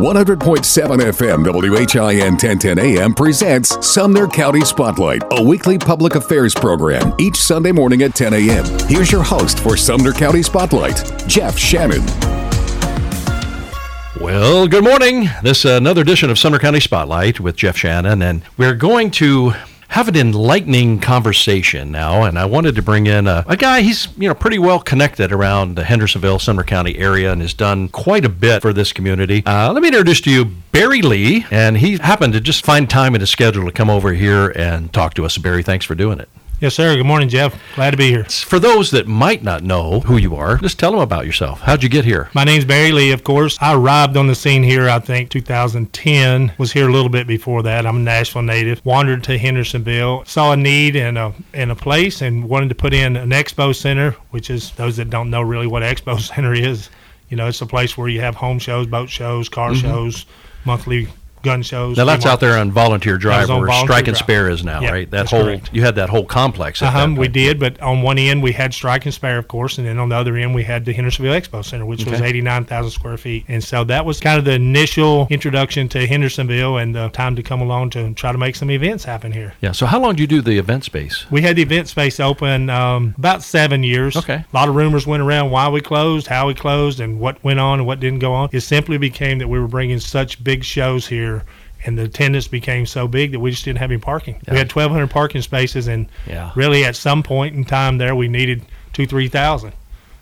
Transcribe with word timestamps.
100.7 0.00 0.38
FM 1.12 1.44
WHIN 1.44 2.30
1010 2.32 2.78
AM 2.78 3.12
presents 3.12 3.86
Sumner 3.86 4.26
County 4.26 4.62
Spotlight, 4.62 5.22
a 5.32 5.42
weekly 5.42 5.76
public 5.76 6.14
affairs 6.14 6.54
program 6.54 7.14
each 7.20 7.36
Sunday 7.36 7.70
morning 7.70 8.00
at 8.00 8.14
10 8.14 8.32
a.m. 8.32 8.64
Here's 8.88 9.12
your 9.12 9.22
host 9.22 9.60
for 9.60 9.76
Sumner 9.76 10.12
County 10.12 10.42
Spotlight, 10.42 11.12
Jeff 11.26 11.58
Shannon. 11.58 12.00
Well, 14.18 14.66
good 14.66 14.84
morning. 14.84 15.28
This 15.42 15.66
uh, 15.66 15.72
another 15.72 16.00
edition 16.00 16.30
of 16.30 16.38
Sumner 16.38 16.58
County 16.58 16.80
Spotlight 16.80 17.38
with 17.38 17.56
Jeff 17.56 17.76
Shannon, 17.76 18.22
and 18.22 18.40
we're 18.56 18.74
going 18.74 19.10
to 19.12 19.52
have 19.90 20.06
an 20.06 20.16
enlightening 20.16 21.00
conversation 21.00 21.90
now, 21.90 22.22
and 22.22 22.38
I 22.38 22.44
wanted 22.44 22.76
to 22.76 22.82
bring 22.82 23.06
in 23.06 23.26
a, 23.26 23.44
a, 23.48 23.56
guy. 23.56 23.80
He's 23.82 24.06
you 24.16 24.28
know 24.28 24.34
pretty 24.34 24.58
well 24.58 24.78
connected 24.78 25.32
around 25.32 25.74
the 25.74 25.82
Hendersonville, 25.82 26.38
Sumner 26.38 26.62
County 26.62 26.96
area, 26.96 27.32
and 27.32 27.42
has 27.42 27.52
done 27.52 27.88
quite 27.88 28.24
a 28.24 28.28
bit 28.28 28.62
for 28.62 28.72
this 28.72 28.92
community. 28.92 29.42
Uh, 29.44 29.72
let 29.72 29.82
me 29.82 29.88
introduce 29.88 30.20
to 30.22 30.30
you 30.30 30.44
Barry 30.70 31.02
Lee, 31.02 31.44
and 31.50 31.76
he 31.76 31.98
happened 31.98 32.34
to 32.34 32.40
just 32.40 32.64
find 32.64 32.88
time 32.88 33.16
in 33.16 33.20
his 33.20 33.30
schedule 33.30 33.66
to 33.66 33.72
come 33.72 33.90
over 33.90 34.12
here 34.12 34.50
and 34.50 34.92
talk 34.92 35.14
to 35.14 35.24
us. 35.24 35.36
Barry, 35.36 35.64
thanks 35.64 35.84
for 35.84 35.96
doing 35.96 36.20
it. 36.20 36.28
Yes, 36.60 36.74
sir. 36.74 36.94
Good 36.94 37.06
morning, 37.06 37.30
Jeff. 37.30 37.58
Glad 37.74 37.92
to 37.92 37.96
be 37.96 38.10
here. 38.10 38.24
For 38.24 38.58
those 38.58 38.90
that 38.90 39.06
might 39.06 39.42
not 39.42 39.62
know 39.62 40.00
who 40.00 40.18
you 40.18 40.36
are, 40.36 40.58
just 40.58 40.78
tell 40.78 40.90
them 40.90 41.00
about 41.00 41.24
yourself. 41.24 41.62
How'd 41.62 41.82
you 41.82 41.88
get 41.88 42.04
here? 42.04 42.28
My 42.34 42.44
name's 42.44 42.66
Barry 42.66 42.92
Lee, 42.92 43.12
of 43.12 43.24
course. 43.24 43.56
I 43.62 43.72
arrived 43.72 44.14
on 44.18 44.26
the 44.26 44.34
scene 44.34 44.62
here, 44.62 44.86
I 44.86 44.98
think, 44.98 45.30
2010. 45.30 46.52
Was 46.58 46.70
here 46.70 46.86
a 46.86 46.92
little 46.92 47.08
bit 47.08 47.26
before 47.26 47.62
that. 47.62 47.86
I'm 47.86 47.96
a 47.96 48.00
Nashville 48.00 48.42
native. 48.42 48.84
Wandered 48.84 49.24
to 49.24 49.38
Hendersonville, 49.38 50.26
saw 50.26 50.52
a 50.52 50.56
need 50.56 50.96
in 50.96 51.16
a 51.16 51.32
in 51.54 51.70
a 51.70 51.74
place, 51.74 52.20
and 52.20 52.46
wanted 52.46 52.68
to 52.68 52.74
put 52.74 52.92
in 52.92 53.16
an 53.16 53.30
expo 53.30 53.74
center, 53.74 54.10
which 54.28 54.50
is 54.50 54.72
those 54.72 54.98
that 54.98 55.08
don't 55.08 55.30
know 55.30 55.40
really 55.40 55.66
what 55.66 55.82
expo 55.82 56.20
center 56.34 56.52
is. 56.52 56.90
You 57.30 57.38
know, 57.38 57.46
it's 57.46 57.62
a 57.62 57.66
place 57.66 57.96
where 57.96 58.08
you 58.08 58.20
have 58.20 58.34
home 58.34 58.58
shows, 58.58 58.86
boat 58.86 59.08
shows, 59.08 59.48
car 59.48 59.70
mm-hmm. 59.70 59.80
shows, 59.80 60.26
monthly 60.66 61.08
gun 61.42 61.62
shows. 61.62 61.96
Now 61.96 62.04
that's 62.04 62.26
out 62.26 62.40
there 62.40 62.58
on 62.58 62.70
Volunteer 62.70 63.16
Drive 63.16 63.48
where 63.48 63.66
Volunteer 63.66 63.86
Strike 63.86 64.08
and 64.08 64.16
Spare 64.16 64.50
is 64.50 64.64
now, 64.64 64.80
yeah, 64.80 64.90
right? 64.90 65.10
That 65.10 65.28
whole 65.28 65.44
correct. 65.44 65.70
you 65.72 65.82
had 65.82 65.94
that 65.96 66.08
whole 66.08 66.24
complex. 66.24 66.82
Uh-huh, 66.82 67.14
we 67.16 67.28
did, 67.28 67.58
but 67.58 67.80
on 67.80 68.02
one 68.02 68.18
end 68.18 68.42
we 68.42 68.52
had 68.52 68.74
Strike 68.74 69.04
and 69.04 69.14
Spare, 69.14 69.38
of 69.38 69.48
course, 69.48 69.78
and 69.78 69.86
then 69.86 69.98
on 69.98 70.08
the 70.08 70.16
other 70.16 70.36
end 70.36 70.54
we 70.54 70.64
had 70.64 70.84
the 70.84 70.92
Hendersonville 70.92 71.32
Expo 71.32 71.64
Center, 71.64 71.86
which 71.86 72.02
okay. 72.02 72.12
was 72.12 72.20
89,000 72.20 72.90
square 72.90 73.16
feet. 73.16 73.44
And 73.48 73.62
so 73.62 73.84
that 73.84 74.04
was 74.04 74.20
kind 74.20 74.38
of 74.38 74.44
the 74.44 74.52
initial 74.52 75.26
introduction 75.30 75.88
to 75.90 76.06
Hendersonville 76.06 76.78
and 76.78 76.94
the 76.94 77.08
time 77.08 77.36
to 77.36 77.42
come 77.42 77.60
along 77.60 77.90
to 77.90 78.12
try 78.14 78.32
to 78.32 78.38
make 78.38 78.56
some 78.56 78.70
events 78.70 79.04
happen 79.04 79.32
here. 79.32 79.54
Yeah. 79.60 79.72
So 79.72 79.86
how 79.86 80.00
long 80.00 80.14
did 80.16 80.20
you 80.20 80.26
do 80.26 80.42
the 80.42 80.58
event 80.58 80.84
space? 80.84 81.30
We 81.30 81.42
had 81.42 81.56
the 81.56 81.62
event 81.62 81.88
space 81.88 82.20
open 82.20 82.70
um, 82.70 83.14
about 83.18 83.42
seven 83.42 83.82
years. 83.82 84.16
Okay. 84.16 84.34
A 84.34 84.46
lot 84.52 84.68
of 84.68 84.74
rumors 84.74 85.06
went 85.06 85.22
around 85.22 85.50
why 85.50 85.68
we 85.68 85.80
closed, 85.80 86.26
how 86.26 86.46
we 86.46 86.54
closed, 86.54 87.00
and 87.00 87.20
what 87.20 87.42
went 87.42 87.60
on 87.60 87.80
and 87.80 87.86
what 87.86 88.00
didn't 88.00 88.18
go 88.18 88.32
on. 88.32 88.48
It 88.52 88.60
simply 88.60 88.98
became 88.98 89.38
that 89.38 89.48
we 89.48 89.58
were 89.58 89.68
bringing 89.68 90.00
such 90.00 90.42
big 90.42 90.64
shows 90.64 91.06
here 91.06 91.29
and 91.84 91.98
the 91.98 92.04
attendance 92.04 92.48
became 92.48 92.86
so 92.86 93.08
big 93.08 93.32
that 93.32 93.40
we 93.40 93.50
just 93.50 93.64
didn't 93.64 93.78
have 93.78 93.90
any 93.90 94.00
parking. 94.00 94.34
Yeah. 94.46 94.52
We 94.52 94.58
had 94.58 94.70
1,200 94.70 95.08
parking 95.08 95.42
spaces, 95.42 95.88
and 95.88 96.08
yeah. 96.26 96.52
really 96.54 96.84
at 96.84 96.96
some 96.96 97.22
point 97.22 97.54
in 97.54 97.64
time 97.64 97.98
there, 97.98 98.14
we 98.14 98.28
needed 98.28 98.62
two, 98.92 99.06
three 99.06 99.28
thousand. 99.28 99.72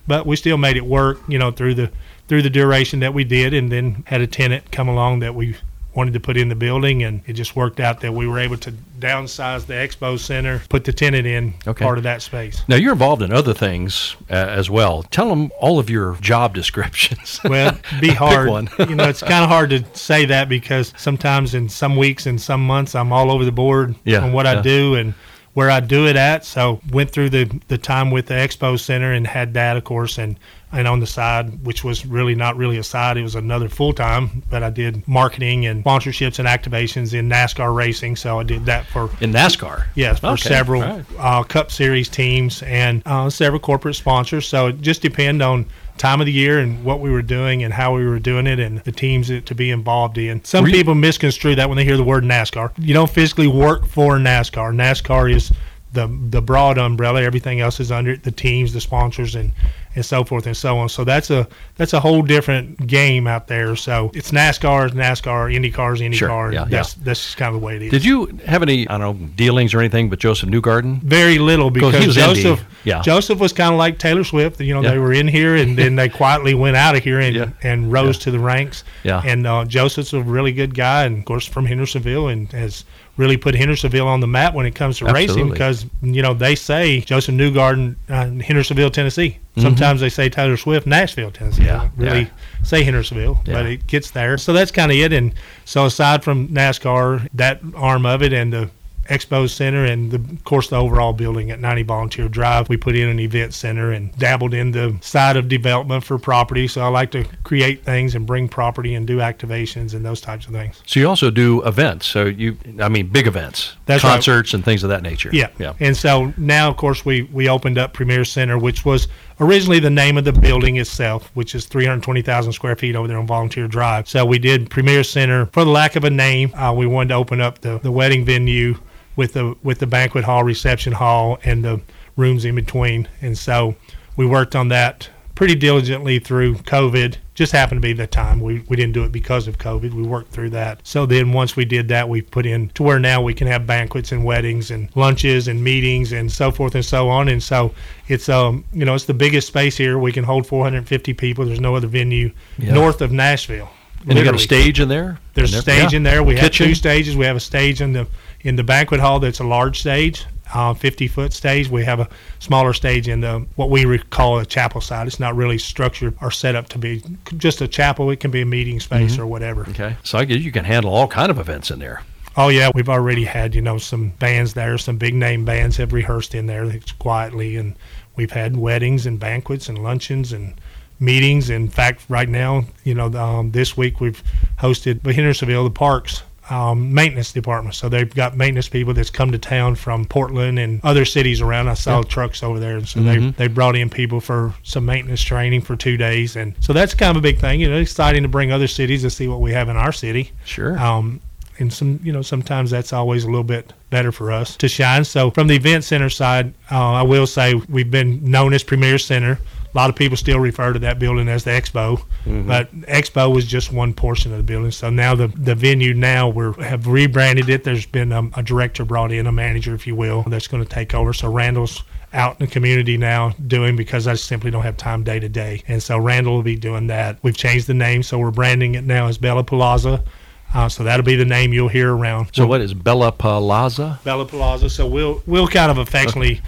But 0.07 0.25
we 0.25 0.35
still 0.35 0.57
made 0.57 0.77
it 0.77 0.85
work, 0.85 1.19
you 1.27 1.37
know, 1.37 1.51
through 1.51 1.75
the 1.75 1.91
through 2.27 2.41
the 2.43 2.49
duration 2.49 2.99
that 3.01 3.13
we 3.13 3.23
did, 3.23 3.53
and 3.53 3.71
then 3.71 4.03
had 4.07 4.21
a 4.21 4.27
tenant 4.27 4.71
come 4.71 4.87
along 4.87 5.19
that 5.19 5.35
we 5.35 5.55
wanted 5.93 6.13
to 6.13 6.19
put 6.19 6.37
in 6.37 6.49
the 6.49 6.55
building, 6.55 7.03
and 7.03 7.21
it 7.25 7.33
just 7.33 7.55
worked 7.55 7.79
out 7.79 8.01
that 8.01 8.13
we 8.13 8.27
were 8.27 8.39
able 8.39 8.57
to 8.57 8.71
downsize 8.99 9.65
the 9.65 9.73
expo 9.73 10.19
center, 10.19 10.61
put 10.69 10.83
the 10.83 10.93
tenant 10.93 11.25
in 11.25 11.53
okay. 11.67 11.83
part 11.83 11.97
of 11.97 12.03
that 12.03 12.21
space. 12.21 12.63
Now 12.67 12.75
you're 12.75 12.93
involved 12.93 13.21
in 13.21 13.31
other 13.31 13.53
things 13.53 14.15
uh, 14.29 14.33
as 14.33 14.69
well. 14.69 15.03
Tell 15.03 15.29
them 15.29 15.51
all 15.59 15.79
of 15.79 15.89
your 15.89 16.15
job 16.15 16.53
descriptions. 16.59 17.39
well, 17.43 17.77
be 17.99 18.09
hard. 18.13 18.69
you 18.79 18.95
know, 18.95 19.09
it's 19.09 19.21
kind 19.21 19.43
of 19.43 19.49
hard 19.49 19.71
to 19.71 19.83
say 19.93 20.25
that 20.25 20.49
because 20.49 20.93
sometimes 20.97 21.53
in 21.53 21.69
some 21.69 21.95
weeks 21.95 22.25
and 22.25 22.39
some 22.39 22.65
months 22.65 22.95
I'm 22.95 23.11
all 23.11 23.31
over 23.31 23.45
the 23.45 23.51
board 23.51 23.95
yeah, 24.03 24.19
on 24.19 24.33
what 24.33 24.45
yeah. 24.45 24.59
I 24.59 24.61
do 24.61 24.95
and 24.95 25.13
where 25.53 25.69
I 25.69 25.79
do 25.79 26.07
it 26.07 26.15
at. 26.15 26.45
So 26.45 26.79
went 26.91 27.11
through 27.11 27.31
the 27.31 27.59
the 27.67 27.77
time 27.77 28.11
with 28.11 28.27
the 28.27 28.35
expo 28.35 28.79
center 28.79 29.11
and 29.11 29.25
had 29.25 29.53
that, 29.55 29.77
of 29.77 29.83
course, 29.83 30.17
and 30.17 30.37
and 30.71 30.87
on 30.87 30.99
the 30.99 31.07
side, 31.07 31.65
which 31.65 31.83
was 31.83 32.05
really 32.05 32.35
not 32.35 32.55
really 32.55 32.77
a 32.77 32.83
side, 32.83 33.17
it 33.17 33.23
was 33.23 33.35
another 33.35 33.69
full 33.69 33.93
time. 33.93 34.43
But 34.49 34.63
I 34.63 34.69
did 34.69 35.07
marketing 35.07 35.65
and 35.65 35.83
sponsorships 35.83 36.39
and 36.39 36.47
activations 36.47 37.13
in 37.13 37.27
NASCAR 37.27 37.75
racing. 37.75 38.15
So 38.17 38.39
I 38.39 38.43
did 38.43 38.65
that 38.65 38.85
for 38.85 39.09
in 39.21 39.31
NASCAR. 39.31 39.85
Yes, 39.95 40.19
for 40.19 40.27
okay. 40.27 40.49
several 40.49 40.81
right. 40.81 41.05
uh, 41.17 41.43
Cup 41.43 41.71
Series 41.71 42.07
teams 42.07 42.61
and 42.63 43.01
uh, 43.05 43.29
several 43.29 43.59
corporate 43.59 43.95
sponsors. 43.95 44.47
So 44.47 44.67
it 44.67 44.81
just 44.81 45.01
depend 45.01 45.41
on 45.41 45.65
time 45.97 46.21
of 46.21 46.25
the 46.25 46.31
year 46.31 46.59
and 46.59 46.83
what 46.83 47.01
we 47.01 47.09
were 47.09 47.21
doing 47.21 47.63
and 47.63 47.73
how 47.73 47.93
we 47.93 48.07
were 48.07 48.19
doing 48.19 48.47
it 48.47 48.59
and 48.59 48.79
the 48.79 48.91
teams 48.91 49.27
to 49.27 49.55
be 49.55 49.69
involved 49.69 50.17
in. 50.17 50.43
Some 50.45 50.65
people 50.65 50.95
misconstrue 50.95 51.55
that 51.55 51.67
when 51.67 51.77
they 51.77 51.83
hear 51.83 51.97
the 51.97 52.03
word 52.03 52.23
NASCAR. 52.23 52.71
You 52.77 52.93
don't 52.93 53.09
physically 53.09 53.47
work 53.47 53.85
for 53.85 54.17
NASCAR. 54.17 54.73
NASCAR 54.73 55.33
is 55.33 55.51
the 55.93 56.07
the 56.29 56.41
broad 56.41 56.77
umbrella. 56.77 57.21
Everything 57.21 57.59
else 57.59 57.79
is 57.79 57.91
under 57.91 58.11
it, 58.11 58.23
the 58.23 58.31
teams, 58.31 58.73
the 58.73 58.81
sponsors, 58.81 59.35
and 59.35 59.51
and 59.95 60.05
so 60.05 60.23
forth 60.23 60.45
and 60.45 60.55
so 60.55 60.77
on. 60.77 60.89
So 60.89 61.03
that's 61.03 61.29
a 61.29 61.47
that's 61.75 61.93
a 61.93 61.99
whole 61.99 62.21
different 62.21 62.85
game 62.87 63.27
out 63.27 63.47
there. 63.47 63.75
So 63.75 64.11
it's 64.13 64.31
NASCAR, 64.31 64.89
NASCAR, 64.89 65.53
Indy 65.53 65.71
cars, 65.71 66.01
Indy 66.01 66.17
sure. 66.17 66.53
Yeah, 66.53 66.65
that's 66.65 66.95
yeah. 66.95 67.03
that's 67.05 67.23
just 67.23 67.37
kind 67.37 67.53
of 67.53 67.61
the 67.61 67.65
way 67.65 67.75
it 67.75 67.83
is. 67.83 67.91
Did 67.91 68.05
you 68.05 68.27
have 68.45 68.61
any 68.61 68.87
I 68.87 68.97
don't 68.97 69.19
know 69.19 69.27
dealings 69.35 69.73
or 69.73 69.79
anything 69.79 70.09
with 70.09 70.19
Josef 70.19 70.49
Newgarden? 70.49 71.01
Very 71.01 71.39
little 71.39 71.71
because 71.71 72.15
Josef 72.15 72.63
yeah. 72.83 73.01
Josef 73.01 73.39
was 73.39 73.53
kind 73.53 73.73
of 73.73 73.77
like 73.77 73.97
Taylor 73.97 74.23
Swift. 74.23 74.59
You 74.61 74.73
know, 74.73 74.81
yeah. 74.81 74.91
they 74.91 74.99
were 74.99 75.13
in 75.13 75.27
here 75.27 75.55
and 75.55 75.77
then 75.77 75.95
they 75.95 76.09
quietly 76.09 76.53
went 76.53 76.77
out 76.77 76.95
of 76.95 77.03
here 77.03 77.19
and 77.19 77.53
and 77.63 77.91
rose 77.91 78.17
to 78.19 78.31
the 78.31 78.39
ranks. 78.39 78.83
Yeah. 79.03 79.21
And 79.25 79.47
uh, 79.47 79.65
Josef's 79.65 80.13
a 80.13 80.21
really 80.21 80.51
good 80.51 80.75
guy 80.75 81.05
and 81.05 81.19
of 81.19 81.25
course 81.25 81.45
from 81.45 81.65
Hendersonville 81.65 82.27
and 82.27 82.51
has 82.51 82.85
really 83.19 83.35
put 83.35 83.53
Hendersonville 83.53 84.07
on 84.07 84.21
the 84.21 84.27
map 84.27 84.53
when 84.53 84.65
it 84.65 84.73
comes 84.73 84.97
to 84.97 85.05
Absolutely. 85.05 85.43
racing 85.43 85.51
because 85.51 85.85
you 86.01 86.21
know 86.21 86.33
they 86.33 86.55
say 86.55 87.01
Josef 87.01 87.35
Newgarden, 87.35 87.97
uh, 88.07 88.29
Hendersonville, 88.41 88.89
Tennessee. 88.89 89.31
Mm-hmm. 89.31 89.61
Sometimes 89.61 89.97
mm-hmm. 89.97 90.05
they 90.05 90.09
say 90.09 90.29
Taylor 90.29 90.55
Swift, 90.55 90.87
Nashville, 90.87 91.29
Tennessee. 91.29 91.65
Yeah, 91.65 91.89
really 91.97 92.21
yeah. 92.21 92.63
say 92.63 92.83
Hendersonville, 92.83 93.41
yeah. 93.45 93.53
but 93.53 93.65
it 93.65 93.85
gets 93.87 94.11
there. 94.11 94.37
So 94.37 94.53
that's 94.53 94.71
kind 94.71 94.89
of 94.89 94.97
it. 94.97 95.11
And 95.11 95.33
so 95.65 95.85
aside 95.85 96.23
from 96.23 96.47
NASCAR, 96.47 97.27
that 97.33 97.59
arm 97.75 98.05
of 98.05 98.23
it, 98.23 98.31
and 98.31 98.53
the 98.53 98.71
Expo 99.09 99.49
Center 99.49 99.85
and, 99.85 100.11
the, 100.11 100.17
of 100.17 100.43
course, 100.43 100.69
the 100.69 100.75
overall 100.75 101.13
building 101.13 101.49
at 101.49 101.59
90 101.59 101.83
Volunteer 101.83 102.29
Drive. 102.29 102.69
We 102.69 102.77
put 102.77 102.95
in 102.95 103.09
an 103.09 103.19
event 103.19 103.53
center 103.53 103.91
and 103.91 104.15
dabbled 104.17 104.53
in 104.53 104.71
the 104.71 104.97
side 105.01 105.35
of 105.35 105.49
development 105.49 106.03
for 106.03 106.19
property. 106.19 106.67
So 106.67 106.81
I 106.81 106.87
like 106.89 107.11
to 107.11 107.25
create 107.43 107.83
things 107.83 108.13
and 108.13 108.27
bring 108.27 108.47
property 108.47 108.93
and 108.93 109.07
do 109.07 109.17
activations 109.17 109.95
and 109.95 110.05
those 110.05 110.21
types 110.21 110.45
of 110.45 110.53
things. 110.53 110.81
So 110.85 110.99
you 110.99 111.09
also 111.09 111.31
do 111.31 111.63
events. 111.65 112.05
So 112.05 112.25
you, 112.25 112.55
I 112.79 112.87
mean, 112.87 113.07
big 113.07 113.25
events, 113.25 113.75
That's 113.87 114.03
concerts 114.03 114.53
right. 114.53 114.57
and 114.57 114.65
things 114.65 114.83
of 114.83 114.89
that 114.89 115.01
nature. 115.01 115.29
Yeah. 115.33 115.49
Yeah. 115.57 115.73
And 115.79 115.97
so 115.97 116.31
now, 116.37 116.69
of 116.69 116.77
course, 116.77 117.03
we, 117.03 117.23
we 117.23 117.49
opened 117.49 117.79
up 117.79 117.93
Premier 117.93 118.23
Center, 118.23 118.59
which 118.59 118.85
was 118.85 119.07
originally 119.39 119.79
the 119.79 119.89
name 119.89 120.17
of 120.17 120.23
the 120.25 120.33
building 120.33 120.77
itself, 120.77 121.31
which 121.33 121.55
is 121.55 121.65
320,000 121.65 122.53
square 122.53 122.75
feet 122.75 122.95
over 122.95 123.07
there 123.07 123.17
on 123.17 123.25
Volunteer 123.25 123.67
Drive. 123.67 124.07
So 124.07 124.23
we 124.23 124.37
did 124.37 124.69
Premier 124.69 125.03
Center 125.03 125.47
for 125.47 125.63
the 125.63 125.71
lack 125.71 125.95
of 125.95 126.03
a 126.03 126.09
name. 126.11 126.53
Uh, 126.53 126.73
we 126.73 126.85
wanted 126.85 127.09
to 127.09 127.15
open 127.15 127.41
up 127.41 127.59
the, 127.59 127.79
the 127.79 127.91
wedding 127.91 128.23
venue 128.23 128.75
with 129.19 129.33
the 129.33 129.53
with 129.61 129.79
the 129.79 129.85
banquet 129.85 130.23
hall, 130.23 130.45
reception 130.45 130.93
hall, 130.93 131.37
and 131.43 131.63
the 131.63 131.81
rooms 132.15 132.45
in 132.45 132.55
between. 132.55 133.05
And 133.21 133.37
so 133.37 133.75
we 134.15 134.25
worked 134.25 134.55
on 134.55 134.69
that 134.69 135.09
pretty 135.35 135.55
diligently 135.55 136.19
through 136.19 136.55
COVID. 136.55 137.17
Just 137.33 137.51
happened 137.51 137.81
to 137.81 137.81
be 137.81 137.91
the 137.91 138.07
time 138.07 138.39
we, 138.39 138.59
we 138.69 138.77
didn't 138.77 138.93
do 138.93 139.03
it 139.03 139.11
because 139.11 139.47
of 139.49 139.57
COVID. 139.57 139.93
We 139.93 140.03
worked 140.03 140.31
through 140.31 140.51
that. 140.51 140.79
So 140.87 141.05
then 141.05 141.33
once 141.33 141.57
we 141.57 141.65
did 141.65 141.89
that, 141.89 142.07
we 142.07 142.21
put 142.21 142.45
in 142.45 142.69
to 142.69 142.83
where 142.83 142.97
now 142.97 143.21
we 143.21 143.33
can 143.33 143.47
have 143.47 143.67
banquets 143.67 144.13
and 144.13 144.23
weddings 144.23 144.71
and 144.71 144.89
lunches 144.95 145.49
and 145.49 145.61
meetings 145.61 146.13
and 146.13 146.31
so 146.31 146.49
forth 146.49 146.75
and 146.75 146.85
so 146.85 147.09
on. 147.09 147.27
And 147.27 147.43
so 147.43 147.73
it's 148.07 148.29
um 148.29 148.63
you 148.71 148.85
know 148.85 148.95
it's 148.95 149.05
the 149.05 149.13
biggest 149.13 149.47
space 149.47 149.75
here. 149.75 149.99
We 149.99 150.13
can 150.13 150.23
hold 150.23 150.47
450 150.47 151.13
people. 151.13 151.45
There's 151.45 151.59
no 151.59 151.75
other 151.75 151.87
venue 151.87 152.31
yeah. 152.57 152.73
north 152.73 153.01
of 153.01 153.11
Nashville. 153.11 153.69
And 154.07 154.17
you 154.17 154.23
got 154.23 154.35
a 154.35 154.39
stage 154.39 154.79
in 154.79 154.87
there. 154.87 155.19
There's 155.33 155.53
a 155.53 155.61
stage 155.61 155.91
yeah. 155.91 155.97
in 155.97 156.03
there. 156.03 156.23
We 156.23 156.35
Kitchen. 156.35 156.67
have 156.67 156.69
two 156.71 156.75
stages. 156.75 157.17
We 157.17 157.25
have 157.25 157.35
a 157.35 157.41
stage 157.41 157.81
in 157.81 157.91
the 157.91 158.07
in 158.41 158.55
the 158.55 158.63
banquet 158.63 158.99
hall 158.99 159.19
that's 159.19 159.39
a 159.39 159.43
large 159.43 159.79
stage, 159.79 160.25
uh, 160.53 160.73
50 160.73 161.07
foot 161.07 161.33
stage. 161.33 161.69
We 161.69 161.83
have 161.85 161.99
a 161.99 162.09
smaller 162.39 162.73
stage 162.73 163.07
in 163.07 163.21
the 163.21 163.45
what 163.55 163.69
we 163.69 163.97
call 163.97 164.39
a 164.39 164.45
chapel 164.45 164.81
side. 164.81 165.07
It's 165.07 165.19
not 165.19 165.35
really 165.35 165.57
structured 165.57 166.15
or 166.21 166.31
set 166.31 166.55
up 166.55 166.69
to 166.69 166.77
be 166.77 167.03
just 167.37 167.61
a 167.61 167.67
chapel. 167.67 168.09
It 168.09 168.19
can 168.19 168.31
be 168.31 168.41
a 168.41 168.45
meeting 168.45 168.79
space 168.79 169.13
mm-hmm. 169.13 169.21
or 169.21 169.27
whatever. 169.27 169.61
Okay, 169.69 169.95
so 170.03 170.17
I 170.17 170.25
guess 170.25 170.39
you 170.39 170.51
can 170.51 170.65
handle 170.65 170.93
all 170.93 171.07
kind 171.07 171.29
of 171.29 171.39
events 171.39 171.71
in 171.71 171.79
there. 171.79 172.03
Oh 172.37 172.47
yeah, 172.49 172.71
we've 172.73 172.89
already 172.89 173.25
had 173.25 173.53
you 173.53 173.61
know 173.61 173.77
some 173.77 174.09
bands 174.19 174.53
there. 174.53 174.77
Some 174.77 174.97
big 174.97 175.13
name 175.13 175.45
bands 175.45 175.77
have 175.77 175.93
rehearsed 175.93 176.33
in 176.33 176.47
there 176.47 176.71
quietly, 176.97 177.55
and 177.57 177.75
we've 178.15 178.31
had 178.31 178.57
weddings 178.57 179.05
and 179.05 179.19
banquets 179.19 179.69
and 179.69 179.77
luncheons 179.77 180.31
and 180.31 180.53
meetings. 180.99 181.49
In 181.49 181.69
fact, 181.69 182.03
right 182.09 182.29
now, 182.29 182.65
you 182.83 182.93
know, 182.93 183.07
um, 183.13 183.51
this 183.51 183.77
week 183.77 183.99
we've 183.99 184.23
hosted 184.59 185.03
Hendersonville, 185.03 185.63
the 185.63 185.69
parks 185.69 186.23
um, 186.49 186.93
maintenance 186.93 187.31
department. 187.31 187.75
So 187.75 187.89
they've 187.89 188.13
got 188.13 188.35
maintenance 188.35 188.69
people 188.69 188.93
that's 188.93 189.09
come 189.09 189.31
to 189.31 189.37
town 189.37 189.75
from 189.75 190.05
Portland 190.05 190.57
and 190.59 190.79
other 190.83 191.05
cities 191.05 191.41
around. 191.41 191.67
I 191.67 191.73
saw 191.75 192.01
trucks 192.01 192.41
over 192.43 192.59
there, 192.59 192.77
and 192.77 192.87
so 192.87 192.99
Mm-hmm. 192.99 193.25
they 193.25 193.31
they 193.31 193.47
brought 193.47 193.75
in 193.75 193.89
people 193.89 194.19
for 194.19 194.53
some 194.63 194.85
maintenance 194.85 195.21
training 195.21 195.61
for 195.61 195.75
two 195.75 195.95
days, 195.97 196.35
and 196.35 196.53
so 196.59 196.73
that's 196.73 196.93
kind 196.93 197.11
of 197.11 197.17
a 197.17 197.21
big 197.21 197.39
thing. 197.39 197.59
You 197.61 197.69
know, 197.69 197.77
exciting 197.77 198.23
to 198.23 198.29
bring 198.29 198.51
other 198.51 198.67
cities 198.67 199.01
to 199.03 199.09
see 199.09 199.27
what 199.27 199.41
we 199.41 199.51
have 199.53 199.69
in 199.69 199.77
our 199.77 199.91
city. 199.91 200.31
Sure. 200.45 200.77
Um, 200.79 201.21
and 201.59 201.73
some, 201.73 201.99
you 202.03 202.13
know, 202.13 202.21
sometimes 202.21 202.71
that's 202.71 202.93
always 202.93 203.25
a 203.25 203.27
little 203.27 203.43
bit 203.43 203.73
better 203.89 204.13
for 204.13 204.31
us 204.31 204.55
to 204.55 204.69
shine. 204.69 205.03
So 205.03 205.29
from 205.29 205.47
the 205.47 205.55
event 205.55 205.83
center 205.83 206.09
side, 206.09 206.53
uh, 206.71 206.93
I 206.93 207.01
will 207.01 207.27
say 207.27 207.53
we've 207.67 207.91
been 207.91 208.23
known 208.23 208.53
as 208.53 208.63
Premier 208.63 208.97
Center. 208.97 209.39
A 209.73 209.77
lot 209.77 209.89
of 209.89 209.95
people 209.95 210.17
still 210.17 210.39
refer 210.39 210.73
to 210.73 210.79
that 210.79 210.97
building 210.97 211.27
as 211.29 211.43
the 211.43 211.51
Expo, 211.51 212.01
but 212.25 212.73
Expo 212.81 213.33
was 213.33 213.45
just 213.45 213.71
one 213.71 213.93
portion 213.93 214.31
of 214.31 214.37
the 214.37 214.43
building. 214.43 214.71
So 214.71 214.89
now 214.89 215.13
the 215.15 215.27
the 215.27 215.53
venue 215.55 215.93
now 215.93 216.27
we 216.27 216.63
have 216.63 216.87
rebranded 216.87 217.49
it. 217.49 217.63
There's 217.63 217.85
been 217.85 218.11
um, 218.11 218.33
a 218.35 218.41
director 218.41 218.83
brought 218.83 219.11
in, 219.11 219.27
a 219.27 219.31
manager, 219.31 219.75
if 219.75 219.85
you 219.85 219.95
will, 219.95 220.23
that's 220.23 220.47
going 220.47 220.63
to 220.63 220.69
take 220.69 220.93
over. 220.95 221.13
So 221.13 221.31
Randall's 221.31 221.83
out 222.13 222.39
in 222.39 222.47
the 222.47 222.51
community 222.51 222.97
now 222.97 223.35
doing 223.47 223.75
because 223.75 224.07
I 224.07 224.15
simply 224.15 224.49
don't 224.49 224.63
have 224.63 224.75
time 224.77 225.03
day 225.03 225.19
to 225.19 225.29
day. 225.29 225.61
And 225.67 225.81
so 225.83 225.99
Randall 225.99 226.33
will 226.37 226.43
be 226.43 226.55
doing 226.55 226.87
that. 226.87 227.19
We've 227.21 227.37
changed 227.37 227.67
the 227.67 227.75
name, 227.75 228.01
so 228.01 228.17
we're 228.17 228.31
branding 228.31 228.73
it 228.73 228.83
now 228.83 229.07
as 229.07 229.19
Bella 229.19 229.43
Palazza. 229.43 230.03
Uh, 230.51 230.67
so 230.67 230.83
that'll 230.83 231.05
be 231.05 231.15
the 231.15 231.25
name 231.25 231.53
you'll 231.53 231.67
hear 231.67 231.95
around. 231.95 232.31
so 232.33 232.47
what 232.47 232.59
is 232.61 232.73
Bella 232.73 233.11
Palazza? 233.11 234.03
Bella 234.03 234.25
Palazza. 234.25 234.71
So 234.71 234.87
we'll 234.87 235.21
we'll 235.27 235.47
kind 235.47 235.69
of 235.69 235.77
affectionately 235.77 236.41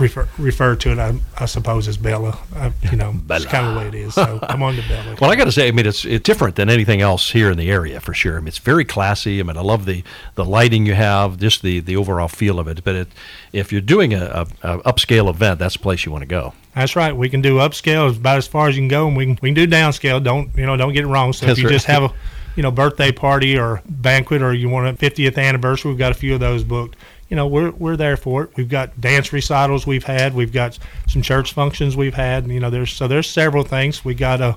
refer 0.00 0.28
refer 0.38 0.76
to 0.76 0.92
it, 0.92 0.98
I, 0.98 1.14
I 1.38 1.46
suppose, 1.46 1.86
as 1.88 1.96
Bella. 1.96 2.38
Uh, 2.54 2.70
you 2.90 2.96
know, 2.96 3.14
it's 3.30 3.44
kind 3.44 3.66
of 3.66 3.74
the 3.74 3.80
way 3.80 3.88
it 3.88 3.94
is. 3.94 4.14
So 4.14 4.38
I'm 4.42 4.62
on 4.62 4.76
to 4.76 4.88
Bella. 4.88 5.16
Well, 5.20 5.30
I 5.30 5.36
got 5.36 5.44
to 5.44 5.52
say, 5.52 5.68
I 5.68 5.70
mean, 5.70 5.86
it's 5.86 6.04
it's 6.04 6.24
different 6.24 6.56
than 6.56 6.68
anything 6.68 7.00
else 7.00 7.30
here 7.30 7.50
in 7.50 7.58
the 7.58 7.70
area 7.70 8.00
for 8.00 8.14
sure. 8.14 8.36
I 8.36 8.40
mean, 8.40 8.48
it's 8.48 8.58
very 8.58 8.84
classy. 8.84 9.40
I 9.40 9.42
mean, 9.42 9.56
I 9.56 9.62
love 9.62 9.84
the, 9.84 10.02
the 10.34 10.44
lighting 10.44 10.86
you 10.86 10.94
have, 10.94 11.38
just 11.38 11.62
the, 11.62 11.80
the 11.80 11.96
overall 11.96 12.28
feel 12.28 12.58
of 12.58 12.68
it. 12.68 12.82
But 12.82 12.94
it, 12.94 13.08
if 13.52 13.72
you're 13.72 13.80
doing 13.80 14.14
a, 14.14 14.46
a, 14.62 14.76
a 14.78 14.92
upscale 14.92 15.28
event, 15.28 15.58
that's 15.58 15.74
the 15.74 15.80
place 15.80 16.04
you 16.04 16.12
want 16.12 16.22
to 16.22 16.28
go. 16.28 16.54
That's 16.74 16.94
right. 16.94 17.14
We 17.14 17.28
can 17.28 17.40
do 17.40 17.56
upscale 17.56 18.16
about 18.16 18.38
as 18.38 18.46
far 18.46 18.68
as 18.68 18.76
you 18.76 18.82
can 18.82 18.88
go, 18.88 19.08
and 19.08 19.16
we 19.16 19.26
can 19.26 19.38
we 19.42 19.48
can 19.48 19.54
do 19.54 19.66
downscale. 19.66 20.22
Don't 20.22 20.56
you 20.56 20.66
know? 20.66 20.76
Don't 20.76 20.92
get 20.92 21.04
it 21.04 21.08
wrong. 21.08 21.32
So 21.32 21.46
That's 21.46 21.58
if 21.58 21.62
you 21.62 21.68
right. 21.68 21.74
just 21.74 21.86
have 21.86 22.04
a 22.04 22.14
you 22.56 22.62
know 22.62 22.70
birthday 22.70 23.10
party 23.10 23.58
or 23.58 23.82
banquet, 23.88 24.42
or 24.42 24.54
you 24.54 24.68
want 24.68 24.86
a 24.86 25.10
50th 25.10 25.36
anniversary, 25.36 25.90
we've 25.90 25.98
got 25.98 26.12
a 26.12 26.14
few 26.14 26.34
of 26.34 26.40
those 26.40 26.62
booked. 26.62 26.96
You 27.30 27.36
know, 27.36 27.46
we're 27.46 27.70
we're 27.70 27.96
there 27.96 28.16
for 28.16 28.42
it. 28.44 28.50
We've 28.56 28.68
got 28.68 29.00
dance 29.00 29.32
recitals 29.32 29.86
we've 29.86 30.04
had. 30.04 30.34
We've 30.34 30.52
got 30.52 30.78
some 31.08 31.22
church 31.22 31.52
functions 31.54 31.96
we've 31.96 32.14
had. 32.14 32.46
You 32.48 32.60
know, 32.60 32.70
there's 32.70 32.92
so 32.92 33.06
there's 33.08 33.30
several 33.30 33.62
things. 33.64 34.04
We 34.04 34.14
got 34.14 34.40
a 34.40 34.56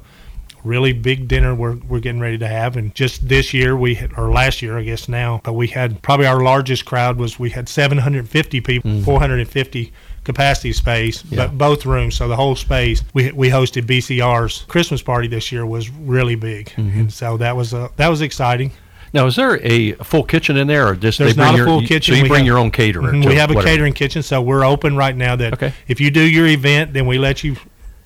really 0.64 0.94
big 0.94 1.28
dinner 1.28 1.54
we're, 1.54 1.76
we're 1.90 2.00
getting 2.00 2.22
ready 2.22 2.38
to 2.38 2.48
have 2.48 2.78
and 2.78 2.96
just 2.96 3.28
this 3.28 3.54
year 3.54 3.76
we 3.76 3.96
had, 3.96 4.14
or 4.18 4.32
last 4.32 4.62
year 4.62 4.78
i 4.78 4.82
guess 4.82 5.10
now 5.10 5.42
but 5.44 5.52
we 5.52 5.68
had 5.68 6.02
probably 6.02 6.26
our 6.26 6.42
largest 6.42 6.86
crowd 6.86 7.18
was 7.18 7.38
we 7.38 7.50
had 7.50 7.68
750 7.68 8.62
people 8.62 9.02
450 9.04 9.92
capacity 10.24 10.72
space 10.72 11.22
Yeah. 11.26 11.48
but 11.48 11.58
both 11.58 11.86
rooms 11.86 12.16
so 12.16 12.30
the 12.30 12.38
whole 12.38 12.56
space 12.56 13.04
we, 13.14 13.30
we 13.34 13.50
hosted 13.50 13.82
bcr's 13.86 14.64
christmas 14.70 15.02
party 15.02 15.28
this 15.28 15.52
year 15.52 15.66
was 15.66 15.90
really 15.90 16.36
big 16.36 16.72
and 16.78 17.12
so 17.12 17.36
that 17.36 17.58
was 17.58 17.74
uh, 17.74 17.90
that 17.98 18.08
was 18.08 18.22
exciting 18.22 18.72
Now, 19.14 19.28
is 19.28 19.36
there 19.36 19.60
a 19.64 19.92
full 19.94 20.24
kitchen 20.24 20.58
in 20.58 20.68
there, 20.68 20.88
or 20.88 20.96
just 20.96 21.20
There's 21.20 21.36
they 21.36 21.42
bring 21.42 21.46
not 21.46 21.54
a 21.54 21.58
your, 21.58 21.66
full 21.68 21.82
you- 21.82 21.88
kitchen. 21.88 22.14
So 22.14 22.18
you 22.18 22.24
We 22.24 22.30
bring 22.30 22.40
have- 22.40 22.48
your 22.48 22.58
own 22.58 22.72
caterer. 22.72 23.12
Mhm, 23.12 23.26
we 23.28 23.36
have 23.36 23.52
a 23.52 23.54
whatever. 23.54 23.68
catering 23.76 23.94
kitchen, 23.94 24.24
so 24.24 24.42
we're 24.42 24.66
open 24.66 24.96
right 24.96 25.16
now. 25.16 25.36
That 25.36 25.54
Okay. 25.54 25.74
if 25.88 26.02
you 26.02 26.10
do 26.10 26.22
your 26.22 26.48
event, 26.48 26.94
then 26.94 27.06
we 27.06 27.18
let 27.20 27.44
you 27.44 27.58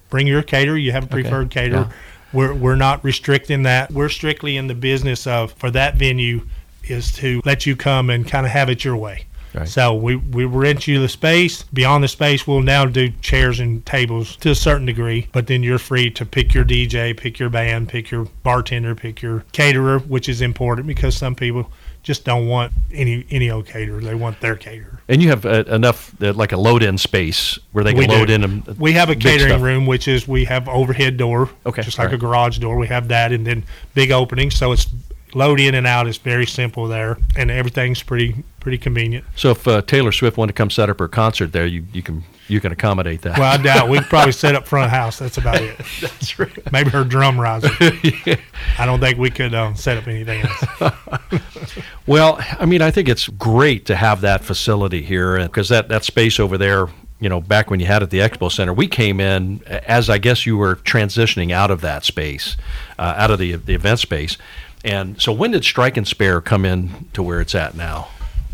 bring 0.09 0.27
your 0.27 0.42
caterer. 0.44 0.77
You 0.77 0.92
have 0.92 1.06
a 1.06 1.07
preferred 1.07 1.50
caterer. 1.50 1.88
yeah. 1.89 1.95
We're 2.33 2.54
we're 2.54 2.75
not 2.75 3.04
restricting 3.06 3.63
that. 3.63 3.89
We're 3.92 4.09
strictly 4.09 4.57
in 4.57 4.68
the 4.68 4.75
business 4.75 5.25
of 5.25 5.54
for 5.54 5.71
that 5.71 5.95
venue 5.95 6.42
is 6.83 7.12
to 7.13 7.42
let 7.45 7.65
you 7.65 7.75
come 7.77 8.10
and 8.10 8.27
kind 8.27 8.45
of 8.45 8.51
have 8.51 8.69
it 8.69 8.83
your 8.83 8.98
way. 8.98 9.25
Right. 9.53 9.67
So 9.67 9.94
we 9.95 10.15
we 10.17 10.45
rent 10.45 10.88
you 10.88 10.99
the 10.99 11.07
space. 11.09 11.63
Beyond 11.63 12.03
the 12.03 12.07
space, 12.07 12.45
we'll 12.45 12.61
now 12.61 12.85
do 12.85 13.09
chairs 13.21 13.59
and 13.59 13.85
tables 13.85 14.35
to 14.38 14.51
a 14.51 14.55
certain 14.55 14.85
degree. 14.85 15.27
But 15.31 15.47
then 15.47 15.63
you're 15.63 15.79
free 15.79 16.09
to 16.11 16.25
pick 16.25 16.53
your 16.53 16.65
DJ, 16.65 17.15
pick 17.15 17.39
your 17.39 17.49
band, 17.49 17.89
pick 17.89 18.11
your 18.11 18.25
bartender, 18.44 18.94
pick 18.94 19.21
your 19.21 19.45
caterer, 19.53 19.99
which 19.99 20.29
is 20.29 20.41
important 20.41 20.85
because 20.88 21.15
some 21.15 21.33
people 21.35 21.71
just 22.03 22.23
don't 22.23 22.47
want 22.47 22.71
any 22.94 23.25
any 23.31 23.49
old 23.49 23.65
caterer. 23.65 23.99
They 24.01 24.15
want 24.15 24.39
their 24.41 24.55
caterer. 24.55 25.01
And 25.09 25.23
you 25.23 25.29
have 25.29 25.45
uh, 25.45 25.63
enough, 25.67 26.13
uh, 26.21 26.33
like 26.33 26.51
a 26.51 26.57
load-in 26.57 26.97
space 26.97 27.57
where 27.71 27.83
they 27.83 27.91
can 27.91 28.00
We 28.00 28.07
do. 28.07 28.13
load 28.13 28.29
in. 28.29 28.43
um, 28.43 28.63
We 28.77 28.91
have 28.93 29.09
a 29.09 29.15
catering 29.15 29.50
stuff. 29.51 29.61
room, 29.61 29.85
which 29.85 30.07
is 30.07 30.27
we 30.27 30.43
have 30.45 30.67
overhead 30.67 31.15
door, 31.17 31.50
Okay, 31.65 31.81
just 31.81 31.97
like 31.97 32.07
alright. 32.07 32.15
a 32.15 32.17
garage 32.21 32.57
door. 32.59 32.75
We 32.77 32.88
have 32.88 33.07
that, 33.07 33.31
and 33.31 33.47
then 33.47 33.63
big 33.93 34.11
opening, 34.11 34.51
so 34.51 34.73
it's 34.73 34.88
load 35.33 35.59
in 35.59 35.75
and 35.75 35.85
out 35.88 36.07
is 36.07 36.18
very 36.18 36.45
simple 36.45 36.88
there, 36.88 37.18
and 37.35 37.51
everything's 37.51 38.03
pretty 38.03 38.44
pretty 38.59 38.77
convenient. 38.77 39.25
So 39.35 39.51
if 39.51 39.68
uh, 39.68 39.81
Taylor 39.81 40.12
Swift 40.12 40.38
wanted 40.38 40.51
to 40.53 40.57
come 40.57 40.69
set 40.69 40.89
up 40.89 41.00
her 41.00 41.07
concert 41.07 41.53
there, 41.53 41.65
you, 41.65 41.85
you 41.94 42.01
can 42.01 42.24
you 42.47 42.59
can 42.59 42.71
accommodate 42.71 43.21
that. 43.21 43.38
Well, 43.38 43.53
I 43.53 43.62
doubt 43.62 43.89
we 43.89 43.97
could 43.97 44.07
probably 44.07 44.31
set 44.31 44.56
up 44.56 44.68
front 44.68 44.91
house. 44.91 45.19
That's 45.19 45.38
about 45.38 45.62
it. 45.62 45.77
That's 46.01 46.39
right. 46.39 46.71
Maybe 46.71 46.89
her 46.89 47.03
drum 47.03 47.39
riser. 47.39 47.69
I 48.77 48.85
don't 48.85 49.00
think 49.00 49.18
we 49.18 49.29
could 49.29 49.53
um, 49.53 49.75
set 49.75 49.97
up 49.97 50.07
anything 50.07 50.44
else. 50.44 51.77
Well, 52.06 52.39
I 52.59 52.65
mean, 52.65 52.81
I 52.81 52.89
think 52.91 53.09
it's 53.09 53.27
great 53.27 53.85
to 53.88 53.95
have 53.95 54.21
that 54.21 54.44
facility 54.44 55.01
here 55.01 55.39
because 55.44 55.69
that, 55.69 55.89
that 55.89 56.06
space 56.06 56.39
over 56.39 56.57
there, 56.57 56.88
you 57.19 57.27
know, 57.27 57.41
back 57.41 57.69
when 57.69 57.79
you 57.81 57.85
had 57.85 58.01
it 58.01 58.06
at 58.06 58.09
the 58.12 58.19
Expo 58.19 58.50
Center, 58.51 58.74
we 58.74 58.88
came 58.88 59.19
in 59.19 59.62
as 59.65 60.09
I 60.09 60.18
guess 60.18 60.45
you 60.45 60.56
were 60.56 60.75
transitioning 60.77 61.51
out 61.51 61.69
of 61.69 61.81
that 61.81 62.06
space, 62.06 62.56
uh, 62.97 63.13
out 63.18 63.31
of 63.31 63.39
the 63.39 63.56
the 63.56 63.74
event 63.74 64.00
space. 64.00 64.38
And 64.85 65.21
so, 65.21 65.31
when 65.31 65.51
did 65.51 65.63
Strike 65.63 65.97
and 65.97 66.07
Spare 66.07 66.41
come 66.41 66.65
in 66.65 67.07
to 67.13 67.24
where 67.24 67.41
it's 67.41 67.56
at 67.56 67.75
now? 67.75 68.07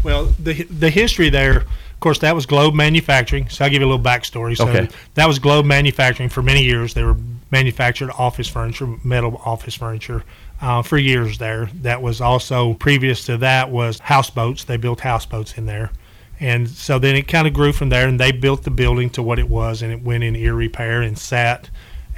Well, 0.03 0.25
the 0.39 0.63
the 0.63 0.89
history 0.89 1.29
there, 1.29 1.57
of 1.61 1.99
course, 1.99 2.19
that 2.19 2.35
was 2.35 2.45
Globe 2.45 2.73
Manufacturing. 2.73 3.49
So 3.49 3.63
I'll 3.65 3.71
give 3.71 3.81
you 3.81 3.87
a 3.87 3.91
little 3.91 4.03
backstory. 4.03 4.57
So 4.57 4.67
Okay. 4.67 4.89
that 5.15 5.27
was 5.27 5.39
Globe 5.39 5.65
Manufacturing 5.65 6.29
for 6.29 6.41
many 6.41 6.63
years. 6.63 6.93
They 6.93 7.03
were 7.03 7.17
manufactured 7.51 8.11
office 8.17 8.47
furniture, 8.47 8.87
metal 9.03 9.41
office 9.45 9.75
furniture. 9.75 10.23
Uh, 10.61 10.81
for 10.81 10.97
years 10.97 11.39
there. 11.39 11.69
That 11.81 12.01
was 12.01 12.21
also 12.21 12.75
previous 12.75 13.25
to 13.25 13.35
that 13.39 13.69
was 13.69 13.99
houseboats. 13.99 14.63
They 14.63 14.77
built 14.77 15.01
houseboats 15.01 15.57
in 15.57 15.65
there, 15.65 15.91
and 16.39 16.69
so 16.69 16.99
then 16.99 17.17
it 17.17 17.27
kind 17.27 17.47
of 17.47 17.53
grew 17.53 17.73
from 17.73 17.89
there. 17.89 18.07
And 18.07 18.17
they 18.17 18.31
built 18.31 18.63
the 18.63 18.71
building 18.71 19.09
to 19.09 19.21
what 19.21 19.39
it 19.39 19.49
was, 19.49 19.81
and 19.81 19.91
it 19.91 20.01
went 20.03 20.23
in 20.23 20.37
ear 20.37 20.53
repair 20.53 21.01
and 21.01 21.17
sat. 21.17 21.69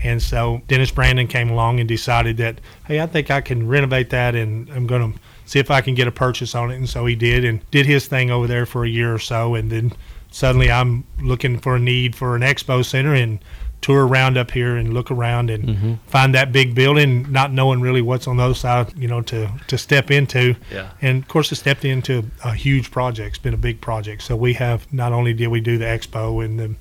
And 0.03 0.21
so 0.21 0.61
Dennis 0.67 0.91
Brandon 0.91 1.27
came 1.27 1.49
along 1.49 1.79
and 1.79 1.87
decided 1.87 2.37
that, 2.37 2.61
hey, 2.85 2.99
I 2.99 3.07
think 3.07 3.31
I 3.31 3.41
can 3.41 3.67
renovate 3.67 4.09
that, 4.11 4.35
and 4.35 4.69
I'm 4.69 4.87
going 4.87 5.13
to 5.13 5.19
see 5.45 5.59
if 5.59 5.71
I 5.71 5.81
can 5.81 5.95
get 5.95 6.07
a 6.07 6.11
purchase 6.11 6.53
on 6.53 6.71
it. 6.71 6.75
And 6.75 6.89
so 6.89 7.05
he 7.05 7.15
did, 7.15 7.43
and 7.45 7.59
did 7.71 7.85
his 7.85 8.07
thing 8.07 8.29
over 8.31 8.47
there 8.47 8.65
for 8.65 8.83
a 8.83 8.89
year 8.89 9.13
or 9.13 9.19
so. 9.19 9.55
And 9.55 9.71
then 9.71 9.93
suddenly 10.31 10.71
I'm 10.71 11.05
looking 11.21 11.59
for 11.59 11.75
a 11.75 11.79
need 11.79 12.15
for 12.15 12.35
an 12.35 12.41
expo 12.41 12.83
center 12.83 13.13
and 13.13 13.39
tour 13.81 14.07
around 14.07 14.35
up 14.35 14.49
here 14.49 14.75
and 14.75 14.93
look 14.93 15.11
around 15.11 15.51
and 15.51 15.63
mm-hmm. 15.63 15.93
find 16.07 16.33
that 16.33 16.51
big 16.51 16.73
building, 16.73 17.31
not 17.31 17.51
knowing 17.51 17.81
really 17.81 18.01
what's 18.01 18.27
on 18.27 18.37
the 18.37 18.43
other 18.43 18.55
side, 18.55 18.91
you 18.97 19.07
know, 19.07 19.21
to 19.21 19.47
to 19.67 19.77
step 19.77 20.09
into. 20.09 20.55
Yeah. 20.71 20.89
And 21.01 21.21
of 21.21 21.27
course, 21.27 21.51
it 21.51 21.55
stepped 21.55 21.85
into 21.85 22.25
a 22.43 22.53
huge 22.53 22.89
project. 22.89 23.29
It's 23.29 23.37
been 23.37 23.53
a 23.53 23.57
big 23.57 23.81
project. 23.81 24.23
So 24.23 24.35
we 24.35 24.53
have 24.53 24.91
not 24.91 25.13
only 25.13 25.33
did 25.33 25.49
we 25.49 25.61
do 25.61 25.77
the 25.77 25.85
expo 25.85 26.43
and 26.43 26.59
the 26.59 26.75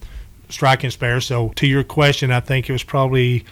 strike 0.54 0.84
and 0.84 0.92
spare. 0.92 1.20
So 1.20 1.50
to 1.56 1.66
your 1.66 1.84
question, 1.84 2.30
I 2.30 2.40
think 2.40 2.68
it 2.68 2.73
was 2.73 2.82
probably 2.82 3.44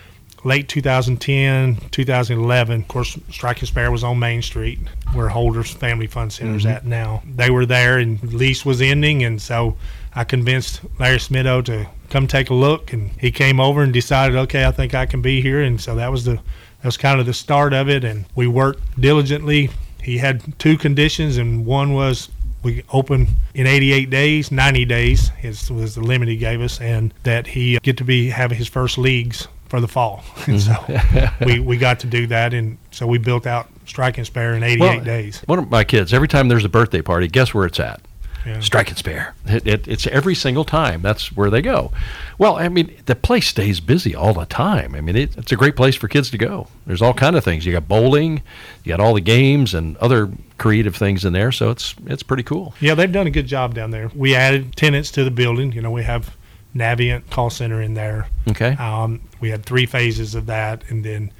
late 0.44 0.68
2010, 0.68 1.76
2011. 1.90 2.80
Of 2.80 2.88
course, 2.88 3.18
Strike 3.30 3.60
and 3.60 3.68
Spare 3.68 3.90
was 3.90 4.04
on 4.04 4.18
Main 4.18 4.42
Street, 4.42 4.78
where 5.12 5.28
Holder's 5.28 5.70
Family 5.70 6.06
Fun 6.06 6.30
Center 6.30 6.56
is 6.56 6.64
mm-hmm. 6.64 6.72
at 6.72 6.86
now. 6.86 7.22
They 7.24 7.50
were 7.50 7.66
there, 7.66 7.98
and 7.98 8.22
lease 8.32 8.64
was 8.64 8.80
ending, 8.80 9.22
and 9.22 9.40
so 9.40 9.76
I 10.14 10.24
convinced 10.24 10.80
Larry 10.98 11.18
Smitto 11.18 11.64
to 11.66 11.88
come 12.10 12.26
take 12.26 12.50
a 12.50 12.54
look, 12.54 12.92
and 12.92 13.10
he 13.20 13.30
came 13.30 13.60
over 13.60 13.82
and 13.82 13.92
decided, 13.92 14.36
okay, 14.36 14.64
I 14.64 14.72
think 14.72 14.94
I 14.94 15.06
can 15.06 15.22
be 15.22 15.40
here, 15.40 15.62
and 15.62 15.80
so 15.80 15.94
that 15.96 16.10
was 16.10 16.24
the 16.24 16.34
that 16.34 16.88
was 16.88 16.96
kind 16.96 17.20
of 17.20 17.26
the 17.26 17.34
start 17.34 17.72
of 17.72 17.88
it, 17.88 18.02
and 18.02 18.24
we 18.34 18.48
worked 18.48 19.00
diligently. 19.00 19.70
He 20.02 20.18
had 20.18 20.58
two 20.58 20.76
conditions, 20.76 21.36
and 21.36 21.64
one 21.64 21.94
was 21.94 22.28
we 22.62 22.84
open 22.92 23.28
in 23.54 23.66
88 23.66 24.10
days, 24.10 24.50
90 24.50 24.84
days 24.84 25.30
is, 25.42 25.70
was 25.70 25.94
the 25.94 26.00
limit 26.00 26.28
he 26.28 26.36
gave 26.36 26.60
us, 26.60 26.80
and 26.80 27.12
that 27.24 27.46
he 27.46 27.78
get 27.78 27.96
to 27.98 28.04
be 28.04 28.30
having 28.30 28.58
his 28.58 28.68
first 28.68 28.98
leagues 28.98 29.48
for 29.68 29.80
the 29.80 29.88
fall. 29.88 30.22
And 30.46 30.60
so 30.60 30.72
mm-hmm. 30.72 31.44
we, 31.44 31.60
we 31.60 31.76
got 31.76 32.00
to 32.00 32.06
do 32.06 32.26
that, 32.28 32.52
and 32.52 32.78
so 32.90 33.06
we 33.06 33.18
built 33.18 33.46
out 33.46 33.68
Strike 33.86 34.18
and 34.18 34.26
Spare 34.26 34.54
in 34.54 34.62
88 34.62 34.80
Well, 34.80 35.00
days. 35.04 35.42
One 35.46 35.58
of 35.58 35.70
my 35.70 35.84
kids, 35.84 36.12
every 36.12 36.28
time 36.28 36.48
there's 36.48 36.64
a 36.64 36.68
birthday 36.68 37.02
party, 37.02 37.28
guess 37.28 37.54
where 37.54 37.66
it's 37.66 37.80
at? 37.80 38.00
Yeah. 38.46 38.60
Strike 38.60 38.88
and 38.88 38.98
Spare. 38.98 39.34
It, 39.46 39.66
it, 39.66 39.88
it's 39.88 40.06
every 40.08 40.34
single 40.34 40.64
time. 40.64 41.02
That's 41.02 41.34
where 41.36 41.50
they 41.50 41.62
go. 41.62 41.92
Well, 42.38 42.56
I 42.56 42.68
mean, 42.68 42.94
the 43.06 43.14
place 43.14 43.46
stays 43.48 43.80
busy 43.80 44.14
all 44.14 44.34
the 44.34 44.46
time. 44.46 44.94
I 44.94 45.00
mean, 45.00 45.16
it, 45.16 45.36
it's 45.36 45.52
a 45.52 45.56
great 45.56 45.76
place 45.76 45.94
for 45.94 46.08
kids 46.08 46.30
to 46.30 46.38
go. 46.38 46.66
There's 46.86 47.02
all 47.02 47.14
kind 47.14 47.36
of 47.36 47.44
things. 47.44 47.64
You 47.64 47.72
got 47.72 47.86
bowling, 47.86 48.42
you 48.84 48.90
got 48.90 49.00
all 49.00 49.14
the 49.14 49.20
games 49.20 49.74
and 49.74 49.96
other 49.98 50.30
creative 50.58 50.96
things 50.96 51.24
in 51.24 51.32
there. 51.32 51.52
So 51.52 51.70
it's 51.70 51.94
it's 52.06 52.22
pretty 52.22 52.42
cool. 52.42 52.74
Yeah, 52.80 52.94
they've 52.94 53.12
done 53.12 53.26
a 53.26 53.30
good 53.30 53.46
job 53.46 53.74
down 53.74 53.90
there. 53.90 54.10
We 54.14 54.34
added 54.34 54.76
tenants 54.76 55.10
to 55.12 55.24
the 55.24 55.30
building. 55.30 55.72
You 55.72 55.82
know, 55.82 55.90
we 55.90 56.02
have 56.02 56.36
Navient 56.74 57.28
call 57.30 57.50
center 57.50 57.80
in 57.82 57.94
there. 57.94 58.26
Okay. 58.48 58.72
Um, 58.76 59.20
we 59.40 59.50
had 59.50 59.64
three 59.64 59.86
phases 59.86 60.34
of 60.34 60.46
that, 60.46 60.82
and 60.88 61.04
then 61.04 61.32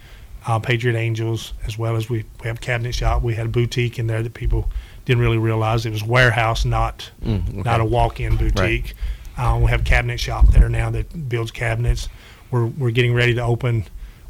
uh, 0.47 0.59
Patriot 0.59 0.97
Angels, 0.97 1.55
as 1.67 1.79
well 1.79 1.97
as 1.97 2.09
we, 2.11 2.25
we 2.43 2.49
have 2.49 2.61
cabinet 2.61 2.95
shop. 2.95 3.23
We 3.23 3.35
had 3.35 3.47
a 3.47 3.49
boutique 3.49 3.99
in 3.99 4.07
there 4.07 4.23
that 4.23 4.35
people 4.35 4.69
didn't 5.05 5.23
really 5.23 5.39
realize 5.39 5.85
it 5.87 5.91
was 5.91 6.05
warehouse, 6.05 6.65
not 6.65 7.11
Mm, 7.25 7.65
not 7.65 7.81
a 7.81 7.85
walk-in 7.85 8.37
boutique. 8.37 8.95
Uh, 9.37 9.59
we 9.63 9.71
have 9.71 9.85
cabinet 9.85 10.19
shop 10.21 10.47
there 10.53 10.69
now 10.69 10.91
that 10.91 11.29
builds 11.29 11.51
cabinets. 11.51 12.09
We're 12.51 12.67
we're 12.67 12.91
getting 12.91 13.15
ready 13.15 13.35
to 13.35 13.43
open. 13.43 13.85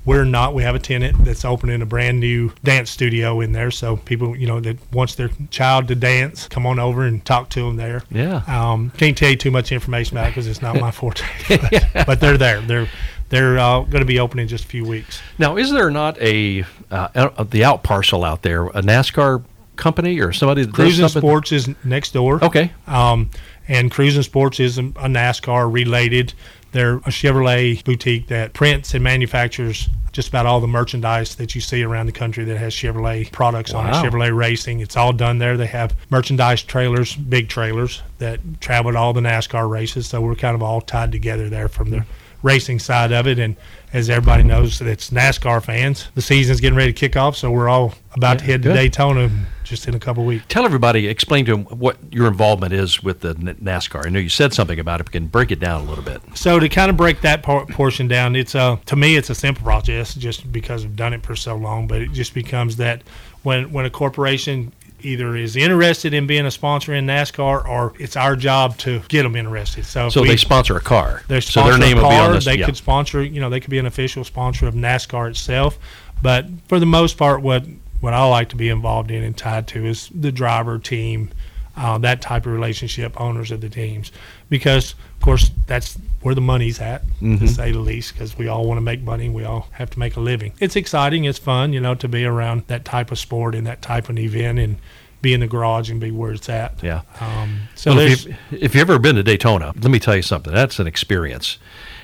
We're 0.05 0.25
not. 0.25 0.53
We 0.55 0.65
have 0.65 0.75
a 0.75 0.81
tenant 0.81 1.25
that's 1.25 1.45
opening 1.45 1.81
a 1.81 1.87
brand 1.87 2.19
new 2.19 2.53
dance 2.65 2.91
studio 2.91 3.41
in 3.41 3.53
there. 3.53 3.71
So 3.71 3.97
people, 3.99 4.37
you 4.37 4.49
know, 4.49 4.59
that 4.59 4.77
wants 4.93 5.15
their 5.15 5.31
child 5.51 5.87
to 5.89 5.95
dance, 5.95 6.49
come 6.49 6.67
on 6.67 6.81
over 6.81 7.05
and 7.05 7.25
talk 7.25 7.51
to 7.51 7.61
them 7.61 7.77
there. 7.77 8.03
Yeah. 8.11 8.43
Um, 8.49 8.91
can't 8.97 9.17
tell 9.17 9.31
you 9.31 9.37
too 9.37 9.53
much 9.53 9.71
information 9.71 10.17
about 10.17 10.27
it 10.27 10.31
because 10.31 10.49
it's 10.49 10.61
not 10.63 10.77
my 10.81 10.91
forte. 10.91 11.25
But, 11.49 12.07
but 12.07 12.21
they're 12.21 12.37
there. 12.39 12.61
They're 12.61 12.89
they're 13.29 13.59
uh, 13.59 13.81
going 13.81 14.01
to 14.01 14.05
be 14.05 14.19
open 14.19 14.41
in 14.41 14.49
just 14.49 14.65
a 14.65 14.69
few 14.69 14.85
weeks. 14.85 15.21
Now, 15.39 15.57
is 15.57 15.71
there 15.71 15.91
not 15.91 16.21
a 16.21 16.65
uh, 16.91 17.45
the 17.45 17.65
out 17.65 17.83
parcel 17.83 18.25
out 18.25 18.43
there, 18.43 18.67
a 18.67 18.83
NASCAR 18.83 19.43
company 19.83 20.21
or 20.21 20.33
somebody 20.33 20.63
that 20.63 20.69
does 20.69 20.77
Cruising 20.77 21.09
something? 21.09 21.29
Sports 21.29 21.53
is 21.53 21.69
next 21.85 22.13
door. 22.13 22.43
Okay. 22.43 22.73
Um, 22.87 23.31
and 23.67 23.91
Cruising 23.91 24.23
Sports 24.23 24.61
is 24.61 24.79
a, 24.79 24.83
NASCAR 24.83 25.73
related. 25.73 26.35
They're 26.71 26.97
a 26.97 27.11
Chevrolet 27.11 27.83
boutique 27.85 28.29
that 28.29 28.55
prints 28.55 28.95
and 28.95 29.03
manufactures 29.03 29.89
just 30.13 30.29
about 30.29 30.47
all 30.47 30.61
the 30.61 30.69
merchandise 30.69 31.35
that 31.37 31.55
you 31.55 31.61
see 31.61 31.83
around 31.83 32.07
the 32.07 32.13
country 32.13 32.45
that 32.45 32.59
has 32.59 32.75
Chevrolet 32.75 33.31
products 33.33 33.75
on 33.75 33.89
it. 33.89 33.93
Chevrolet 33.95 34.35
Racing, 34.35 34.81
it's 34.81 34.97
all 34.97 35.13
done 35.13 35.39
there. 35.39 35.57
They 35.57 35.67
have 35.67 35.97
merchandise 36.11 36.63
trailers, 36.63 37.15
big 37.15 37.49
trailers 37.49 38.03
that 38.19 38.41
travel 38.61 38.93
to 38.93 38.99
all 38.99 39.13
the 39.13 39.21
NASCAR 39.21 39.69
races. 39.69 40.07
So 40.07 40.21
we're 40.21 40.35
kind 40.35 40.55
of 40.55 40.63
all 40.63 40.81
tied 40.81 41.13
together 41.13 41.49
there 41.49 41.69
from 41.69 41.91
the 41.91 42.05
racing 42.43 42.79
side 42.79 43.13
of 43.13 43.27
it. 43.27 43.39
And 43.39 43.57
as 43.93 44.09
everybody 44.09 44.43
knows, 44.43 44.81
it's 44.81 45.11
NASCAR 45.11 45.63
fans. 45.63 46.09
The 46.15 46.23
season's 46.23 46.61
getting 46.61 46.77
ready 46.77 46.93
to 46.93 46.99
kick 46.99 47.17
off, 47.17 47.37
so 47.37 47.51
we're 47.51 47.69
all 47.69 47.95
about 48.15 48.39
to 48.39 48.45
Yeah, 48.45 48.53
head 48.53 48.63
to 48.63 48.69
good. 48.71 48.75
Daytona 48.75 49.31
just 49.65 49.87
in 49.87 49.95
a 49.95 49.99
couple 49.99 50.25
weeks. 50.25 50.45
Tell 50.49 50.65
everybody, 50.65 51.07
explain 51.09 51.45
to 51.47 51.53
them 51.53 51.65
what 51.65 51.97
your 52.11 52.27
involvement 52.27 52.73
is 52.73 53.03
with 53.03 53.21
the 53.21 53.35
NASCAR. 53.35 54.07
I 54.07 54.09
know 54.11 54.19
you 54.19 54.29
said 54.29 54.53
something 54.53 54.79
about 54.79 55.01
it, 55.01 55.05
but 55.05 55.13
can 55.13 55.27
break 55.27 55.51
it 55.51 55.61
down 55.61 55.83
a 55.83 55.85
little 55.85 56.05
bit. 56.05 56.21
So 56.35 56.59
to 56.59 56.69
kind 56.69 56.91
of 56.91 56.97
break 56.97 57.21
that 57.21 57.43
por- 57.43 57.67
portion 57.67 58.09
down, 58.09 58.35
it's 58.37 58.55
a 58.55 58.81
to 58.87 58.97
me 58.97 59.17
it's 59.17 59.31
a 59.31 59.35
simple 59.35 59.63
process 59.65 60.15
just 60.15 60.51
because 60.53 60.85
I've 60.85 60.97
done 60.97 61.13
it 61.13 61.23
for 61.25 61.37
so 61.37 61.57
long. 61.57 61.87
But 61.87 62.03
it 62.03 62.13
just 62.13 62.35
becomes 62.35 62.77
that 62.77 63.03
when 63.43 63.73
when 63.73 63.85
a 63.85 63.91
corporation 63.91 64.73
either 65.05 65.37
is 65.37 65.57
interested 65.57 66.15
in 66.15 66.27
being 66.27 66.47
a 66.47 66.51
sponsor 66.51 66.95
in 66.95 67.07
NASCAR 67.07 67.67
or 67.67 67.95
it's 67.99 68.17
our 68.17 68.37
job 68.37 68.79
to 68.79 69.01
get 69.09 69.23
them 69.23 69.37
interested. 69.37 69.85
So, 69.85 70.09
So 70.09 70.23
we, 70.23 70.29
they 70.29 70.37
sponsor 70.37 70.77
a 70.77 70.81
car. 70.81 71.23
they 71.29 71.41
so 71.41 71.61
sponsor 71.61 71.79
their 71.79 71.81
name 71.81 71.99
a 71.99 72.03
will 72.03 72.11
be 72.11 72.17
on 72.17 72.33
this. 72.33 72.45
They 72.45 72.59
yeah. 72.59 72.67
could 72.67 72.77
sponsor, 72.77 73.23
you 73.23 73.41
know, 73.41 73.51
they 73.51 73.61
could 73.61 73.71
be 73.71 73.79
an 73.79 73.87
official 73.87 74.25
sponsor 74.25 74.67
of 74.67 74.75
NASCAR 74.75 75.31
itself. 75.31 75.79
But 76.23 76.47
for 76.69 76.79
the 76.79 76.87
most 76.87 77.17
part, 77.17 77.43
what 77.43 77.65
what 78.01 78.15
I 78.15 78.27
like 78.27 78.49
to 78.49 78.57
be 78.57 78.69
involved 78.69 79.11
in 79.11 79.23
and 79.23 79.37
tied 79.37 79.69
to 79.69 79.87
is 79.87 80.11
the 80.13 80.33
driver 80.33 80.79
team, 80.79 81.31
uh, 81.77 81.99
that 81.99 82.21
type 82.21 82.47
of 82.47 82.53
relationship, 82.53 83.21
owners 83.21 83.53
of 83.53 83.61
the 83.61 83.69
teams, 83.69 84.11
because 84.49 84.97
course 85.23 85.51
that's 85.67 85.97
where 86.23 86.35
the 86.35 86.41
money's 86.41 86.81
at, 86.81 87.03
Mm-hmm. 87.21 87.39
to 87.39 87.49
say 87.49 87.73
the 87.73 87.79
least. 87.81 88.13
Because 88.13 88.37
we 88.37 88.49
all 88.49 88.65
want 88.67 88.77
to 88.79 88.83
make 88.83 89.01
money, 89.03 89.29
we 89.29 89.45
all 89.45 89.69
have 89.73 89.91
to 89.91 89.99
make 89.99 90.17
a 90.17 90.21
living. 90.21 90.53
It's 90.61 90.77
exciting, 90.77 91.25
it's 91.25 91.39
fun, 91.39 91.73
you 91.73 91.81
know, 91.81 91.95
to 91.97 92.09
be 92.09 92.25
around 92.25 92.65
that 92.67 92.85
type 92.85 93.11
of 93.11 93.19
sport 93.19 93.55
and 93.55 93.67
that 93.67 93.81
type 93.83 94.09
of 94.09 94.19
event 94.19 94.59
and 94.59 94.77
be 95.21 95.33
in 95.35 95.41
the 95.41 95.47
garage 95.47 95.89
and 95.91 96.01
be 96.01 96.11
where 96.11 96.33
it's 96.33 96.49
at. 96.49 96.83
Yeah. 96.83 97.03
Um, 97.21 97.61
so 97.77 97.93
Well, 97.95 98.01
if, 98.07 98.25
you've, 98.27 98.37
if 98.51 98.75
you've 98.75 98.91
ever 98.91 98.99
been 98.99 99.17
to 99.17 99.23
Daytona, 99.23 99.67
let 99.81 99.91
me 99.91 99.99
tell 100.01 100.17
you 100.17 100.23
something. 100.23 100.53
That's 100.53 100.79
an 100.81 100.87
experience. 100.89 101.59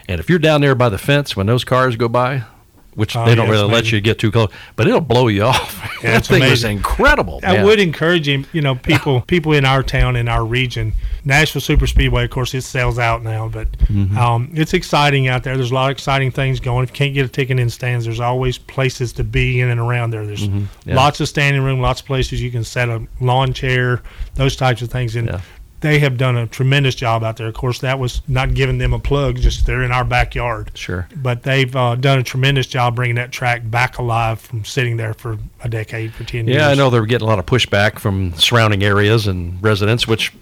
And 0.09 0.21
if 0.21 0.31
you're 0.31 0.39
down 0.39 0.61
there 0.61 0.75
by 0.77 0.89
the 0.89 0.99
fence 0.99 1.37
when 1.37 1.47
those 1.47 1.65
cars 1.65 1.97
go 1.97 2.09
by, 2.09 2.45
which 2.95 3.15
Oh, 3.17 3.25
they 3.25 3.35
don't 3.35 3.47
it's 3.47 3.53
really 3.53 3.73
let 3.73 3.93
you 3.93 4.01
get 4.01 4.19
too 4.19 4.31
close, 4.33 4.51
but 4.75 4.87
it'll 4.89 5.01
blow 5.01 5.29
you 5.29 5.43
off. 5.53 5.81
Yeah, 6.03 6.13
that 6.13 6.27
thing 6.27 6.43
is 6.43 6.49
amazing. 6.65 6.77
incredible. 6.79 7.41
I 7.45 7.55
man. 7.55 7.65
would 7.67 7.79
encourage 7.81 8.27
him, 8.29 8.47
you 8.53 8.61
know, 8.63 8.75
people 8.77 9.21
people 9.23 9.53
in 9.53 9.65
our 9.65 9.83
town, 9.83 10.17
in 10.17 10.29
our 10.29 10.45
region. 10.45 10.95
Nashville 11.29 11.61
Super 11.61 11.87
Speedway, 11.87 12.25
of 12.25 12.31
course, 12.31 12.55
it 12.55 12.63
sells 12.63 12.99
out 12.99 13.23
now, 13.23 13.49
but 13.49 13.71
Mm-hmm. 13.89 14.19
um, 14.19 14.51
it's 14.55 14.75
exciting 14.75 15.29
out 15.29 15.45
there. 15.45 15.57
There's 15.57 15.71
a 15.71 15.75
lot 15.75 15.87
of 15.91 15.93
exciting 15.93 16.31
things 16.31 16.59
going. 16.61 16.83
If 16.85 16.91
you 16.91 16.95
can't 16.95 17.15
get 17.15 17.25
a 17.25 17.29
ticket 17.29 17.59
in 17.61 17.71
stands, 17.71 18.05
there's 18.07 18.21
always 18.21 18.59
places 18.59 19.13
to 19.15 19.25
be 19.25 19.61
in 19.61 19.69
and 19.71 19.79
around 19.81 20.11
there. 20.11 20.27
There's 20.27 20.49
Mm-hmm. 20.49 20.89
Yeah. 20.91 20.97
lots 20.97 21.21
of 21.21 21.29
standing 21.29 21.63
room, 21.63 21.81
lots 21.81 22.01
of 22.01 22.07
places 22.07 22.43
you 22.43 22.51
can 22.51 22.65
set 22.65 22.89
a 22.89 23.07
lawn 23.21 23.53
chair, 23.53 24.03
those 24.35 24.57
types 24.57 24.83
of 24.83 24.91
things. 24.91 25.17
And 25.17 25.29
Yeah. 25.29 25.41
they 25.81 25.99
have 26.01 26.17
done 26.17 26.37
a 26.37 26.47
tremendous 26.47 26.95
job 26.95 27.23
out 27.25 27.37
there. 27.37 27.47
Of 27.47 27.55
course, 27.55 27.79
that 27.81 27.99
was 27.99 28.21
not 28.29 28.53
giving 28.55 28.79
them 28.79 28.93
a 28.93 28.99
plug, 28.99 29.37
just 29.37 29.65
they're 29.67 29.83
in 29.83 29.93
our 29.93 30.05
backyard 30.05 30.71
Sure. 30.75 31.07
but 31.17 31.43
they've 31.45 31.75
uh, 31.77 31.95
done 31.95 32.19
a 32.19 32.23
tremendous 32.23 32.67
job 32.67 32.97
bringing 32.97 33.17
that 33.17 33.33
track 33.33 33.63
back 33.71 33.99
alive 33.99 34.41
from 34.41 34.65
sitting 34.65 34.97
there 34.97 35.15
for 35.15 35.39
a 35.63 35.69
decade, 35.69 36.13
for 36.15 36.25
10 36.25 36.47
years. 36.47 36.57
Yeah, 36.59 36.69
I 36.69 36.75
know 36.75 36.89
they're 36.91 37.07
getting 37.07 37.27
a 37.27 37.31
lot 37.31 37.39
of 37.39 37.47
pushback 37.47 37.99
from 37.99 38.33
surrounding 38.35 38.83
areas 38.83 39.27
and 39.27 39.63
residents, 39.63 40.07
which, 40.09 40.33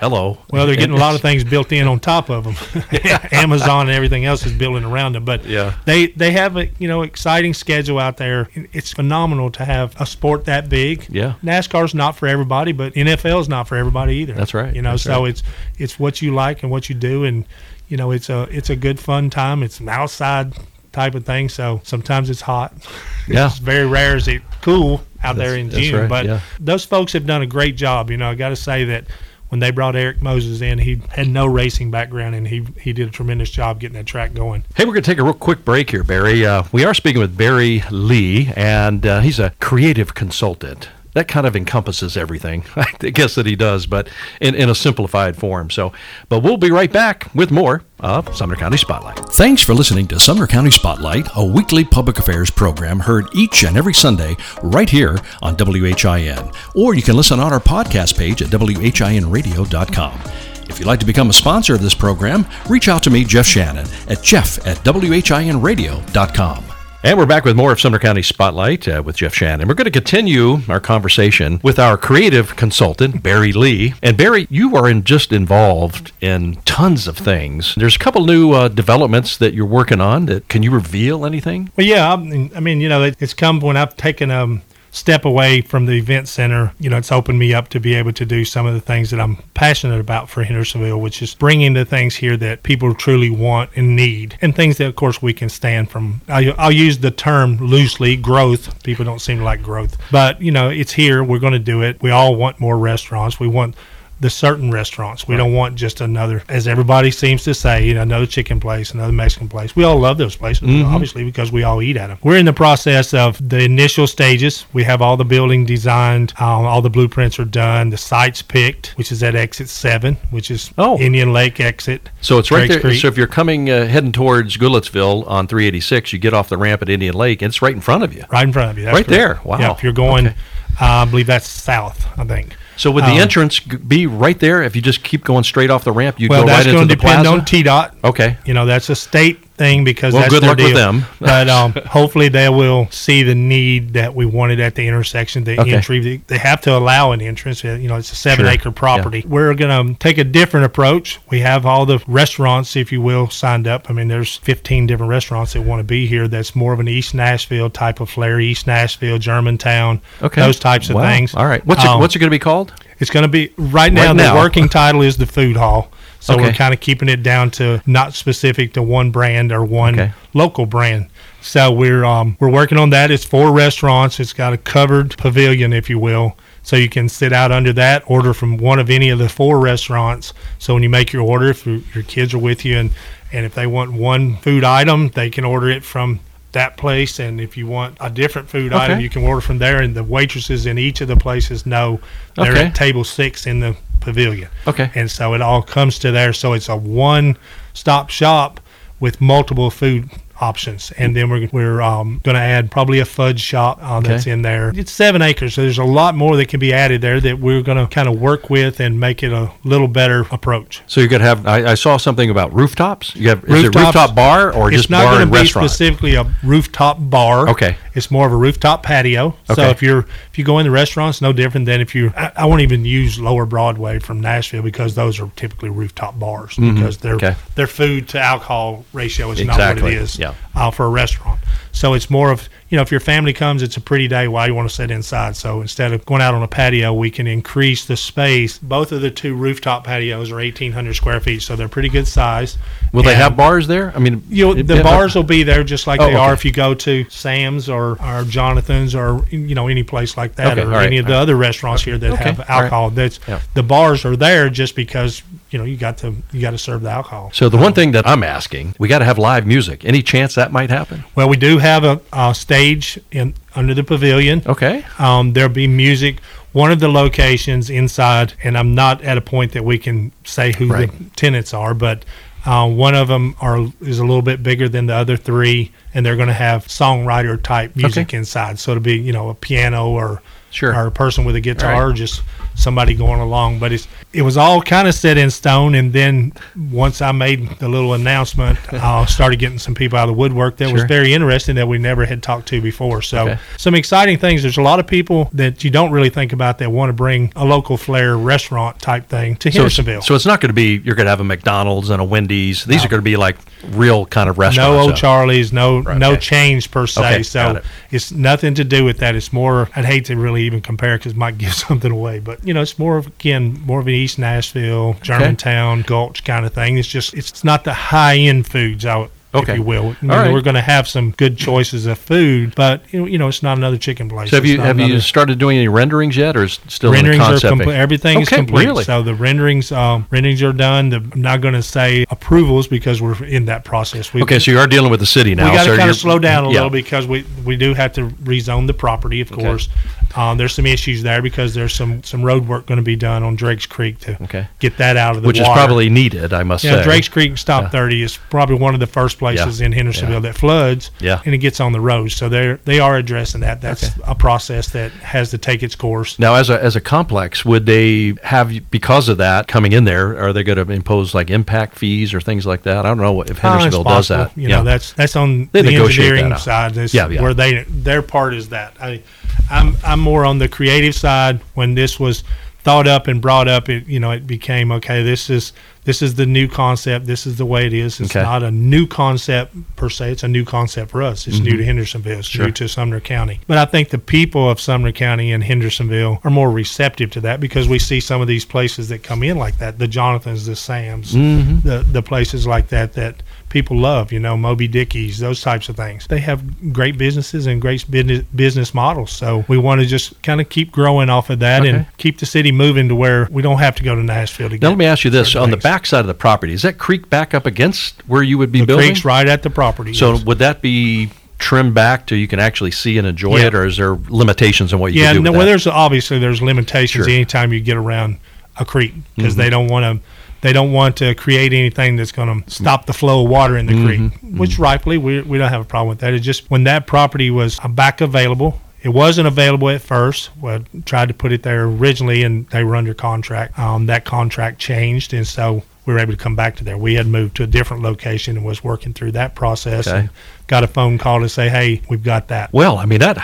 hello. 0.00 0.38
Well, 0.50 0.66
they're 0.66 0.76
getting 0.76 0.96
a 0.96 0.98
lot 1.00 1.14
of 1.14 1.20
things 1.28 1.44
built 1.44 1.70
in 1.72 1.86
on 1.86 2.00
top 2.00 2.30
of 2.30 2.44
them. 2.44 2.56
Amazon 3.32 3.88
and 3.88 3.90
everything 3.96 4.24
else 4.24 4.44
is 4.46 4.52
building 4.52 4.84
around 4.84 5.14
them, 5.14 5.24
but 5.24 5.44
Yeah. 5.44 5.74
they 5.84 6.08
they 6.08 6.32
have 6.32 6.56
a 6.56 6.68
you 6.78 6.88
know 6.88 7.02
exciting 7.02 7.54
schedule 7.54 7.98
out 7.98 8.16
there. 8.16 8.48
It's 8.72 8.92
phenomenal 8.92 9.50
to 9.52 9.64
have 9.64 9.94
a 10.00 10.06
sport 10.06 10.44
that 10.46 10.68
big. 10.68 11.06
Yeah. 11.08 11.34
NASCAR's 11.42 11.94
not 11.94 12.16
for 12.16 12.26
everybody, 12.26 12.72
but 12.72 12.94
NFL's 12.94 13.48
not 13.48 13.68
for 13.68 13.76
everybody 13.76 14.16
either. 14.16 14.34
That's 14.34 14.54
right. 14.54 14.74
You 14.74 14.82
know, 14.82 14.92
That's 14.92 15.02
so 15.04 15.22
right. 15.22 15.30
it's 15.30 15.42
it's 15.78 15.98
what 15.98 16.22
you 16.22 16.34
like 16.34 16.62
and 16.62 16.70
what 16.70 16.88
you 16.88 16.94
do, 16.94 17.24
and 17.24 17.44
you 17.88 17.96
know 17.96 18.10
it's 18.10 18.28
a 18.30 18.42
it's 18.50 18.70
a 18.70 18.76
good 18.76 18.98
fun 18.98 19.30
time. 19.30 19.62
It's 19.62 19.80
an 19.80 19.88
outside 19.88 20.54
type 20.92 21.14
of 21.14 21.24
thing, 21.24 21.48
so 21.48 21.80
sometimes 21.84 22.30
it's 22.30 22.40
hot. 22.42 22.72
Yeah. 23.28 23.48
it's 23.48 23.58
very 23.58 23.86
rare 23.86 24.16
is 24.16 24.26
it 24.26 24.40
cool 24.62 25.02
out 25.22 25.36
there 25.36 25.54
in 25.54 25.68
June, 25.68 25.94
right, 25.94 26.08
but 26.08 26.24
yeah. 26.24 26.40
those 26.58 26.86
folks 26.86 27.12
have 27.12 27.26
done 27.26 27.42
a 27.42 27.46
great 27.46 27.76
job. 27.76 28.10
You 28.10 28.16
know, 28.16 28.30
I 28.30 28.34
got 28.34 28.48
to 28.48 28.56
say 28.56 28.84
that 28.84 29.04
when 29.48 29.60
they 29.60 29.70
brought 29.70 29.96
Erik 29.96 30.20
Moses 30.22 30.60
in, 30.60 30.78
he 30.78 31.00
had 31.10 31.28
no 31.28 31.46
racing 31.46 31.90
background, 31.90 32.34
and 32.34 32.48
he 32.48 32.66
he 32.80 32.92
did 32.92 33.08
a 33.08 33.10
tremendous 33.10 33.50
job 33.50 33.80
getting 33.80 33.94
that 33.94 34.06
track 34.06 34.34
going. 34.34 34.64
Hey, 34.74 34.84
we're 34.84 34.92
going 34.92 35.02
to 35.02 35.10
take 35.10 35.18
a 35.18 35.24
real 35.24 35.34
quick 35.34 35.64
break 35.64 35.90
here, 35.90 36.04
Barry. 36.04 36.44
Uh, 36.44 36.64
we 36.72 36.84
are 36.84 36.94
speaking 36.94 37.20
with 37.20 37.36
Barry 37.36 37.82
Lee, 37.90 38.52
and 38.56 39.06
uh, 39.06 39.20
he's 39.20 39.38
a 39.38 39.52
creative 39.60 40.14
consultant. 40.14 40.88
That 41.14 41.28
kind 41.28 41.46
of 41.46 41.56
encompasses 41.56 42.16
everything. 42.16 42.64
I 42.76 43.10
guess 43.10 43.34
that 43.34 43.46
he 43.46 43.56
does, 43.56 43.86
but 43.86 44.08
in, 44.40 44.54
in 44.54 44.68
a 44.68 44.74
simplified 44.74 45.36
form. 45.36 45.70
So, 45.70 45.92
but 46.28 46.40
we'll 46.40 46.56
be 46.56 46.70
right 46.70 46.92
back 46.92 47.32
with 47.34 47.50
more 47.50 47.82
of 48.00 48.34
Sumner 48.36 48.56
County 48.56 48.76
Spotlight. 48.76 49.18
Thanks 49.30 49.62
for 49.62 49.74
listening 49.74 50.06
to 50.08 50.20
Sumner 50.20 50.46
County 50.46 50.70
Spotlight, 50.70 51.26
a 51.36 51.44
weekly 51.44 51.84
public 51.84 52.18
affairs 52.18 52.50
program 52.50 53.00
heard 53.00 53.26
each 53.34 53.64
and 53.64 53.76
every 53.76 53.94
Sunday 53.94 54.36
right 54.62 54.88
here 54.88 55.18
on 55.42 55.56
WHIN. 55.56 56.52
Or 56.74 56.94
you 56.94 57.02
can 57.02 57.16
listen 57.16 57.40
on 57.40 57.52
our 57.52 57.60
podcast 57.60 58.16
page 58.16 58.42
at 58.42 58.48
WHINradio.com. 58.48 60.20
If 60.68 60.78
you'd 60.78 60.86
like 60.86 61.00
to 61.00 61.06
become 61.06 61.30
a 61.30 61.32
sponsor 61.32 61.74
of 61.74 61.82
this 61.82 61.94
program, 61.94 62.46
reach 62.68 62.88
out 62.88 63.02
to 63.04 63.10
me, 63.10 63.24
Jeff 63.24 63.46
Shannon, 63.46 63.86
at 64.08 64.22
jeff 64.22 64.64
at 64.66 64.76
WHINradio.com. 64.78 66.77
And 67.04 67.16
we're 67.16 67.26
back 67.26 67.44
with 67.44 67.54
more 67.54 67.70
of 67.70 67.80
Sumner 67.80 68.00
County 68.00 68.22
Spotlight 68.22 68.88
uh, 68.88 69.04
with 69.04 69.18
Jeff 69.18 69.32
Shannon. 69.32 69.68
We're 69.68 69.74
going 69.74 69.84
to 69.84 69.90
continue 69.90 70.62
our 70.68 70.80
conversation 70.80 71.60
with 71.62 71.78
our 71.78 71.96
creative 71.96 72.56
consultant, 72.56 73.22
Barry 73.22 73.52
Lee. 73.52 73.94
And 74.02 74.16
Barry, 74.16 74.48
you 74.50 74.74
are 74.74 74.88
in, 74.90 75.04
just 75.04 75.32
involved 75.32 76.10
in 76.20 76.56
tons 76.64 77.06
of 77.06 77.16
things. 77.16 77.76
There's 77.76 77.94
a 77.94 78.00
couple 78.00 78.26
new 78.26 78.50
uh, 78.50 78.66
developments 78.66 79.36
that 79.36 79.54
you're 79.54 79.64
working 79.64 80.00
on. 80.00 80.26
That 80.26 80.48
can 80.48 80.64
you 80.64 80.72
reveal 80.72 81.24
anything? 81.24 81.70
Well, 81.76 81.86
yeah, 81.86 82.12
I 82.12 82.16
mean, 82.16 82.80
you 82.80 82.88
know, 82.88 83.04
it's 83.04 83.32
come 83.32 83.60
when 83.60 83.76
I've 83.76 83.96
taken 83.96 84.32
a 84.32 84.60
step 84.98 85.24
away 85.24 85.60
from 85.60 85.86
the 85.86 85.92
event 85.92 86.28
center. 86.28 86.72
You 86.78 86.90
know, 86.90 86.98
it's 86.98 87.12
opened 87.12 87.38
me 87.38 87.54
up 87.54 87.68
to 87.68 87.80
be 87.80 87.94
able 87.94 88.12
to 88.12 88.26
do 88.26 88.44
some 88.44 88.66
of 88.66 88.74
the 88.74 88.80
things 88.80 89.10
that 89.10 89.20
I'm 89.20 89.36
passionate 89.54 90.00
about 90.00 90.28
for 90.28 90.42
Hendersonville, 90.42 91.00
which 91.00 91.22
is 91.22 91.34
bringing 91.34 91.74
the 91.74 91.84
things 91.84 92.16
here 92.16 92.36
that 92.36 92.62
people 92.62 92.94
truly 92.94 93.30
want 93.30 93.70
and 93.76 93.96
need, 93.96 94.36
and 94.40 94.54
things 94.54 94.78
that, 94.78 94.86
of 94.86 94.96
course, 94.96 95.22
we 95.22 95.32
can 95.32 95.48
stand 95.48 95.90
from. 95.90 96.20
I'll, 96.28 96.54
I'll 96.58 96.72
use 96.72 96.98
the 96.98 97.10
term 97.10 97.56
loosely, 97.58 98.16
growth. 98.16 98.82
People 98.82 99.04
don't 99.04 99.20
seem 99.20 99.38
to 99.38 99.44
like 99.44 99.62
growth, 99.62 99.96
but 100.10 100.40
you 100.40 100.50
know, 100.50 100.68
it's 100.68 100.92
here. 100.92 101.22
We're 101.22 101.38
going 101.38 101.52
to 101.52 101.58
do 101.58 101.82
it. 101.82 102.02
We 102.02 102.10
all 102.10 102.34
want 102.34 102.60
more 102.60 102.78
restaurants. 102.78 103.40
We 103.40 103.48
want 103.48 103.76
the 104.20 104.28
certain 104.30 104.70
restaurants. 104.72 105.28
We 105.28 105.36
don't 105.36 105.52
want 105.52 105.76
just 105.76 106.00
another, 106.00 106.42
as 106.48 106.66
everybody 106.66 107.10
seems 107.12 107.44
to 107.44 107.54
say, 107.54 107.86
you 107.86 107.94
know, 107.94 108.02
another 108.02 108.26
chicken 108.26 108.58
place, 108.58 108.90
another 108.92 109.12
Mexican 109.12 109.48
place. 109.48 109.76
We 109.76 109.84
all 109.84 109.96
love 109.98 110.18
those 110.18 110.34
places, 110.34 110.68
obviously, 110.84 111.22
because 111.24 111.52
we 111.52 111.62
all 111.62 111.80
eat 111.82 111.96
at 111.96 112.08
them. 112.08 112.18
We're 112.22 112.36
in 112.38 112.44
the 112.46 112.52
process 112.52 113.14
of 113.14 113.36
the 113.48 113.60
initial 113.62 114.06
stages. 114.08 114.66
We 114.72 114.82
have 114.84 115.00
all 115.02 115.16
the 115.16 115.24
building 115.24 115.64
designed, 115.64 116.32
um, 116.38 116.64
all 116.66 116.82
the 116.82 116.90
blueprints 116.90 117.38
are 117.38 117.44
done, 117.44 117.90
the 117.90 117.96
sites 117.96 118.42
picked, 118.42 118.88
which 118.98 119.12
is 119.12 119.22
at 119.22 119.36
exit 119.36 119.68
seven, 119.68 120.16
which 120.30 120.50
is 120.50 120.70
Oh. 120.78 120.98
Indian 120.98 121.32
Lake 121.32 121.60
exit. 121.60 122.08
So 122.20 122.38
it's 122.38 122.50
right 122.50 122.66
Drake's 122.66 122.74
there. 122.74 122.80
Creek. 122.90 123.00
So 123.00 123.06
if 123.08 123.16
you're 123.16 123.26
coming 123.28 123.70
uh, 123.70 123.86
heading 123.86 124.10
towards 124.12 124.56
Goodlettsville 124.56 125.28
on 125.28 125.46
386, 125.46 126.12
you 126.12 126.18
get 126.18 126.34
off 126.34 126.48
the 126.48 126.58
ramp 126.58 126.82
at 126.82 126.88
Indian 126.88 127.14
Lake, 127.14 127.40
and 127.42 127.50
it's 127.50 127.62
right 127.62 127.74
in 127.74 127.80
front 127.80 128.02
of 128.02 128.12
you. 128.14 128.24
right 128.30 128.42
in 128.46 128.52
front 128.52 128.70
of 128.72 128.78
you. 128.78 128.84
That's 128.86 128.94
Right 128.96 129.06
correct. 129.06 129.16
there. 129.16 129.40
Wow. 129.44 129.58
Yeah, 129.60 129.70
if 129.72 129.82
you're 129.84 129.92
going, 129.92 130.26
Okay. 130.28 130.36
uh, 130.80 130.84
I 130.86 131.04
believe 131.04 131.26
that's 131.28 131.48
south, 131.48 132.06
I 132.18 132.24
think. 132.24 132.56
So 132.78 132.90
would 132.92 133.04
the 133.04 133.08
Um, 133.10 133.18
entrance 133.18 133.58
g- 133.58 133.76
be 133.76 134.06
right 134.06 134.38
there? 134.38 134.62
If 134.62 134.74
you 134.76 134.80
just 134.82 135.02
keep 135.02 135.24
going 135.24 135.44
straight 135.44 135.68
off 135.70 135.84
the 135.84 135.92
ramp, 135.92 136.18
you 136.18 136.28
well, 136.28 136.44
go 136.44 136.48
right 136.52 136.66
into 136.66 136.86
the 136.86 136.96
plaza. 136.96 137.22
Well, 137.22 137.22
that's 137.24 137.28
going 137.28 137.42
to 137.42 137.44
depend 137.44 137.64
plaza? 137.66 137.80
on 137.80 137.90
TDOT. 137.92 138.08
Okay. 138.08 138.36
You 138.46 138.54
know, 138.54 138.64
that's 138.66 138.88
a 138.88 138.94
state 138.96 139.40
thing 139.58 139.84
because 139.84 140.14
Well, 140.14 140.22
that's 140.22 140.32
good 140.32 140.42
their 140.44 140.50
luck 140.50 140.58
with 140.58 140.74
them. 140.74 141.04
but 141.20 141.48
um, 141.48 141.72
hopefully 141.86 142.28
they 142.28 142.48
will 142.48 142.88
see 142.90 143.22
the 143.22 143.34
need 143.34 143.92
that 143.94 144.14
we 144.14 144.24
wanted 144.24 144.60
at 144.60 144.74
the 144.76 144.86
intersection, 144.86 145.44
the 145.44 145.60
Okay. 145.60 145.74
entry. 145.74 146.00
They, 146.00 146.16
they 146.28 146.38
have 146.38 146.60
to 146.62 146.76
allow 146.76 147.12
an 147.12 147.20
entrance. 147.20 147.64
uh, 147.64 147.72
You 147.80 147.88
know, 147.88 147.96
it's 147.96 148.12
a 148.12 148.16
seven 148.16 148.44
Sure. 148.46 148.52
acre 148.54 148.70
property. 148.70 149.24
We're 149.26 149.52
going 149.54 149.94
to 149.94 149.98
take 149.98 150.16
a 150.18 150.24
different 150.24 150.64
approach. 150.66 151.18
We 151.28 151.40
have 151.40 151.66
all 151.66 151.84
the 151.84 152.00
restaurants, 152.06 152.76
if 152.76 152.92
you 152.92 153.00
will, 153.02 153.28
signed 153.28 153.66
up. 153.66 153.90
I 153.90 153.92
mean, 153.92 154.08
there's 154.08 154.36
15 154.36 154.86
different 154.86 155.10
restaurants 155.10 155.52
that 155.54 155.62
want 155.62 155.80
to 155.80 155.84
be 155.84 156.06
here. 156.06 156.28
That's 156.28 156.54
more 156.56 156.72
of 156.72 156.80
an 156.80 156.88
East 156.88 157.14
Nashville 157.14 157.68
type 157.70 158.00
of 158.00 158.08
flair, 158.08 158.40
East 158.40 158.66
Nashville, 158.66 159.18
Germantown, 159.18 160.00
Okay. 160.22 160.40
those 160.40 160.58
types 160.58 160.88
of 160.88 160.96
Wow. 160.96 161.02
things. 161.02 161.34
All 161.34 161.46
right. 161.46 161.64
What's 161.66 161.84
it, 161.84 161.90
Um, 161.90 162.00
what's 162.00 162.14
it 162.16 162.20
going 162.20 162.30
to 162.30 162.34
be 162.34 162.38
called? 162.38 162.72
it's 163.00 163.10
going 163.10 163.22
to 163.22 163.28
be 163.28 163.50
right 163.58 163.92
now. 163.92 164.12
Right 164.12 164.16
the 164.32 164.34
working 164.34 164.68
title 164.80 165.02
is 165.02 165.16
the 165.16 165.26
food 165.26 165.56
hall. 165.56 165.90
So 166.20 166.34
Okay. 166.34 166.42
we're 166.42 166.52
kind 166.52 166.74
of 166.74 166.80
keeping 166.80 167.08
it 167.08 167.22
down 167.22 167.50
to 167.52 167.80
not 167.86 168.14
specific 168.14 168.72
to 168.74 168.82
one 168.82 169.10
brand 169.10 169.52
or 169.52 169.64
one 169.64 169.94
Okay. 169.98 170.12
local 170.34 170.66
brand. 170.66 171.06
So 171.40 171.70
we're 171.70 172.04
um, 172.04 172.36
we're 172.40 172.50
working 172.50 172.76
on 172.78 172.90
that. 172.90 173.10
It's 173.10 173.24
four 173.24 173.52
restaurants. 173.52 174.18
It's 174.20 174.32
got 174.32 174.52
a 174.52 174.56
covered 174.58 175.16
pavilion, 175.16 175.72
if 175.72 175.88
you 175.88 175.98
will. 175.98 176.36
So 176.62 176.76
you 176.76 176.88
can 176.90 177.08
sit 177.08 177.32
out 177.32 177.50
under 177.52 177.72
that, 177.74 178.02
order 178.06 178.34
from 178.34 178.58
one 178.58 178.78
of 178.78 178.90
any 178.90 179.08
of 179.08 179.18
the 179.18 179.28
four 179.28 179.58
restaurants. 179.58 180.34
So 180.58 180.74
when 180.74 180.82
you 180.82 180.90
make 180.90 181.12
your 181.12 181.22
order, 181.22 181.48
if 181.48 181.64
your 181.66 182.02
kids 182.06 182.34
are 182.34 182.38
with 182.38 182.64
you, 182.64 182.76
and 182.76 182.90
and 183.32 183.46
if 183.46 183.54
they 183.54 183.66
want 183.66 183.92
one 183.92 184.36
food 184.38 184.64
item, 184.64 185.08
they 185.10 185.30
can 185.30 185.44
order 185.44 185.70
it 185.70 185.84
from 185.84 186.20
that 186.52 186.76
place. 186.76 187.20
And 187.20 187.40
if 187.40 187.56
you 187.56 187.66
want 187.66 187.96
a 188.00 188.10
different 188.10 188.48
food 188.48 188.72
Okay. 188.72 188.84
item, 188.84 189.00
you 189.00 189.08
can 189.08 189.22
order 189.22 189.40
from 189.40 189.58
there. 189.58 189.80
And 189.80 189.94
the 189.94 190.02
waitresses 190.02 190.66
in 190.66 190.78
each 190.78 191.00
of 191.00 191.08
the 191.08 191.16
places 191.16 191.64
know 191.66 192.00
they're 192.36 192.52
Okay. 192.52 192.66
at 192.66 192.74
table 192.74 193.04
six 193.04 193.46
in 193.46 193.60
the 193.60 193.76
pavilion. 194.00 194.48
Okay. 194.66 194.90
And 194.94 195.10
so 195.10 195.34
it 195.34 195.40
all 195.42 195.62
comes 195.62 195.98
to 196.00 196.10
there. 196.10 196.32
So 196.32 196.52
it's 196.52 196.68
a 196.68 196.76
one 196.76 197.36
stop 197.74 198.10
shop 198.10 198.60
with 199.00 199.20
multiple 199.20 199.70
food 199.70 200.10
options. 200.40 200.92
And 200.96 201.16
then 201.16 201.28
we're, 201.30 201.48
we're 201.52 201.80
um, 201.82 202.20
going 202.22 202.36
to 202.36 202.40
add 202.40 202.70
probably 202.70 203.00
a 203.00 203.04
fudge 203.04 203.40
shop 203.40 203.78
uh, 203.82 203.98
that's 203.98 204.22
Okay. 204.22 204.30
in 204.30 204.42
there. 204.42 204.72
It's 204.72 204.92
seven 204.92 205.20
acres. 205.20 205.54
So 205.54 205.62
there's 205.62 205.78
a 205.78 205.84
lot 205.84 206.14
more 206.14 206.36
that 206.36 206.46
can 206.46 206.60
be 206.60 206.72
added 206.72 207.00
there 207.00 207.20
that 207.20 207.40
we're 207.40 207.60
going 207.60 207.78
to 207.78 207.92
kind 207.92 208.08
of 208.08 208.20
work 208.20 208.48
with 208.48 208.78
and 208.78 209.00
make 209.00 209.24
it 209.24 209.32
a 209.32 209.50
little 209.64 209.88
better 209.88 210.26
approach. 210.30 210.80
So 210.86 211.00
you're 211.00 211.08
going 211.08 211.22
to 211.22 211.26
have. 211.26 211.44
I, 211.44 211.72
I 211.72 211.74
saw 211.74 211.96
something 211.96 212.30
about 212.30 212.54
rooftops. 212.54 213.16
You 213.16 213.30
have 213.30 213.42
is 213.44 213.50
it 213.50 213.52
Rooftops. 213.64 213.76
rooftop 213.86 214.14
bar 214.14 214.52
or 214.54 214.68
it's 214.68 214.76
just 214.76 214.90
not 214.90 215.02
bar 215.04 215.12
going 215.14 215.22
and 215.22 215.30
to 215.32 215.34
be 215.38 215.42
restaurant? 215.42 215.70
specifically 215.70 216.14
a 216.14 216.32
rooftop 216.44 216.98
bar. 217.00 217.48
Okay. 217.48 217.76
It's 217.94 218.10
more 218.12 218.24
of 218.26 218.32
a 218.32 218.36
rooftop 218.36 218.84
patio. 218.84 219.34
Okay. 219.50 219.54
So 219.54 219.62
if 219.70 219.82
you're 219.82 220.06
you 220.38 220.44
go 220.44 220.58
in 220.58 220.64
the 220.64 220.70
restaurants, 220.70 221.20
no 221.20 221.32
different 221.32 221.66
than 221.66 221.80
if 221.80 221.94
you. 221.94 222.12
I, 222.16 222.32
I 222.36 222.44
won't 222.46 222.60
even 222.62 222.84
use 222.84 223.18
Lower 223.20 223.46
Broadway 223.46 223.98
from 223.98 224.20
Nashville 224.20 224.62
because 224.62 224.94
those 224.94 225.18
are 225.20 225.30
typically 225.36 225.70
rooftop 225.70 226.18
bars 226.18 226.56
because 226.56 226.98
their 226.98 227.16
Mm-hmm. 227.16 227.26
Okay. 227.26 227.36
their 227.56 227.66
food 227.66 228.08
to 228.10 228.20
alcohol 228.20 228.84
ratio 228.92 229.30
is 229.30 229.42
not 229.44 229.58
what 229.58 229.78
it 229.78 229.84
is 229.94 230.18
Yeah. 230.18 230.34
uh, 230.54 230.70
for 230.70 230.86
a 230.86 230.90
restaurant. 230.90 231.40
So 231.72 231.94
it's 231.94 232.10
more 232.10 232.30
of 232.30 232.48
you 232.68 232.76
know 232.76 232.82
if 232.82 232.90
your 232.90 233.00
family 233.00 233.32
comes, 233.32 233.62
it's 233.62 233.76
a 233.76 233.80
pretty 233.80 234.08
day. 234.08 234.28
Why 234.28 234.46
you 234.46 234.54
want 234.54 234.68
to 234.68 234.74
sit 234.74 234.90
inside? 234.90 235.36
So 235.36 235.60
instead 235.60 235.92
of 235.92 236.04
going 236.06 236.20
out 236.22 236.34
on 236.34 236.42
a 236.42 236.48
patio, 236.48 236.92
we 236.92 237.10
can 237.10 237.26
increase 237.26 237.84
the 237.84 237.96
space. 237.96 238.58
Both 238.58 238.92
of 238.92 239.00
the 239.00 239.10
two 239.10 239.34
rooftop 239.34 239.84
patios 239.86 240.30
are 240.30 240.36
1,800 240.36 240.94
square 240.94 241.20
feet, 241.20 241.42
so 241.42 241.56
they're 241.56 241.68
pretty 241.68 241.88
good 241.88 242.06
size. 242.06 242.58
Will 242.92 243.02
they 243.02 243.14
have 243.14 243.36
bars 243.36 243.66
there? 243.66 243.92
I 243.94 243.98
mean, 243.98 244.22
you 244.28 244.46
know, 244.54 244.62
the 244.62 244.82
bars 244.82 245.14
will 245.14 245.22
be 245.22 245.42
there 245.42 245.62
just 245.64 245.86
like 245.86 246.00
Oh, 246.00 246.06
they 246.06 246.14
are 246.14 246.32
if 246.34 246.44
you 246.44 246.52
go 246.52 246.74
to 246.74 247.08
Sam's 247.10 247.68
or, 247.68 248.00
or 248.02 248.24
Jonathan's 248.24 248.94
or 248.94 249.24
you 249.30 249.54
know 249.54 249.68
any 249.68 249.82
place 249.82 250.16
like 250.16 250.34
that 250.36 250.58
Okay, 250.58 250.66
or 250.66 250.70
right, 250.70 250.86
any 250.86 250.98
of 250.98 251.06
the 251.06 251.12
right. 251.12 251.18
other 251.20 251.36
restaurants 251.36 251.82
here 251.82 251.98
that 251.98 252.12
Okay, 252.12 252.24
have 252.24 252.40
alcohol. 252.48 252.90
That's 252.90 253.20
Yeah. 253.28 253.40
the 253.54 253.62
bars 253.62 254.04
are 254.04 254.16
there 254.16 254.48
just 254.50 254.74
because 254.76 255.22
you 255.50 255.58
know 255.58 255.64
you 255.64 255.76
got 255.76 255.98
to 255.98 256.14
you 256.32 256.40
got 256.40 256.50
to 256.52 256.58
serve 256.58 256.82
the 256.82 256.90
alcohol. 256.90 257.30
So 257.32 257.48
the 257.48 257.56
one 257.56 257.72
thing 257.72 257.92
that 257.92 258.06
I'm 258.06 258.22
asking, 258.22 258.74
we 258.78 258.88
got 258.88 258.98
to 259.00 259.04
have 259.04 259.18
live 259.18 259.46
music. 259.46 259.84
Any 259.84 260.02
chance 260.02 260.34
that 260.34 260.52
might 260.52 260.70
happen? 260.70 261.04
Well, 261.14 261.28
we 261.28 261.36
do 261.36 261.58
have 261.58 261.84
a, 261.84 262.00
a 262.12 262.34
stage 262.34 262.98
in 263.10 263.34
under 263.54 263.74
the 263.74 263.84
pavilion. 263.84 264.42
Okay. 264.46 264.84
Um, 264.98 265.32
there'll 265.32 265.48
be 265.52 265.66
music. 265.66 266.20
One 266.52 266.72
of 266.72 266.80
the 266.80 266.88
locations 266.88 267.68
inside, 267.70 268.32
and 268.42 268.56
I'm 268.56 268.74
not 268.74 269.02
at 269.02 269.18
a 269.18 269.20
point 269.20 269.52
that 269.52 269.64
we 269.64 269.78
can 269.78 270.12
say 270.24 270.52
who 270.52 270.66
Right. 270.72 270.90
the 270.90 271.04
tenants 271.16 271.52
are, 271.54 271.74
but 271.74 272.04
uh, 272.46 272.66
one 272.68 272.94
of 272.94 273.08
them 273.08 273.36
are 273.40 273.66
is 273.82 273.98
a 273.98 274.04
little 274.04 274.22
bit 274.22 274.42
bigger 274.42 274.68
than 274.68 274.86
the 274.86 274.94
other 274.94 275.16
three, 275.16 275.72
and 275.92 276.04
they're 276.06 276.16
going 276.16 276.28
to 276.28 276.34
have 276.34 276.66
songwriter 276.66 277.40
type 277.42 277.76
music 277.76 278.08
Okay. 278.08 278.16
inside. 278.18 278.58
So 278.58 278.72
it'll 278.72 278.82
be 278.82 278.96
you 278.98 279.12
know 279.12 279.28
a 279.28 279.34
piano 279.34 279.90
or 279.90 280.22
Sure. 280.50 280.74
or 280.74 280.86
a 280.86 280.90
person 280.90 281.24
with 281.24 281.36
a 281.36 281.40
guitar, 281.40 281.72
Right. 281.72 281.82
or 281.82 281.92
just 281.92 282.22
somebody 282.54 282.94
going 282.94 283.20
along. 283.20 283.58
But 283.58 283.72
it's 283.72 283.86
it 284.12 284.22
was 284.22 284.36
all 284.38 284.62
kind 284.62 284.88
of 284.88 284.94
set 284.94 285.18
in 285.18 285.30
stone, 285.30 285.74
and 285.74 285.92
then 285.92 286.32
once 286.70 287.02
I 287.02 287.12
made 287.12 287.58
the 287.58 287.68
little 287.68 287.92
announcement, 287.94 288.58
I 288.72 289.04
started 289.08 289.38
getting 289.38 289.58
some 289.58 289.74
people 289.74 289.98
out 289.98 290.08
of 290.08 290.14
the 290.14 290.18
woodwork 290.18 290.56
that 290.56 290.72
was 290.72 290.82
very 290.84 291.12
interesting 291.12 291.56
that 291.56 291.68
we 291.68 291.76
never 291.78 292.06
had 292.06 292.22
talked 292.22 292.48
to 292.48 292.60
before. 292.62 293.02
So 293.02 293.18
Okay. 293.28 293.38
some 293.58 293.74
exciting 293.74 294.18
things. 294.18 294.42
There's 294.42 294.56
a 294.56 294.62
lot 294.62 294.80
of 294.80 294.86
people 294.86 295.28
that 295.34 295.62
you 295.62 295.70
don't 295.70 295.90
really 295.90 296.08
think 296.10 296.32
about 296.32 296.58
that 296.58 296.72
want 296.72 296.88
to 296.88 296.94
bring 296.94 297.30
a 297.36 297.44
local 297.44 297.76
flair 297.76 298.16
restaurant 298.16 298.78
type 298.80 299.08
thing 299.08 299.36
to 299.36 299.52
So, 299.52 299.60
it's- 299.66 299.76
Hendersonville. 299.76 300.02
so 300.02 300.14
it's 300.14 300.26
not 300.26 300.40
going 300.40 300.48
to 300.48 300.54
be 300.54 300.80
you're 300.84 300.94
going 300.94 301.04
to 301.06 301.10
have 301.10 301.20
a 301.20 301.24
McDonald's 301.24 301.90
and 301.90 302.00
a 302.00 302.04
Wendy's. 302.04 302.64
These 302.64 302.78
No. 302.80 302.84
are 302.86 302.88
going 302.88 303.00
to 303.00 303.04
be 303.04 303.16
like 303.16 303.36
real 303.72 304.06
kind 304.06 304.28
of 304.30 304.38
restaurants. 304.38 304.72
no 304.72 304.78
old 304.80 304.92
uh, 304.92 304.96
Charlie's, 304.96 305.52
no 305.52 305.80
Right, 305.80 305.98
no 305.98 306.12
okay. 306.12 306.20
change 306.20 306.70
per 306.70 306.86
se. 306.86 307.00
Okay, 307.14 307.22
so 307.22 307.56
it. 307.56 307.64
it's 307.90 308.10
nothing 308.10 308.54
to 308.54 308.64
do 308.64 308.84
with 308.84 308.98
that. 308.98 309.14
It's 309.14 309.32
more. 309.32 309.68
I'd 309.76 309.84
hate 309.84 310.06
to 310.06 310.16
really 310.16 310.37
even 310.42 310.60
compare 310.60 310.98
because 310.98 311.12
it 311.12 311.18
might 311.18 311.38
give 311.38 311.54
something 311.54 311.90
away. 311.92 312.18
But 312.18 312.46
you 312.46 312.54
know, 312.54 312.62
it's 312.62 312.78
more 312.78 312.96
of 312.96 313.06
again 313.06 313.60
more 313.64 313.80
of 313.80 313.86
an 313.86 313.94
East 313.94 314.18
Nashville, 314.18 314.94
Germantown, 315.02 315.82
Gulch 315.82 316.24
kind 316.24 316.46
of 316.46 316.52
thing. 316.52 316.78
It's 316.78 316.88
just 316.88 317.14
it's 317.14 317.44
not 317.44 317.64
the 317.64 317.74
high 317.74 318.16
end 318.16 318.46
foods 318.46 318.86
out. 318.86 319.10
Okay. 319.34 319.52
If 319.52 319.58
you 319.58 319.64
will, 319.64 319.94
I 320.00 320.02
mean, 320.02 320.10
All 320.10 320.16
right. 320.16 320.32
we're 320.32 320.40
going 320.40 320.54
to 320.54 320.62
have 320.62 320.88
some 320.88 321.10
good 321.10 321.36
choices 321.36 321.84
of 321.86 321.98
food, 321.98 322.54
but 322.54 322.82
you 322.94 323.18
know, 323.18 323.28
it's 323.28 323.42
not 323.42 323.58
another 323.58 323.76
chicken 323.76 324.08
place. 324.08 324.30
So 324.30 324.36
have 324.36 324.46
you 324.46 324.58
have 324.60 324.78
you 324.80 325.00
started 325.00 325.38
doing 325.38 325.58
any 325.58 325.68
renderings 325.68 326.16
yet, 326.16 326.34
or 326.34 326.44
is 326.44 326.58
still 326.68 326.94
in 326.94 327.04
the 327.04 327.10
renderings 327.10 327.44
are 327.44 327.48
complete. 327.48 327.74
Everything 327.76 328.20
is 328.20 328.28
Okay, 328.28 328.36
complete. 328.36 328.64
really? 328.64 328.84
So 328.84 329.02
the 329.02 329.14
renderings, 329.14 329.70
um, 329.70 330.06
renderings 330.10 330.42
are 330.42 330.54
done. 330.54 330.88
The, 330.88 330.96
I'm 331.12 331.20
not 331.20 331.42
going 331.42 331.52
to 331.54 331.62
say 331.62 332.06
approvals 332.10 332.68
because 332.68 333.02
we're 333.02 333.22
in 333.24 333.44
that 333.46 333.64
process. 333.64 334.14
We, 334.14 334.22
Okay, 334.22 334.38
so 334.38 334.50
you 334.50 334.58
are 334.58 334.66
dealing 334.66 334.90
with 334.90 335.00
the 335.00 335.06
city 335.06 335.34
now. 335.34 335.50
we 335.50 335.56
got 335.56 335.66
so 335.66 335.72
to 335.72 335.76
kind 335.78 335.90
of 335.90 335.96
slow 335.96 336.18
down 336.18 336.44
a 336.44 336.48
yeah. 336.48 336.54
little 336.54 336.70
because 336.70 337.06
we 337.06 337.26
we 337.44 337.56
do 337.56 337.74
have 337.74 337.92
to 337.94 338.08
rezone 338.08 338.66
the 338.66 338.74
property, 338.74 339.20
of 339.20 339.30
course. 339.30 339.68
Um, 340.16 340.38
there's 340.38 340.54
some 340.54 340.64
issues 340.64 341.02
there 341.02 341.20
because 341.20 341.52
there's 341.52 341.74
some 341.74 342.02
some 342.02 342.22
road 342.24 342.48
work 342.48 342.64
going 342.64 342.76
to 342.78 342.82
be 342.82 342.96
done 342.96 343.22
on 343.22 343.36
Drake's 343.36 343.66
Creek 343.66 343.98
to 344.00 344.22
Okay. 344.22 344.48
get 344.58 344.78
that 344.78 344.96
out 344.96 345.16
of 345.16 345.22
the 345.22 345.26
way. 345.26 345.32
which 345.32 345.40
water. 345.40 345.50
is 345.50 345.56
probably 345.66 345.90
needed, 345.90 346.32
I 346.32 346.44
must 346.44 346.64
Yeah, 346.64 346.76
say. 346.76 346.84
Drake's 346.84 347.08
Creek 347.10 347.36
Stop 347.36 347.64
Yeah. 347.64 347.68
30 347.68 348.02
is 348.04 348.16
probably 348.30 348.56
one 348.56 348.72
of 348.72 348.80
the 348.80 348.86
first 348.86 349.18
places 349.18 349.27
Yeah. 349.36 349.66
in 349.66 349.72
Hendersonville 349.72 350.14
Yeah. 350.16 350.20
that 350.32 350.36
floods. 350.38 350.90
Yeah. 351.00 351.20
And 351.24 351.34
it 351.34 351.38
gets 351.38 351.60
on 351.60 351.72
the 351.72 351.80
roads. 351.80 352.14
So 352.16 352.28
they're 352.28 352.58
they 352.64 352.80
are 352.80 352.96
addressing 352.96 353.40
that. 353.42 353.60
That's 353.60 353.84
Okay. 353.84 354.00
a 354.06 354.14
process 354.14 354.68
that 354.70 354.90
has 354.92 355.30
to 355.30 355.38
take 355.38 355.62
its 355.62 355.74
course. 355.74 356.18
Now, 356.18 356.34
as 356.34 356.50
a 356.50 356.62
as 356.62 356.76
a 356.76 356.80
complex, 356.80 357.44
would 357.44 357.66
they 357.66 358.14
have 358.22 358.52
because 358.70 359.08
of 359.08 359.18
that 359.18 359.48
coming 359.48 359.72
in 359.72 359.84
there? 359.84 360.18
Are 360.22 360.32
they 360.32 360.42
going 360.42 360.64
to 360.64 360.72
impose 360.72 361.14
like 361.14 361.30
impact 361.30 361.76
fees 361.76 362.12
or 362.14 362.20
things 362.20 362.46
like 362.46 362.62
that? 362.62 362.78
I 362.84 362.88
don't 362.88 362.98
know 362.98 363.12
what, 363.12 363.30
if 363.30 363.44
Uh, 363.44 363.48
Hendersonville 363.50 363.84
does 363.84 364.08
that. 364.08 364.30
You 364.36 364.48
know, 364.48 364.64
that's 364.64 364.92
that's 364.92 365.16
on 365.16 365.48
They 365.52 365.62
the 365.62 365.74
engineering 365.76 366.36
side. 366.36 366.76
Yeah, 366.92 367.08
yeah. 367.08 367.22
where 367.22 367.34
they 367.34 367.64
their 367.68 368.02
part 368.02 368.34
is 368.34 368.48
that. 368.50 368.74
I, 368.80 369.02
I'm 369.50 369.76
I'm 369.84 370.00
more 370.00 370.24
on 370.24 370.38
the 370.38 370.48
creative 370.48 370.94
side. 370.94 371.40
When 371.54 371.74
this 371.74 371.98
was 371.98 372.24
thought 372.64 372.86
up 372.88 373.06
and 373.06 373.20
brought 373.22 373.48
up, 373.48 373.68
it 373.68 373.86
you 373.86 373.98
know 374.00 374.10
it 374.10 374.26
became 374.26 374.72
okay. 374.72 375.02
This 375.02 375.30
is 375.30 375.52
this 375.88 376.02
is 376.02 376.16
the 376.16 376.26
new 376.26 376.46
concept. 376.46 377.06
This 377.06 377.26
is 377.26 377.36
the 377.38 377.46
way 377.46 377.66
it 377.66 377.72
is. 377.72 377.98
It's 377.98 378.14
Okay. 378.14 378.22
not 378.22 378.42
a 378.42 378.50
new 378.50 378.86
concept 378.86 379.54
per 379.76 379.88
se. 379.88 380.12
It's 380.12 380.22
a 380.22 380.28
new 380.28 380.44
concept 380.44 380.90
for 380.90 381.02
us. 381.02 381.26
It's 381.26 381.38
new 381.40 381.56
to 381.56 381.64
Hendersonville. 381.64 382.18
It's 382.18 382.28
Mm-hmm. 382.28 382.36
Sure. 382.36 382.46
new 382.46 382.52
to 382.52 382.68
Sumner 382.68 383.00
County. 383.00 383.40
But 383.46 383.56
I 383.56 383.64
think 383.64 383.88
the 383.88 383.98
people 383.98 384.50
of 384.50 384.60
Sumner 384.60 384.92
County 384.92 385.32
and 385.32 385.42
Hendersonville 385.42 386.20
are 386.24 386.30
more 386.30 386.50
receptive 386.50 387.10
to 387.12 387.20
that 387.22 387.40
because 387.40 387.68
we 387.68 387.78
see 387.78 388.00
some 388.00 388.20
of 388.20 388.28
these 388.28 388.44
places 388.44 388.90
that 388.90 389.02
come 389.02 389.22
in 389.22 389.38
like 389.38 389.56
that. 389.58 389.78
The 389.78 389.88
Jonathans, 389.88 390.44
the 390.44 390.56
Sams, 390.56 391.14
Mm-hmm. 391.14 391.66
the 391.66 391.78
the 391.90 392.02
places 392.02 392.46
like 392.46 392.68
that 392.68 392.92
that 392.92 393.22
people 393.48 393.78
love. 393.78 394.12
You 394.12 394.20
know, 394.20 394.36
Moby 394.36 394.68
Dickies, 394.68 395.18
those 395.20 395.40
types 395.40 395.70
of 395.70 395.76
things. 395.76 396.06
They 396.06 396.18
have 396.20 396.40
great 396.72 396.98
businesses 396.98 397.46
and 397.46 397.62
great 397.62 397.90
business 397.90 398.24
business 398.34 398.74
models. 398.74 399.10
So 399.10 399.44
we 399.48 399.56
want 399.56 399.80
to 399.80 399.86
just 399.86 400.22
kind 400.22 400.40
of 400.42 400.50
keep 400.50 400.70
growing 400.70 401.08
off 401.08 401.30
of 401.30 401.38
that 401.38 401.64
and 401.64 401.86
keep 401.96 402.18
the 402.18 402.26
city 402.26 402.52
moving 402.52 402.88
to 402.88 402.94
where 402.94 403.26
we 403.30 403.40
don't 403.40 403.58
have 403.58 403.74
to 403.76 403.82
go 403.82 403.94
to 403.94 404.02
Nashville 404.02 404.50
to 404.50 404.58
get. 404.58 404.62
Now, 404.62 404.68
let 404.70 404.78
me 404.78 404.84
ask 404.84 405.02
you 405.04 405.10
this: 405.10 405.34
on 405.34 405.50
the 405.50 405.56
back 405.56 405.77
side 405.86 406.00
of 406.00 406.06
the 406.06 406.14
property, 406.14 406.52
is 406.52 406.62
that 406.62 406.78
creek 406.78 407.08
back 407.10 407.34
up 407.34 407.46
against 407.46 408.00
where 408.08 408.22
you 408.22 408.38
would 408.38 408.52
be 408.52 408.60
the 408.60 408.66
building? 408.66 408.86
creek's 408.88 409.04
right 409.04 409.26
at 409.26 409.42
the 409.42 409.50
property. 409.50 409.94
So 409.94 410.14
yes. 410.14 410.24
would 410.24 410.38
that 410.38 410.60
be 410.62 411.10
trimmed 411.38 411.74
back 411.74 412.06
to 412.08 412.16
you 412.16 412.26
can 412.26 412.40
actually 412.40 412.70
see 412.72 412.98
and 412.98 413.06
enjoy 413.06 413.38
Yeah. 413.38 413.46
it, 413.46 413.54
or 413.54 413.64
is 413.66 413.76
there 413.76 413.96
limitations 414.08 414.72
on 414.72 414.80
what 414.80 414.92
you 414.92 415.00
yeah, 415.02 415.12
can 415.12 415.22
do 415.22 415.30
no, 415.30 415.38
well, 415.38 415.46
there's 415.46 415.66
obviously 415.66 416.18
there's 416.18 416.42
limitations 416.42 417.06
Sure. 417.06 417.14
anytime 417.14 417.52
you 417.52 417.60
get 417.60 417.76
around 417.76 418.18
a 418.58 418.64
creek 418.64 418.92
because 419.16 419.34
Mm-hmm. 419.34 419.40
they 419.42 419.50
don't 419.50 419.68
want 419.68 419.84
to 420.00 420.04
they 420.40 420.52
don't 420.52 420.72
want 420.72 420.96
to 420.96 421.14
create 421.16 421.52
anything 421.52 421.96
that's 421.96 422.12
going 422.12 422.42
to 422.42 422.50
stop 422.50 422.86
the 422.86 422.92
flow 422.92 423.24
of 423.24 423.28
water 423.30 423.56
in 423.56 423.66
the 423.66 423.72
Mm-hmm. 423.72 424.08
creek. 424.08 424.38
Which 424.38 424.58
rightfully 424.58 424.98
we 424.98 425.20
we 425.22 425.38
don't 425.38 425.48
have 425.50 425.60
a 425.60 425.64
problem 425.64 425.88
with 425.88 425.98
that. 426.00 426.12
It's 426.14 426.24
just 426.24 426.50
when 426.50 426.64
that 426.64 426.86
property 426.86 427.30
was 427.30 427.58
uh, 427.62 427.68
back 427.68 428.00
available 428.00 428.60
It 428.88 428.94
wasn't 428.94 429.28
available 429.28 429.68
at 429.68 429.82
first. 429.82 430.30
Well, 430.40 430.60
tried 430.86 431.08
to 431.08 431.14
put 431.14 431.30
it 431.30 431.42
there 431.42 431.64
originally, 431.64 432.22
and 432.22 432.48
they 432.48 432.64
were 432.64 432.74
under 432.74 432.94
contract. 432.94 433.58
Um, 433.58 433.84
that 433.84 434.06
contract 434.06 434.58
changed, 434.58 435.12
and 435.12 435.26
so 435.26 435.62
we 435.84 435.92
were 435.92 435.98
able 435.98 436.12
to 436.12 436.18
come 436.18 436.34
back 436.34 436.56
to 436.56 436.64
there. 436.64 436.78
We 436.78 436.94
had 436.94 437.06
moved 437.06 437.36
to 437.36 437.42
a 437.42 437.46
different 437.46 437.82
location 437.82 438.38
and 438.38 438.46
was 438.46 438.64
working 438.64 438.94
through 438.94 439.12
that 439.12 439.34
process. 439.34 439.86
Okay. 439.86 439.98
And 439.98 440.10
got 440.46 440.64
a 440.64 440.66
phone 440.66 440.96
call 440.96 441.20
to 441.20 441.28
say, 441.28 441.50
"Hey, 441.50 441.82
we've 441.90 442.02
got 442.02 442.28
that." 442.28 442.50
Well, 442.54 442.78
I 442.78 442.86
mean 442.86 443.00
that 443.00 443.22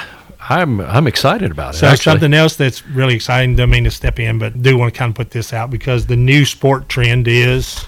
I'm 0.50 0.82
I'm 0.82 1.06
excited 1.06 1.50
about 1.50 1.74
it. 1.74 1.78
So 1.78 1.86
actually. 1.86 2.02
something 2.12 2.34
else 2.34 2.56
that's 2.56 2.86
really 2.88 3.14
exciting. 3.14 3.56
Don't 3.56 3.70
mean 3.70 3.84
to 3.84 3.90
step 3.90 4.20
in, 4.20 4.38
but 4.38 4.60
do 4.60 4.76
want 4.76 4.92
to 4.92 4.98
kind 4.98 5.08
of 5.08 5.16
put 5.16 5.30
this 5.30 5.54
out 5.54 5.70
because 5.70 6.04
the 6.04 6.16
new 6.16 6.44
sport 6.44 6.90
trend 6.90 7.26
is, 7.26 7.86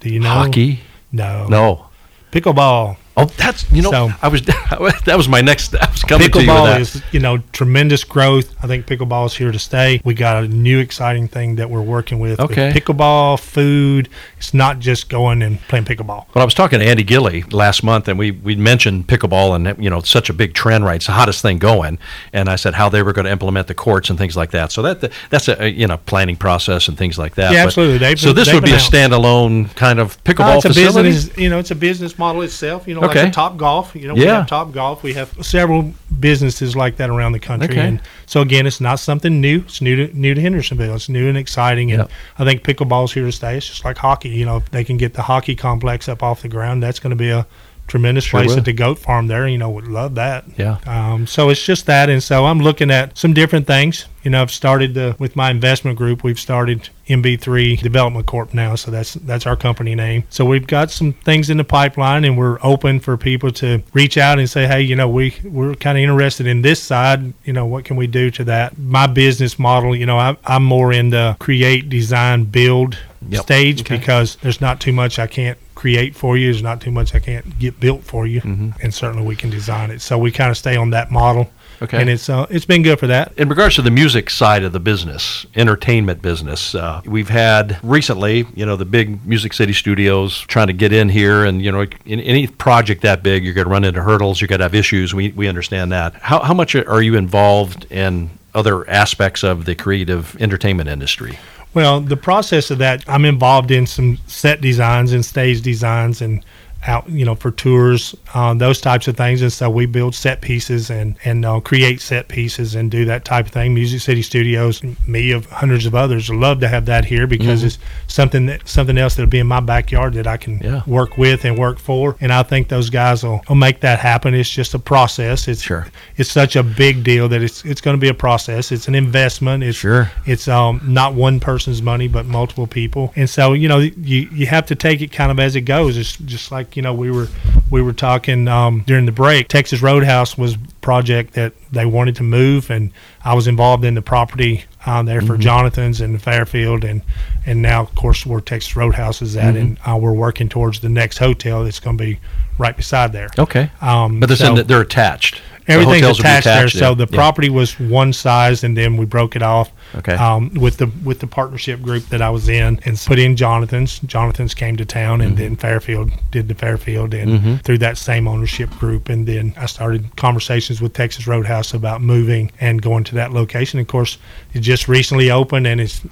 do 0.00 0.10
you 0.10 0.18
know 0.18 0.30
hockey. 0.30 0.80
No, 1.12 1.46
No. 1.46 1.86
pickleball. 2.32 2.96
Oh, 3.16 3.26
that's 3.26 3.70
you 3.70 3.80
know 3.80 3.90
So- 3.92 4.10
I 4.22 4.28
was 4.28 4.42
that 5.04 5.14
was 5.16 5.28
my 5.28 5.40
next. 5.40 5.74
I 5.76 5.88
was 5.90 6.02
coming 6.02 6.30
to 6.30 6.40
you 6.40 6.46
with 6.46 6.56
Pickleball 6.56 6.64
that. 6.66 6.80
is 6.80 7.02
you 7.12 7.20
know 7.20 7.38
tremendous 7.52 8.02
growth. 8.02 8.54
I 8.62 8.66
think 8.66 8.86
pickleball 8.86 9.26
is 9.26 9.34
here 9.36 9.52
to 9.52 9.58
stay. 9.58 10.00
We 10.04 10.14
got 10.14 10.42
a 10.42 10.48
new 10.48 10.78
exciting 10.80 11.28
thing 11.28 11.56
that 11.56 11.70
we're 11.70 11.80
working 11.82 12.18
with. 12.18 12.40
with 12.40 12.50
Okay. 12.50 12.72
pickleball 12.72 13.38
food. 13.38 14.08
It's 14.38 14.52
not 14.52 14.80
just 14.80 15.08
going 15.08 15.42
and 15.42 15.60
playing 15.68 15.84
pickleball. 15.84 16.26
Well, 16.34 16.42
I 16.42 16.44
was 16.44 16.54
talking 16.54 16.80
to 16.80 16.84
Andy 16.86 17.04
Gilly 17.04 17.42
last 17.52 17.82
month, 17.84 18.08
and 18.08 18.18
we, 18.18 18.32
we 18.32 18.56
mentioned 18.56 19.06
pickleball, 19.06 19.54
and 19.54 19.82
you 19.82 19.90
know, 19.90 19.98
it's 19.98 20.10
such 20.10 20.28
a 20.28 20.32
big 20.32 20.54
trend, 20.54 20.84
right? 20.84 20.96
It's 20.96 21.06
the 21.06 21.12
hottest 21.12 21.40
thing 21.42 21.58
going. 21.58 21.98
And 22.32 22.48
I 22.48 22.56
said 22.56 22.74
how 22.74 22.88
they 22.88 23.02
were 23.04 23.12
going 23.12 23.26
to 23.26 23.30
implement 23.30 23.68
the 23.68 23.74
courts 23.74 24.10
and 24.10 24.18
things 24.18 24.36
like 24.36 24.50
that. 24.50 24.72
So 24.72 24.82
that 24.82 25.12
that's 25.30 25.48
a, 25.48 25.70
you 25.70 25.86
know 25.86 25.98
planning 25.98 26.36
process 26.36 26.88
and 26.88 26.98
things 26.98 27.16
like 27.18 27.36
that. 27.36 27.52
Yeah, 27.52 27.62
But- 27.62 27.66
absolutely. 27.68 27.98
They've 27.98 28.18
so 28.18 28.32
this 28.32 28.52
would 28.52 28.64
be 28.64 28.72
a 28.72 28.76
standalone 28.78 29.74
kind 29.76 30.00
of 30.00 30.22
pickleball 30.24 30.56
it's 30.56 30.64
a 30.64 30.68
facility. 30.68 31.10
business, 31.10 31.38
you 31.38 31.48
know, 31.48 31.58
it's 31.58 31.70
a 31.70 31.74
business 31.76 32.18
model 32.18 32.42
itself. 32.42 32.88
You 32.88 32.94
know. 32.94 33.03
Like 33.06 33.28
a 33.28 33.30
Top 33.30 33.56
Golf. 33.56 33.94
You 33.94 34.08
know, 34.08 34.14
we 34.14 34.22
have 34.22 34.46
Top 34.46 34.72
Golf. 34.72 35.02
We 35.02 35.14
have 35.14 35.32
several 35.44 35.92
businesses 36.20 36.74
like 36.76 36.96
that 36.96 37.10
around 37.10 37.32
the 37.32 37.40
country. 37.40 37.70
Okay. 37.70 37.88
And 37.88 38.00
so 38.26 38.40
again, 38.40 38.66
it's 38.66 38.80
not 38.80 38.98
something 38.98 39.40
new. 39.40 39.58
It's 39.60 39.80
new 39.80 40.06
to 40.06 40.18
new 40.18 40.34
to 40.34 40.40
Hendersonville. 40.40 40.94
It's 40.94 41.08
new 41.08 41.28
and 41.28 41.36
exciting. 41.38 41.90
And 41.92 42.00
Yep. 42.00 42.10
I 42.38 42.44
think 42.44 42.62
pickleball's 42.62 43.12
here 43.12 43.24
to 43.24 43.32
stay. 43.32 43.56
It's 43.56 43.66
just 43.68 43.84
like 43.84 43.98
hockey. 43.98 44.30
You 44.30 44.46
know, 44.46 44.56
if 44.58 44.70
they 44.70 44.84
can 44.84 44.96
get 44.96 45.14
the 45.14 45.22
hockey 45.22 45.54
complex 45.54 46.08
up 46.08 46.22
off 46.22 46.42
the 46.42 46.48
ground, 46.48 46.82
that's 46.82 46.98
going 46.98 47.10
to 47.10 47.16
be 47.16 47.30
a 47.30 47.46
tremendous 47.86 48.24
Sure 48.24 48.40
place 48.40 48.50
will. 48.50 48.58
at 48.58 48.64
the 48.64 48.72
goat 48.72 48.98
farm 48.98 49.26
there. 49.26 49.46
You 49.46 49.58
know, 49.58 49.70
would 49.70 49.88
love 49.88 50.14
that. 50.16 50.44
Yeah. 50.56 50.78
Um, 50.86 51.26
so 51.26 51.48
it's 51.50 51.64
just 51.64 51.86
that, 51.86 52.08
and 52.10 52.22
so 52.22 52.46
I'm 52.46 52.60
looking 52.60 52.90
at 52.90 53.16
some 53.18 53.32
different 53.34 53.66
things. 53.66 54.06
You 54.22 54.30
know, 54.30 54.40
I've 54.40 54.50
started 54.50 54.94
the, 54.94 55.14
with 55.18 55.36
my 55.36 55.50
investment 55.50 55.98
group. 55.98 56.24
We've 56.24 56.40
started 56.40 56.88
MB3 57.08 57.80
Development 57.82 58.24
Corp 58.24 58.54
now, 58.54 58.74
so 58.74 58.90
that's 58.90 59.14
that's 59.14 59.46
our 59.46 59.56
company 59.56 59.94
name. 59.94 60.24
So 60.30 60.44
we've 60.46 60.66
got 60.66 60.90
some 60.90 61.12
things 61.12 61.50
in 61.50 61.58
the 61.58 61.64
pipeline, 61.64 62.24
and 62.24 62.38
we're 62.38 62.58
open 62.62 63.00
for 63.00 63.16
people 63.18 63.50
to 63.52 63.82
reach 63.92 64.16
out 64.16 64.38
and 64.38 64.48
say, 64.48 64.66
hey, 64.66 64.80
you 64.80 64.96
know, 64.96 65.08
we 65.08 65.34
we're 65.44 65.74
kind 65.74 65.98
of 65.98 66.02
interested 66.02 66.46
in 66.46 66.62
this 66.62 66.82
side. 66.82 67.34
You 67.44 67.52
know, 67.52 67.66
what 67.66 67.84
can 67.84 67.96
we 67.96 68.06
do 68.06 68.30
to 68.32 68.44
that? 68.44 68.78
My 68.78 69.06
business 69.06 69.58
model, 69.58 69.94
you 69.94 70.06
know, 70.06 70.18
I, 70.18 70.36
I'm 70.44 70.64
more 70.64 70.92
in 70.92 71.10
the 71.10 71.36
create, 71.38 71.88
design, 71.88 72.44
build 72.44 72.98
Yep. 73.26 73.42
stage 73.42 73.80
Okay. 73.80 73.96
because 73.96 74.36
there's 74.42 74.60
not 74.60 74.80
too 74.80 74.92
much 74.92 75.18
I 75.18 75.26
can't 75.26 75.56
create 75.84 76.14
for 76.16 76.38
you. 76.38 76.46
There's 76.50 76.62
not 76.62 76.80
too 76.80 76.90
much 76.90 77.14
I 77.14 77.18
can't 77.18 77.58
get 77.58 77.78
built 77.78 78.02
for 78.04 78.26
you, 78.26 78.40
Mm-hmm. 78.40 78.70
and 78.82 78.94
certainly 78.94 79.26
we 79.26 79.36
can 79.36 79.50
design 79.50 79.90
it. 79.90 80.00
So 80.00 80.16
we 80.18 80.30
kind 80.30 80.50
of 80.50 80.56
stay 80.56 80.76
on 80.76 80.90
that 80.90 81.10
model. 81.10 81.50
Okay. 81.82 82.00
And 82.00 82.08
it's 82.08 82.30
uh, 82.30 82.46
it's 82.48 82.64
been 82.64 82.82
good 82.82 82.98
for 82.98 83.06
that. 83.08 83.32
in 83.36 83.48
regards 83.50 83.74
to 83.74 83.82
the 83.82 83.90
music 83.90 84.30
side 84.30 84.62
of 84.64 84.72
the 84.72 84.80
business, 84.80 85.44
entertainment 85.56 86.22
business, 86.22 86.74
uh, 86.74 87.02
we've 87.04 87.28
had 87.28 87.78
recently, 87.82 88.46
you 88.54 88.64
know, 88.64 88.76
the 88.76 88.84
big 88.86 89.26
Music 89.26 89.52
City 89.52 89.72
Studios 89.74 90.40
trying 90.46 90.68
to 90.68 90.72
get 90.72 90.92
in 90.92 91.08
here, 91.10 91.44
and 91.44 91.60
you 91.62 91.70
know, 91.72 91.84
in 92.06 92.20
any 92.20 92.46
project 92.46 93.02
that 93.02 93.22
big, 93.22 93.44
you're 93.44 93.52
going 93.52 93.66
to 93.66 93.70
run 93.70 93.84
into 93.84 94.00
hurdles. 94.02 94.40
You're 94.40 94.48
going 94.48 94.60
to 94.60 94.64
have 94.64 94.74
issues. 94.74 95.12
We 95.14 95.32
we 95.32 95.48
understand 95.48 95.92
that. 95.92 96.14
How 96.30 96.38
how 96.48 96.54
much 96.54 96.74
are 96.76 97.02
you 97.02 97.16
involved 97.16 97.86
in 97.92 98.30
other 98.54 98.88
aspects 98.88 99.42
of 99.44 99.64
the 99.64 99.74
creative 99.74 100.34
entertainment 100.40 100.88
industry? 100.88 101.38
Well, 101.74 102.00
the 102.00 102.16
process 102.16 102.70
of 102.70 102.78
that, 102.78 103.04
I'm 103.08 103.24
involved 103.24 103.72
in 103.72 103.86
some 103.86 104.18
set 104.28 104.60
designs 104.60 105.12
and 105.12 105.24
stage 105.24 105.60
designs 105.60 106.22
and 106.22 106.44
out, 106.86 107.08
you 107.08 107.24
know, 107.24 107.34
for 107.34 107.50
tours, 107.50 108.14
uh, 108.34 108.54
those 108.54 108.80
types 108.80 109.08
of 109.08 109.16
things. 109.16 109.42
And 109.42 109.52
so 109.52 109.70
we 109.70 109.86
build 109.86 110.14
set 110.14 110.40
pieces 110.40 110.90
and 110.90 111.16
and 111.24 111.44
uh, 111.44 111.60
create 111.60 112.00
set 112.00 112.28
pieces 112.28 112.74
and 112.74 112.90
do 112.90 113.04
that 113.06 113.24
type 113.24 113.46
of 113.46 113.52
thing. 113.52 113.74
Music 113.74 114.00
City 114.00 114.22
Studios, 114.22 114.82
me 115.06 115.32
of 115.32 115.46
hundreds 115.46 115.86
of 115.86 115.94
others, 115.94 116.28
love 116.30 116.60
to 116.60 116.68
have 116.68 116.86
that 116.86 117.04
here 117.04 117.26
because 117.26 117.62
it's 117.64 117.78
something 118.06 118.46
that 118.46 118.68
something 118.68 118.98
else 118.98 119.14
that'll 119.16 119.30
be 119.30 119.38
in 119.38 119.46
my 119.46 119.60
backyard 119.60 120.14
that 120.14 120.26
I 120.26 120.36
can 120.36 120.58
Yeah. 120.60 120.82
work 120.86 121.16
with 121.18 121.44
and 121.44 121.58
work 121.58 121.78
for. 121.78 122.16
And 122.20 122.32
I 122.32 122.42
think 122.42 122.68
those 122.68 122.90
guys 122.90 123.22
will, 123.24 123.42
will 123.48 123.56
make 123.56 123.80
that 123.80 123.98
happen. 123.98 124.34
It's 124.34 124.50
just 124.50 124.74
a 124.74 124.78
process. 124.78 125.48
It's 125.48 125.62
Sure. 125.62 125.86
It's 126.16 126.30
such 126.30 126.56
a 126.56 126.62
big 126.62 127.02
deal 127.04 127.28
that 127.28 127.42
it's 127.42 127.64
it's 127.64 127.80
going 127.80 127.96
to 127.96 128.00
be 128.00 128.08
a 128.08 128.14
process. 128.14 128.70
It's 128.72 128.88
an 128.88 128.94
investment. 128.94 129.62
It's 129.64 129.78
Sure. 129.78 130.10
it's 130.26 130.48
um, 130.48 130.80
not 130.86 131.14
one 131.14 131.40
person's 131.40 131.80
money, 131.82 132.08
but 132.08 132.26
multiple 132.26 132.66
people. 132.66 133.12
And 133.16 133.28
so, 133.28 133.52
you 133.54 133.68
know, 133.68 133.78
you, 133.78 134.28
you 134.32 134.46
have 134.46 134.66
to 134.66 134.74
take 134.74 135.00
it 135.00 135.12
kind 135.12 135.30
of 135.30 135.40
as 135.40 135.56
it 135.56 135.62
goes. 135.62 135.96
It's 135.96 136.16
just 136.18 136.52
like, 136.52 136.73
you 136.76 136.82
know, 136.82 136.94
we 136.94 137.10
were 137.10 137.28
we 137.70 137.82
were 137.82 137.92
talking 137.92 138.48
um, 138.48 138.82
during 138.86 139.06
the 139.06 139.12
break. 139.12 139.48
Texas 139.48 139.80
Roadhouse 139.82 140.36
was 140.36 140.56
project 140.80 141.34
that 141.34 141.52
they 141.72 141.86
wanted 141.86 142.16
to 142.16 142.22
move, 142.22 142.70
and 142.70 142.90
I 143.24 143.34
was 143.34 143.46
involved 143.46 143.84
in 143.84 143.94
the 143.94 144.02
property 144.02 144.64
uh, 144.86 145.02
there 145.02 145.20
for 145.22 145.36
Jonathan's 145.36 146.00
and 146.00 146.20
Fairfield, 146.20 146.84
and 146.84 147.02
and 147.46 147.62
now, 147.62 147.82
of 147.82 147.94
course, 147.94 148.26
where 148.26 148.40
Texas 148.40 148.76
Roadhouse 148.76 149.22
is 149.22 149.36
at, 149.36 149.56
and 149.56 149.78
uh, 149.86 149.96
we're 149.96 150.12
working 150.12 150.48
towards 150.48 150.80
the 150.80 150.88
next 150.88 151.18
hotel 151.18 151.64
that's 151.64 151.80
going 151.80 151.96
to 151.98 152.04
be 152.04 152.20
right 152.58 152.76
beside 152.76 153.12
there. 153.12 153.28
Okay, 153.38 153.70
Um, 153.80 154.20
but 154.20 154.26
they're 154.26 154.36
saying 154.36 154.52
so- 154.52 154.56
that 154.56 154.68
they're 154.68 154.80
attached. 154.80 155.40
Everything's 155.66 156.02
will 156.02 156.10
attached, 156.10 156.44
there. 156.44 156.68
So 156.68 156.94
the 156.94 157.06
Yeah. 157.10 157.16
property 157.16 157.48
was 157.48 157.78
one 157.80 158.12
size, 158.12 158.64
and 158.64 158.76
then 158.76 158.96
we 158.96 159.06
broke 159.06 159.34
it 159.34 159.42
off. 159.42 159.70
Okay. 159.96 160.14
Um, 160.14 160.50
with 160.54 160.76
the 160.76 160.86
with 161.04 161.20
the 161.20 161.26
partnership 161.26 161.80
group 161.80 162.06
that 162.10 162.20
I 162.20 162.28
was 162.30 162.48
in, 162.48 162.80
and 162.84 162.98
put 163.06 163.18
in 163.18 163.34
Jonathan's. 163.36 163.98
Jonathan's 164.00 164.52
came 164.54 164.76
to 164.76 164.84
town, 164.84 165.20
and 165.20 165.32
Mm-hmm. 165.36 165.42
then 165.42 165.56
Fairfield 165.56 166.10
did 166.30 166.48
the 166.48 166.54
Fairfield, 166.54 167.14
and 167.14 167.62
through 167.64 167.78
that 167.78 167.96
same 167.96 168.28
ownership 168.28 168.70
group, 168.78 169.08
and 169.08 169.26
then 169.26 169.54
I 169.58 169.66
started 169.66 170.14
conversations 170.16 170.80
with 170.82 170.92
Texas 170.92 171.26
Roadhouse 171.26 171.72
about 171.74 172.02
moving 172.02 172.50
and 172.60 172.82
going 172.82 173.04
to 173.04 173.14
that 173.14 173.32
location. 173.32 173.80
Of 173.80 173.86
course, 173.86 174.18
it 174.52 174.60
just 174.60 174.86
recently 174.88 175.30
opened, 175.30 175.66
and 175.66 175.80
it's 175.80 176.02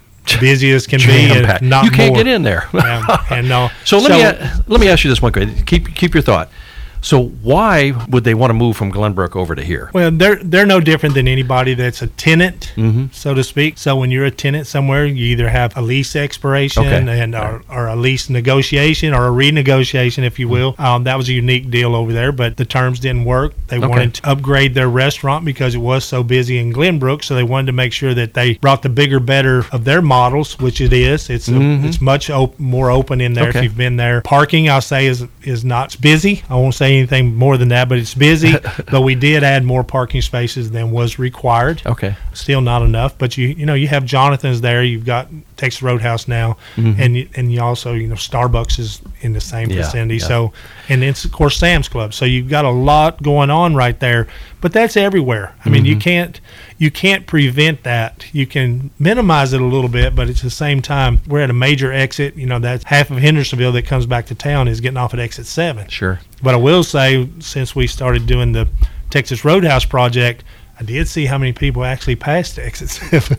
busy 0.40 0.70
as 0.70 0.86
can 0.86 1.00
be, 1.00 1.24
and 1.24 1.32
Jam-packed. 1.34 1.62
not 1.62 1.84
you 1.84 1.90
can't 1.90 2.14
more. 2.14 2.24
get 2.24 2.26
in 2.32 2.42
there. 2.42 2.68
Yeah, 2.72 3.04
and 3.30 3.50
uh, 3.52 3.68
So 3.84 3.98
let 3.98 4.10
me 4.12 4.62
let 4.68 4.80
me 4.80 4.88
ask 4.88 5.02
you 5.04 5.10
this 5.10 5.20
one 5.20 5.32
question. 5.32 5.54
Keep 5.66 5.94
keep 5.94 6.14
your 6.14 6.22
thought. 6.22 6.48
So 7.02 7.24
why 7.42 7.92
would 8.08 8.22
they 8.24 8.34
want 8.34 8.50
to 8.50 8.54
move 8.54 8.76
from 8.76 8.92
Glenbrook 8.92 9.34
over 9.36 9.54
to 9.56 9.62
here? 9.62 9.90
Well, 9.92 10.10
they're 10.12 10.36
they're 10.36 10.64
no 10.66 10.78
different 10.80 11.14
than 11.16 11.26
anybody 11.28 11.74
that's 11.74 12.00
a 12.00 12.06
tenant, 12.06 12.72
Mm-hmm. 12.76 13.06
so 13.12 13.34
to 13.34 13.42
speak. 13.44 13.76
So 13.76 13.96
when 13.96 14.10
you're 14.10 14.24
a 14.24 14.30
tenant 14.30 14.66
somewhere, 14.68 15.04
you 15.04 15.26
either 15.26 15.48
have 15.48 15.76
a 15.76 15.82
lease 15.82 16.14
expiration 16.16 16.86
Okay. 16.86 17.20
and 17.20 17.34
or, 17.34 17.62
or 17.68 17.88
a 17.88 17.96
lease 17.96 18.30
negotiation 18.30 19.12
or 19.12 19.26
a 19.26 19.30
renegotiation, 19.30 20.22
if 20.24 20.38
you 20.38 20.46
Mm-hmm. 20.46 20.52
will. 20.52 20.74
Um, 20.78 21.04
that 21.04 21.16
was 21.16 21.28
a 21.28 21.32
unique 21.32 21.70
deal 21.70 21.94
over 21.94 22.12
there, 22.12 22.30
but 22.32 22.56
the 22.56 22.64
terms 22.64 23.00
didn't 23.00 23.24
work. 23.24 23.54
They 23.66 23.78
Okay. 23.78 23.86
wanted 23.86 24.14
to 24.14 24.28
upgrade 24.30 24.74
their 24.74 24.88
restaurant 24.88 25.44
because 25.44 25.74
it 25.74 25.78
was 25.78 26.04
so 26.04 26.22
busy 26.22 26.58
in 26.58 26.72
Glenbrook, 26.72 27.24
so 27.24 27.34
they 27.34 27.42
wanted 27.42 27.66
to 27.66 27.72
make 27.72 27.92
sure 27.92 28.14
that 28.14 28.34
they 28.34 28.54
brought 28.54 28.82
the 28.82 28.88
bigger, 28.88 29.18
better 29.20 29.64
of 29.72 29.84
their 29.84 30.02
models, 30.02 30.58
which 30.58 30.80
it 30.80 30.92
is. 30.92 31.28
It's 31.30 31.48
a, 31.48 31.60
it's 31.84 32.00
much 32.00 32.30
op- 32.30 32.58
more 32.60 32.90
open 32.90 33.20
in 33.20 33.32
there 33.34 33.42
Mm-hmm. 33.44 33.48
Okay. 33.50 33.58
if 33.58 33.64
you've 33.64 33.76
been 33.76 33.96
there. 33.96 34.20
Parking, 34.22 34.68
I'll 34.70 34.80
say, 34.80 35.06
is 35.06 35.24
is 35.42 35.64
not 35.64 36.00
busy. 36.00 36.42
I 36.48 36.54
won't 36.54 36.74
say 36.74 36.91
anything 36.98 37.34
more 37.34 37.56
than 37.56 37.68
that, 37.68 37.88
but 37.88 37.98
it's 37.98 38.14
busy. 38.14 38.52
but 38.90 39.02
we 39.02 39.14
did 39.14 39.42
add 39.42 39.64
more 39.64 39.82
parking 39.84 40.20
spaces 40.22 40.70
than 40.70 40.90
was 40.90 41.18
required. 41.18 41.82
Okay. 41.86 42.14
Still 42.32 42.60
not 42.60 42.82
enough, 42.82 43.16
but 43.18 43.36
you 43.36 43.48
you 43.48 43.66
know 43.66 43.74
you 43.74 43.88
have 43.88 44.04
Jonathan's 44.04 44.60
there. 44.60 44.82
You've 44.84 45.04
got 45.04 45.28
Texas 45.56 45.82
Roadhouse 45.82 46.28
now, 46.28 46.56
and 46.76 47.16
you, 47.16 47.28
and 47.34 47.52
you 47.52 47.60
also 47.62 47.92
you 47.94 48.06
know 48.08 48.14
Starbucks 48.14 48.78
is 48.78 49.00
in 49.20 49.32
the 49.32 49.40
same 49.40 49.68
Mm-hmm. 49.68 49.78
Yeah, 49.78 49.84
vicinity. 49.84 50.16
yeah. 50.16 50.26
So 50.26 50.52
and 50.88 51.02
it's 51.04 51.24
of 51.24 51.32
course 51.32 51.56
Sam's 51.56 51.88
Club. 51.88 52.14
So 52.14 52.24
you've 52.24 52.48
got 52.48 52.64
a 52.64 52.70
lot 52.70 53.22
going 53.22 53.50
on 53.50 53.74
right 53.74 53.98
there. 54.00 54.26
But 54.62 54.72
that's 54.72 54.96
everywhere. 54.96 55.54
I 55.64 55.68
mean, 55.68 55.84
you 55.84 55.92
Mm-hmm. 55.96 56.00
can't 56.00 56.40
you 56.78 56.90
can't 56.90 57.26
prevent 57.26 57.82
that. 57.82 58.24
You 58.32 58.46
can 58.46 58.90
minimize 58.98 59.52
it 59.52 59.60
a 59.60 59.64
little 59.66 59.90
bit, 59.90 60.14
but 60.14 60.30
it's 60.30 60.40
the 60.42 60.50
same 60.50 60.80
time 60.80 61.20
we're 61.26 61.40
at 61.42 61.50
a 61.50 61.52
major 61.52 61.92
exit. 61.92 62.34
You 62.36 62.46
know 62.46 62.58
that's 62.58 62.84
half 62.84 63.10
of 63.10 63.18
Hendersonville 63.18 63.72
that 63.72 63.82
comes 63.86 64.06
back 64.06 64.26
to 64.26 64.34
town 64.34 64.68
is 64.68 64.80
getting 64.80 64.96
off 64.96 65.12
at 65.12 65.20
exit 65.20 65.44
seven. 65.46 65.88
Sure. 65.88 66.20
But 66.42 66.54
I 66.54 66.58
will 66.58 66.82
say, 66.84 67.28
since 67.40 67.74
we 67.76 67.86
started 67.86 68.26
doing 68.26 68.52
the 68.52 68.68
Texas 69.10 69.44
Roadhouse 69.44 69.84
project, 69.84 70.44
I 70.80 70.84
did 70.84 71.06
see 71.08 71.26
how 71.26 71.38
many 71.38 71.52
people 71.52 71.84
actually 71.84 72.16
passed 72.16 72.58
exit 72.58 72.88
seven. 72.90 73.38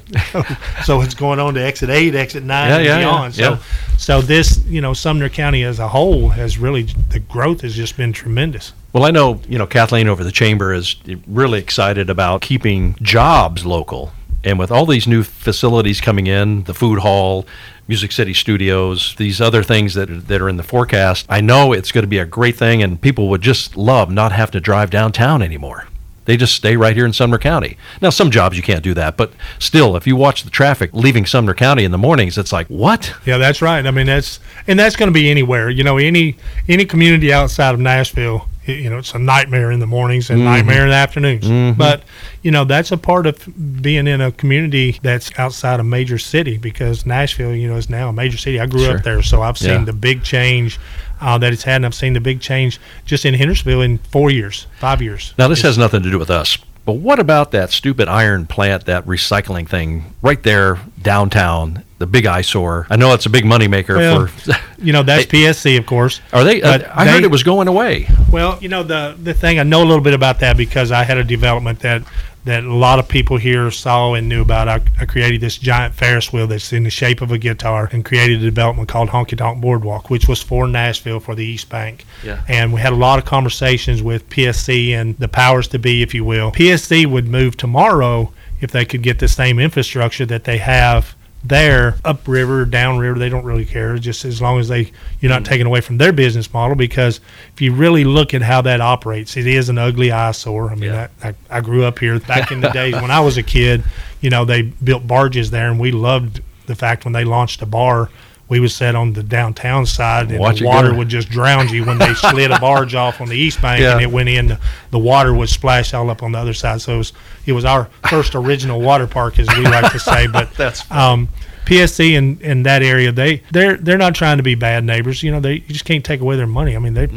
so 0.83 1.01
it's 1.01 1.15
going 1.15 1.39
on 1.39 1.53
to 1.55 1.61
exit 1.61 1.89
eight, 1.89 2.15
exit 2.15 2.43
nine, 2.43 2.69
Yeah, 2.69 2.75
and 2.77 2.85
yeah, 2.85 2.91
yeah, 2.91 2.99
beyond. 2.99 3.33
So, 3.35 3.41
yeah. 3.41 3.57
so 3.97 4.21
this, 4.21 4.63
you 4.65 4.81
know, 4.81 4.93
Sumner 4.93 5.29
County 5.29 5.63
as 5.63 5.79
a 5.79 5.87
whole 5.87 6.29
has 6.29 6.57
really 6.57 6.83
the 6.83 7.19
growth 7.19 7.61
has 7.61 7.75
just 7.75 7.97
been 7.97 8.13
tremendous. 8.13 8.73
Well, 8.93 9.05
I 9.05 9.09
know 9.09 9.41
you 9.49 9.57
know 9.57 9.65
Kathleen 9.65 10.07
over 10.07 10.23
the 10.23 10.31
chamber 10.31 10.71
is 10.71 10.95
really 11.25 11.57
excited 11.57 12.11
about 12.11 12.41
keeping 12.41 12.95
jobs 13.01 13.65
local, 13.65 14.11
and 14.43 14.59
with 14.59 14.71
all 14.71 14.85
these 14.85 15.07
new 15.07 15.23
facilities 15.23 15.99
coming 15.99 16.27
in, 16.27 16.65
the 16.65 16.75
food 16.75 16.99
hall, 16.99 17.47
Music 17.87 18.11
City 18.11 18.35
Studios, 18.35 19.15
these 19.17 19.41
other 19.41 19.63
things 19.63 19.95
that 19.95 20.27
that 20.27 20.41
are 20.43 20.47
in 20.47 20.57
the 20.57 20.63
forecast, 20.63 21.25
I 21.27 21.41
know 21.41 21.73
it's 21.73 21.91
going 21.91 22.03
to 22.03 22.07
be 22.07 22.19
a 22.19 22.25
great 22.25 22.55
thing, 22.55 22.83
and 22.83 23.01
people 23.01 23.29
would 23.29 23.41
just 23.41 23.75
love 23.75 24.11
not 24.11 24.31
have 24.31 24.51
to 24.51 24.59
drive 24.59 24.91
downtown 24.91 25.41
anymore. 25.41 25.87
They 26.25 26.37
just 26.37 26.53
stay 26.53 26.77
right 26.77 26.95
here 26.95 27.05
in 27.05 27.13
Sumner 27.13 27.39
County. 27.39 27.77
Now, 27.99 28.11
some 28.11 28.29
jobs 28.29 28.55
you 28.55 28.63
can't 28.63 28.83
do 28.83 28.93
that, 28.93 29.17
but 29.17 29.33
still, 29.57 29.95
if 29.95 30.05
you 30.05 30.15
watch 30.15 30.43
the 30.43 30.51
traffic 30.51 30.91
leaving 30.93 31.25
Sumner 31.25 31.55
County 31.55 31.83
in 31.83 31.91
the 31.91 31.97
mornings, 31.97 32.37
it's 32.37 32.53
like, 32.53 32.67
what? 32.67 33.13
Yeah, 33.25 33.39
that's 33.39 33.61
right. 33.61 33.85
I 33.85 33.89
mean, 33.89 34.05
that's 34.05 34.39
and 34.67 34.77
that's 34.79 34.95
going 34.95 35.09
to 35.09 35.13
be 35.13 35.31
anywhere. 35.31 35.71
You 35.71 35.83
know, 35.83 35.97
any 35.97 36.37
any 36.67 36.85
community 36.85 37.33
outside 37.33 37.73
of 37.73 37.79
Nashville, 37.79 38.47
you 38.65 38.89
know, 38.89 38.97
it's 38.97 39.13
a 39.13 39.19
nightmare 39.19 39.71
in 39.71 39.79
the 39.79 39.87
mornings 39.87 40.29
and 40.29 40.43
nightmare 40.43 40.83
in 40.83 40.89
the 40.89 40.95
afternoons. 40.95 41.77
But 41.77 42.03
you 42.41 42.51
know, 42.51 42.63
that's 42.65 42.91
a 42.91 42.97
part 42.97 43.25
of 43.27 43.81
being 43.81 44.07
in 44.07 44.21
a 44.21 44.31
community 44.31 44.99
that's 45.01 45.31
outside 45.37 45.79
a 45.79 45.83
major 45.83 46.17
city 46.17 46.57
because 46.57 47.05
Nashville, 47.05 47.53
you 47.55 47.67
know, 47.67 47.75
is 47.75 47.89
now 47.89 48.09
a 48.09 48.13
major 48.13 48.37
city. 48.37 48.59
I 48.59 48.65
grew 48.65 48.85
Sure. 48.85 48.97
up 48.97 49.03
there, 49.03 49.21
so 49.21 49.41
I've 49.41 49.57
seen 49.57 49.69
Yeah. 49.79 49.85
the 49.85 49.93
big 49.93 50.23
change. 50.23 50.79
Uh, 51.21 51.37
that 51.37 51.53
it's 51.53 51.63
had, 51.63 51.77
and 51.77 51.85
I've 51.85 51.95
seen 51.95 52.11
the 52.11 52.19
big 52.19 52.41
change 52.41 52.81
just 53.05 53.23
in 53.23 53.33
Hendersonville 53.33 53.81
in 53.81 53.97
four 53.99 54.29
years, 54.29 54.67
five 54.79 55.01
years. 55.01 55.33
Now, 55.37 55.47
this 55.47 55.61
has 55.61 55.77
nothing 55.77 56.03
to 56.03 56.11
do 56.11 56.19
with 56.19 56.29
us, 56.29 56.57
but 56.85 56.93
what 56.93 57.17
about 57.17 57.51
that 57.51 57.71
stupid 57.71 58.09
iron 58.09 58.45
plant, 58.45 58.83
that 58.87 59.05
recycling 59.05 59.65
thing 59.65 60.13
right 60.21 60.43
there 60.43 60.79
downtown, 61.01 61.83
the 62.03 62.07
big 62.07 62.25
eyesore? 62.25 62.85
I 62.89 62.97
know 62.97 63.13
it's 63.13 63.25
a 63.25 63.29
big 63.29 63.45
moneymaker 63.45 63.95
Well, 63.95 64.27
for. 64.27 64.53
You 64.77 64.91
know, 64.91 65.03
that's 65.03 65.25
PSC, 65.31 65.77
of 65.77 65.85
course. 65.85 66.19
Are 66.33 66.43
they? 66.43 66.61
Uh, 66.61 66.77
but 66.77 66.89
I 66.93 67.07
heard 67.07 67.23
it 67.23 67.31
was 67.31 67.43
going 67.43 67.69
away. 67.69 68.09
Well, 68.29 68.59
you 68.61 68.67
know 68.67 68.83
the 68.83 69.15
the 69.21 69.33
thing 69.33 69.57
I 69.57 69.63
know 69.63 69.81
a 69.83 69.87
little 69.87 70.03
bit 70.03 70.13
about 70.13 70.39
that 70.41 70.57
because 70.57 70.91
I 70.91 71.03
had 71.03 71.17
a 71.17 71.23
development 71.23 71.79
that 71.79 72.03
that 72.43 72.65
a 72.65 72.73
lot 72.73 72.99
of 72.99 73.07
people 73.07 73.37
here 73.37 73.71
saw 73.71 74.15
and 74.15 74.27
knew 74.27 74.41
about. 74.41 74.67
I, 74.67 74.81
I 74.99 75.05
created 75.05 75.39
this 75.39 75.57
giant 75.57 75.95
Ferris 75.95 76.33
wheel 76.33 76.45
that's 76.45 76.73
in 76.73 76.83
the 76.83 76.89
shape 76.89 77.21
of 77.21 77.31
a 77.31 77.37
guitar 77.37 77.87
and 77.93 78.03
created 78.03 78.41
a 78.41 78.45
development 78.45 78.89
called 78.89 79.09
Honky 79.09 79.37
Tonk 79.37 79.61
Boardwalk, 79.61 80.09
which 80.09 80.27
was 80.27 80.41
for 80.41 80.67
Nashville 80.67 81.21
for 81.21 81.35
the 81.35 81.45
East 81.45 81.69
Bank. 81.69 82.03
Yeah. 82.21 82.43
And 82.49 82.73
we 82.73 82.81
had 82.81 82.91
a 82.91 82.97
lot 82.97 83.17
of 83.17 83.23
conversations 83.23 84.03
with 84.03 84.29
PSC 84.29 84.89
and 84.89 85.17
the 85.19 85.29
powers 85.29 85.69
to 85.69 85.79
be, 85.79 86.01
if 86.01 86.13
you 86.13 86.25
will. 86.25 86.51
PSC 86.51 87.05
would 87.05 87.29
move 87.29 87.55
tomorrow 87.55 88.33
if 88.59 88.71
they 88.71 88.83
could 88.83 89.03
get 89.03 89.19
the 89.19 89.29
same 89.29 89.57
infrastructure 89.57 90.25
that 90.25 90.43
they 90.43 90.57
have 90.57 91.15
there 91.43 91.97
upriver 92.05 92.65
downriver 92.65 93.19
they 93.19 93.29
don't 93.29 93.43
really 93.43 93.65
care. 93.65 93.97
Just 93.97 94.23
as 94.23 94.41
long 94.41 94.59
as 94.59 94.69
they 94.69 94.91
you're 95.19 95.29
not 95.29 95.43
mm. 95.43 95.47
taking 95.47 95.65
away 95.65 95.81
from 95.81 95.97
their 95.97 96.13
business 96.13 96.51
model 96.53 96.75
because 96.75 97.19
if 97.53 97.61
you 97.61 97.73
really 97.73 98.03
look 98.03 98.33
at 98.33 98.41
how 98.41 98.61
that 98.61 98.79
operates 98.81 99.35
it 99.35 99.47
is 99.47 99.69
an 99.69 99.77
ugly 99.77 100.11
eyesore. 100.11 100.71
I 100.71 100.75
mean 100.75 100.91
Yeah. 100.91 101.07
I, 101.23 101.29
I, 101.29 101.35
I 101.49 101.61
grew 101.61 101.83
up 101.83 101.99
here 101.99 102.19
back 102.19 102.51
in 102.51 102.61
the 102.61 102.69
days 102.73 102.93
when 102.95 103.11
i 103.11 103.19
was 103.19 103.37
a 103.37 103.43
kid 103.43 103.83
you 104.21 104.29
know 104.29 104.45
they 104.45 104.61
built 104.61 105.05
barges 105.05 105.51
there 105.51 105.69
and 105.69 105.79
we 105.79 105.91
loved 105.91 106.41
the 106.65 106.75
fact 106.75 107.03
when 107.05 107.13
they 107.13 107.25
launched 107.25 107.61
a 107.61 107.65
bar 107.65 108.09
we 108.53 108.59
would 108.59 108.71
sit 108.71 108.95
on 108.95 109.13
the 109.13 109.23
downtown 109.23 109.85
side 109.85 110.29
and 110.29 110.39
Watch 110.39 110.59
the 110.59 110.65
water 110.65 110.91
go. 110.91 110.97
would 110.99 111.09
just 111.09 111.29
drown 111.29 111.67
you 111.69 111.83
when 111.85 111.97
they 111.97 112.13
slid 112.13 112.51
a 112.51 112.59
barge 112.59 112.93
off 112.95 113.19
on 113.19 113.27
the 113.27 113.35
east 113.35 113.61
bank 113.61 113.81
Yeah. 113.81 113.93
and 113.93 114.01
it 114.01 114.11
went 114.11 114.29
in 114.29 114.47
the, 114.47 114.59
the 114.91 114.99
water 114.99 115.33
would 115.33 115.49
splash 115.49 115.93
all 115.93 116.09
up 116.09 116.21
on 116.21 116.31
the 116.33 116.37
other 116.37 116.53
side 116.53 116.81
so 116.81 116.93
it 116.95 116.97
was, 116.99 117.13
it 117.47 117.51
was 117.53 117.65
our 117.65 117.89
first 118.09 118.35
original 118.35 118.79
water 118.79 119.07
park 119.07 119.39
as 119.39 119.47
we 119.57 119.63
like 119.63 119.91
to 119.91 119.99
say 119.99 120.27
but 120.27 120.53
That's 120.57 120.89
um, 120.91 121.27
PSC 121.65 122.11
in, 122.13 122.39
in 122.41 122.63
that 122.63 122.83
area, 122.83 123.11
they 123.11 123.41
they're 123.51 123.77
they're 123.77 123.97
not 123.97 124.13
trying 124.15 124.35
to 124.37 124.43
be 124.43 124.53
bad 124.53 124.83
neighbors. 124.83 125.23
You 125.23 125.31
know, 125.31 125.39
they 125.39 125.53
you 125.53 125.61
just 125.69 125.85
can't 125.85 126.03
take 126.03 126.19
away 126.19 126.35
their 126.35 126.45
money. 126.45 126.75
I 126.75 126.79
mean, 126.79 126.93
they 126.93 127.07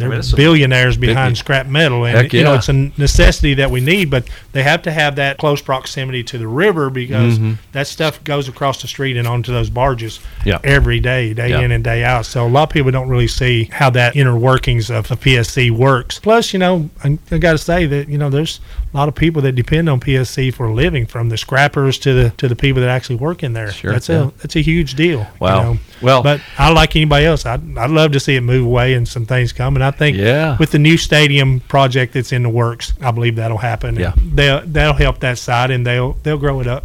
they're 0.00 0.12
I 0.12 0.20
mean, 0.20 0.36
billionaires 0.36 0.96
behind 0.96 1.32
big- 1.34 1.38
scrap 1.38 1.66
metal, 1.66 2.04
and 2.06 2.32
you 2.32 2.42
know 2.42 2.54
it's 2.54 2.68
a 2.68 2.72
necessity 2.72 3.54
that 3.54 3.70
we 3.70 3.80
need. 3.80 4.10
But 4.10 4.28
they 4.52 4.62
have 4.62 4.82
to 4.82 4.90
have 4.90 5.16
that 5.16 5.38
close 5.38 5.60
proximity 5.62 6.22
to 6.24 6.38
the 6.38 6.48
river 6.48 6.90
because 6.90 7.38
that 7.72 7.86
stuff 7.86 8.22
goes 8.24 8.48
across 8.48 8.82
the 8.82 8.88
street 8.88 9.16
and 9.16 9.26
onto 9.28 9.52
those 9.52 9.70
barges 9.70 10.18
Mm-hmm. 10.18 10.48
Yeah. 10.48 10.58
every 10.64 11.00
day, 11.00 11.34
day 11.34 11.50
Yeah. 11.50 11.60
in 11.60 11.70
and 11.70 11.84
day 11.84 12.02
out. 12.02 12.24
So 12.24 12.46
a 12.46 12.48
lot 12.48 12.64
of 12.64 12.70
people 12.70 12.90
don't 12.90 13.08
really 13.08 13.28
see 13.28 13.64
how 13.64 13.90
that 13.90 14.16
inner 14.16 14.36
workings 14.36 14.90
of 14.90 15.06
the 15.08 15.16
PSC 15.16 15.70
works. 15.70 16.18
Plus, 16.18 16.52
you 16.52 16.58
know, 16.58 16.88
I, 17.04 17.18
I 17.30 17.38
got 17.38 17.52
to 17.52 17.58
say 17.58 17.84
that 17.86 18.08
you 18.08 18.16
know 18.16 18.30
there's 18.30 18.60
a 18.92 18.96
lot 18.96 19.08
of 19.08 19.14
people 19.14 19.42
that 19.42 19.52
depend 19.52 19.88
on 19.88 20.00
PSC 20.00 20.52
for 20.54 20.66
a 20.66 20.74
living, 20.74 21.04
from 21.06 21.28
the 21.28 21.36
scrappers 21.36 21.98
to 21.98 22.12
the 22.14 22.30
to 22.38 22.48
the 22.48 22.56
people 22.56 22.80
that 22.80 22.88
actually 22.88 23.16
work 23.16 23.42
in 23.42 23.52
there. 23.52 23.70
Sure, 23.70 23.92
that's 23.92 24.08
a 24.08 24.32
that's 24.38 24.56
a 24.56 24.62
huge 24.62 24.94
deal. 24.94 25.26
Wow. 25.38 25.58
You 25.58 25.74
know? 25.74 25.80
Well- 26.02 26.22
but 26.22 26.40
I 26.58 26.70
like 26.70 26.96
anybody 26.96 27.26
else. 27.26 27.44
I'd, 27.46 27.76
I'd 27.78 27.90
love 27.90 28.12
to 28.12 28.20
see 28.20 28.36
it 28.36 28.40
move 28.42 28.64
away 28.66 28.94
and 28.94 29.06
some 29.06 29.26
things 29.26 29.52
come. 29.52 29.76
And 29.76 29.84
I 29.84 29.90
think 29.90 30.16
Yeah. 30.16 30.56
with 30.58 30.70
the 30.70 30.78
new 30.78 30.96
stadium 30.96 31.60
project 31.60 32.14
that's 32.14 32.32
in 32.32 32.42
the 32.42 32.48
works, 32.48 32.92
I 33.00 33.10
believe 33.10 33.36
that'll 33.36 33.58
happen. 33.58 33.96
Yeah. 33.96 34.12
They'll 34.16 34.62
that'll 34.66 34.94
help 34.94 35.20
that 35.20 35.38
side, 35.38 35.70
and 35.70 35.86
they'll 35.86 36.16
they'll 36.22 36.38
grow 36.38 36.60
it 36.60 36.66
up. 36.66 36.84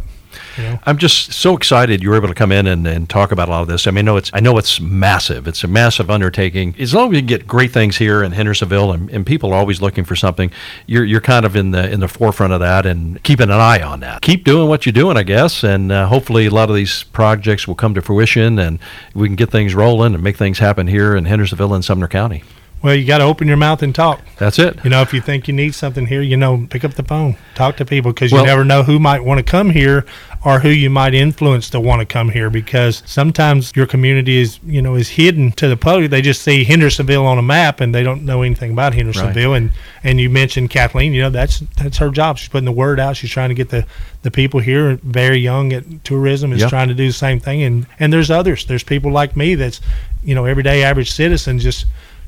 You. 0.56 0.78
I'm 0.84 0.98
just 0.98 1.32
so 1.32 1.56
excited 1.56 2.02
you 2.02 2.10
were 2.10 2.16
able 2.16 2.28
to 2.28 2.34
come 2.34 2.52
in 2.52 2.66
and, 2.66 2.86
and 2.86 3.08
talk 3.08 3.32
about 3.32 3.48
a 3.48 3.50
lot 3.50 3.62
of 3.62 3.68
this. 3.68 3.86
I 3.86 3.90
mean, 3.90 3.98
I 3.98 4.02
know 4.06 4.16
it's 4.16 4.30
I 4.32 4.40
know 4.40 4.58
it's 4.58 4.80
massive. 4.80 5.46
It's 5.46 5.64
a 5.64 5.68
massive 5.68 6.10
undertaking. 6.10 6.74
As 6.78 6.94
long 6.94 7.12
as 7.14 7.18
can 7.18 7.26
get 7.26 7.46
great 7.46 7.72
things 7.72 7.96
here 7.96 8.22
in 8.22 8.32
Hendersonville, 8.32 8.92
and, 8.92 9.10
and 9.10 9.26
people 9.26 9.52
are 9.52 9.58
always 9.58 9.80
looking 9.80 10.04
for 10.04 10.16
something, 10.16 10.50
you're 10.86 11.04
you're 11.04 11.20
kind 11.20 11.44
of 11.44 11.56
in 11.56 11.70
the 11.70 11.90
in 11.90 12.00
the 12.00 12.08
forefront 12.08 12.52
of 12.52 12.60
that 12.60 12.86
and 12.86 13.22
keeping 13.22 13.50
an 13.50 13.60
eye 13.60 13.82
on 13.82 14.00
that. 14.00 14.22
Keep 14.22 14.44
doing 14.44 14.68
what 14.68 14.86
you're 14.86 14.92
doing, 14.92 15.16
I 15.16 15.22
guess, 15.22 15.64
and 15.64 15.92
uh, 15.92 16.06
hopefully 16.06 16.46
a 16.46 16.50
lot 16.50 16.70
of 16.70 16.76
these 16.76 17.02
projects 17.04 17.66
will 17.66 17.74
come 17.74 17.94
to 17.94 18.02
fruition 18.02 18.58
and 18.58 18.78
we 19.14 19.28
can 19.28 19.36
get 19.36 19.50
things 19.50 19.74
rolling 19.74 20.14
and 20.14 20.22
make 20.22 20.36
things 20.36 20.58
happen 20.58 20.86
here 20.86 21.16
in 21.16 21.24
Hendersonville 21.24 21.74
and 21.74 21.84
Sumner 21.84 22.08
County. 22.08 22.42
Well, 22.86 22.94
you 22.94 23.04
got 23.04 23.18
to 23.18 23.24
open 23.24 23.48
your 23.48 23.56
mouth 23.56 23.82
and 23.82 23.92
talk. 23.92 24.20
That's 24.38 24.60
it. 24.60 24.78
You 24.84 24.90
know, 24.90 25.02
if 25.02 25.12
you 25.12 25.20
think 25.20 25.48
you 25.48 25.54
need 25.54 25.74
something 25.74 26.06
here, 26.06 26.22
you 26.22 26.36
know, 26.36 26.68
pick 26.70 26.84
up 26.84 26.94
the 26.94 27.02
phone, 27.02 27.34
talk 27.56 27.76
to 27.78 27.84
people 27.84 28.12
because 28.12 28.30
Well- 28.30 28.42
you 28.42 28.46
never 28.46 28.64
know 28.64 28.84
who 28.84 29.00
might 29.00 29.24
want 29.24 29.38
to 29.38 29.42
come 29.42 29.70
here 29.70 30.06
or 30.44 30.60
who 30.60 30.68
you 30.68 30.88
might 30.88 31.12
influence 31.12 31.68
to 31.70 31.80
want 31.80 31.98
to 31.98 32.06
come 32.06 32.28
here. 32.28 32.48
Because 32.48 33.02
sometimes 33.04 33.72
your 33.74 33.86
community 33.86 34.36
is, 34.40 34.60
you 34.64 34.80
know, 34.80 34.94
is 34.94 35.08
hidden 35.08 35.50
to 35.56 35.66
the 35.66 35.76
public. 35.76 36.10
They 36.12 36.22
just 36.22 36.42
see 36.42 36.62
Hendersonville 36.62 37.26
on 37.26 37.38
a 37.38 37.42
map 37.42 37.80
and 37.80 37.92
they 37.92 38.04
don't 38.04 38.22
know 38.24 38.42
anything 38.42 38.70
about 38.70 38.94
Hendersonville. 38.94 39.54
And 39.54 39.72
and 40.04 40.20
you 40.20 40.30
mentioned 40.30 40.70
Kathleen. 40.70 41.12
You 41.12 41.22
know, 41.22 41.30
that's 41.30 41.64
that's 41.76 41.98
her 41.98 42.10
job. 42.10 42.38
She's 42.38 42.48
putting 42.50 42.66
the 42.66 42.70
word 42.70 43.00
out. 43.00 43.16
She's 43.16 43.30
trying 43.32 43.48
to 43.48 43.56
get 43.56 43.70
the 43.70 43.84
the 44.22 44.30
people 44.30 44.60
here 44.60 45.00
very 45.02 45.38
young 45.40 45.72
at 45.72 46.04
tourism 46.04 46.52
is 46.52 46.60
Yeah. 46.60 46.68
trying 46.68 46.86
to 46.86 46.94
do 46.94 47.08
the 47.08 47.12
same 47.12 47.40
thing. 47.40 47.64
And 47.64 47.86
and 47.98 48.12
there's 48.12 48.30
others. 48.30 48.64
There's 48.64 48.84
people 48.84 49.10
like 49.10 49.36
me 49.36 49.56
that's, 49.56 49.80
you 50.22 50.36
know, 50.36 50.44
everyday 50.44 50.84
average 50.84 51.10
citizen 51.10 51.58
just 51.58 51.84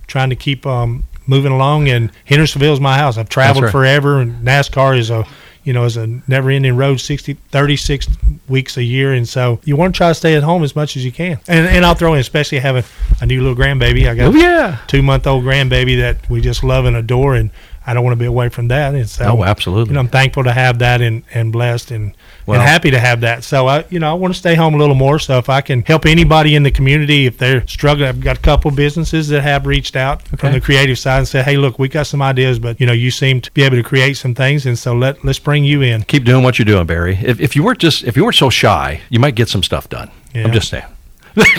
trying 0.09 0.31
to 0.31 0.37
keep 0.37 0.66
um, 0.66 1.07
moving 1.29 1.53
along. 1.53 1.88
And 1.88 2.11
Hendersonville 2.25 2.73
is 2.73 2.81
my 2.81 2.99
house. 2.99 3.16
I've 3.16 3.29
traveled 3.29 3.64
right. 3.64 3.73
forever, 3.73 4.18
and 4.21 4.44
NASCAR 4.44 4.99
is 4.99 5.11
a 5.11 5.25
you 5.64 5.75
know 5.75 5.85
is 5.85 5.99
a 5.99 6.07
never-ending 6.27 6.77
road 6.77 6.99
60 6.99 7.35
36 7.35 8.09
weeks 8.49 8.79
a 8.79 8.83
year 8.83 9.12
and 9.12 9.29
so 9.29 9.61
you 9.64 9.77
want 9.77 9.92
to 9.94 9.99
try 9.99 10.09
to 10.09 10.14
stay 10.14 10.35
at 10.35 10.42
home 10.42 10.64
as 10.64 10.75
much 10.75 10.97
as 10.97 11.05
you 11.05 11.12
can 11.12 11.38
and, 11.47 11.66
and 11.66 11.85
i'll 11.85 11.94
throw 11.94 12.14
in 12.14 12.21
especially 12.21 12.59
having 12.59 12.85
a 13.21 13.27
new 13.27 13.42
little 13.42 13.57
grandbaby 13.57 14.09
i 14.09 14.14
got 14.14 14.33
Oh 14.33 14.38
yeah. 14.38 14.83
a 14.83 14.87
two-month-old 14.87 15.44
grandbaby 15.44 15.99
that 16.01 16.31
we 16.31 16.40
just 16.40 16.64
love 16.64 16.87
and 16.87 16.97
adore 16.97 17.35
and 17.35 17.51
i 17.88 17.94
don't 17.94 18.05
want 18.05 18.12
to 18.12 18.18
be 18.18 18.27
away 18.27 18.48
from 18.48 18.68
that 18.68 18.94
and 18.94 19.09
so 19.09 19.24
Oh, 19.38 19.44
absolutely. 19.44 19.90
you 19.90 19.94
know 19.94 20.01
i'm 20.01 20.09
thankful 20.09 20.44
to 20.44 20.53
have 20.53 20.79
that 20.81 21.01
and, 21.01 21.22
and 21.35 21.51
blessed 21.53 21.90
and 21.90 22.14
Well- 22.46 22.61
and 22.61 22.68
happy 22.68 22.90
to 22.92 22.98
have 22.98 23.20
that. 23.22 23.44
So 23.44 23.66
I, 23.66 23.85
you 23.90 23.98
know, 23.98 24.11
I 24.11 24.14
want 24.14 24.33
to 24.33 24.38
stay 24.38 24.55
home 24.55 24.74
a 24.74 24.79
little 24.79 24.94
more. 24.94 25.18
So 25.18 25.37
if 25.37 25.48
I 25.51 25.61
can 25.61 25.83
help 25.83 26.07
anybody 26.07 26.55
in 26.55 26.62
the 26.62 26.70
community, 26.70 27.27
if 27.27 27.37
they're 27.37 27.66
struggling, 27.66 28.09
I've 28.09 28.20
got 28.22 28.38
a 28.38 28.40
couple 28.40 28.70
businesses 28.70 29.29
that 29.29 29.42
have 29.42 29.66
reached 29.66 29.96
out 29.96 30.22
from 30.38 30.53
the 30.53 30.61
creative 30.61 30.98
side 30.98 31.18
and 31.18 31.29
said, 31.29 31.44
"Hey, 31.44 31.57
look, 31.59 31.79
we 31.79 31.88
got 31.88 32.07
some 32.07 32.22
ideas, 32.22 32.59
but 32.59 32.81
you 32.81 32.87
know, 32.87 32.94
you 32.94 33.11
seem 33.11 33.42
to 33.42 33.51
be 33.53 33.62
able 33.64 33.77
to 33.77 33.83
create 33.83 34.16
some 34.16 34.35
things, 34.35 34.64
and 34.64 34.79
so 34.79 34.94
let 34.94 35.22
let's 35.27 35.38
bring 35.38 35.64
you 35.64 35.83
in." 35.83 36.03
Keep 36.05 36.24
doing 36.24 36.42
what 36.42 36.59
you're 36.59 36.64
doing, 36.74 36.87
Barry. 36.87 37.18
If, 37.22 37.38
if 37.38 37.55
you 37.55 37.62
weren't 37.62 37.81
just 37.81 38.05
if 38.05 38.16
you 38.16 38.24
weren't 38.24 38.37
so 38.37 38.48
shy, 38.51 39.03
you 39.11 39.20
might 39.20 39.35
get 39.35 39.48
some 39.51 39.62
stuff 39.62 39.88
done. 39.90 40.11
Yeah. 40.35 40.44
I'm 40.44 40.53
just 40.53 40.68
saying. 40.70 40.87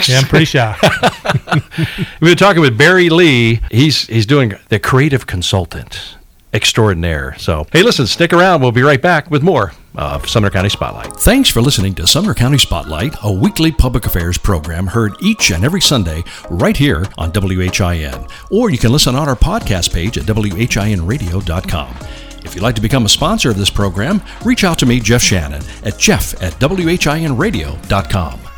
Yeah, 0.08 0.18
I'm 0.18 0.24
pretty 0.24 0.44
shy. 0.46 0.76
We've 2.20 2.30
been 2.32 2.36
talking 2.36 2.60
with 2.62 2.76
Barry 2.76 3.08
Lee. 3.10 3.60
He's 3.70 4.06
he's 4.08 4.26
doing 4.26 4.54
the 4.70 4.78
creative 4.80 5.26
consultant 5.26 6.16
extraordinaire. 6.52 7.34
So 7.38 7.66
hey, 7.72 7.82
listen, 7.82 8.06
stick 8.06 8.32
around. 8.32 8.60
We'll 8.60 8.72
be 8.72 8.82
right 8.82 9.00
back 9.00 9.30
with 9.30 9.42
more 9.42 9.72
of 9.94 10.28
Sumner 10.28 10.50
County 10.50 10.68
Spotlight. 10.68 11.14
Thanks 11.14 11.48
for 11.48 11.60
listening 11.60 11.94
to 11.96 12.06
Sumner 12.06 12.34
County 12.34 12.58
Spotlight, 12.58 13.14
a 13.22 13.32
weekly 13.32 13.72
public 13.72 14.06
affairs 14.06 14.38
program 14.38 14.86
heard 14.86 15.14
each 15.20 15.50
and 15.50 15.64
every 15.64 15.80
Sunday 15.80 16.22
right 16.48 16.76
here 16.76 17.06
on 17.18 17.32
WHIN. 17.32 18.26
Or 18.50 18.70
you 18.70 18.78
can 18.78 18.92
listen 18.92 19.14
on 19.14 19.28
our 19.28 19.36
podcast 19.36 19.92
page 19.92 20.18
at 20.18 20.24
WHINradio.com. 20.24 21.96
If 22.44 22.54
you'd 22.54 22.62
like 22.62 22.74
to 22.76 22.80
become 22.80 23.04
a 23.04 23.08
sponsor 23.08 23.50
of 23.50 23.58
this 23.58 23.70
program, 23.70 24.22
reach 24.44 24.64
out 24.64 24.78
to 24.78 24.86
me, 24.86 24.98
Jeff 25.00 25.22
Shannon, 25.22 25.62
at 25.84 25.98
jeff 25.98 26.40
at 26.42 26.54
WHINradio.com. 26.54 28.49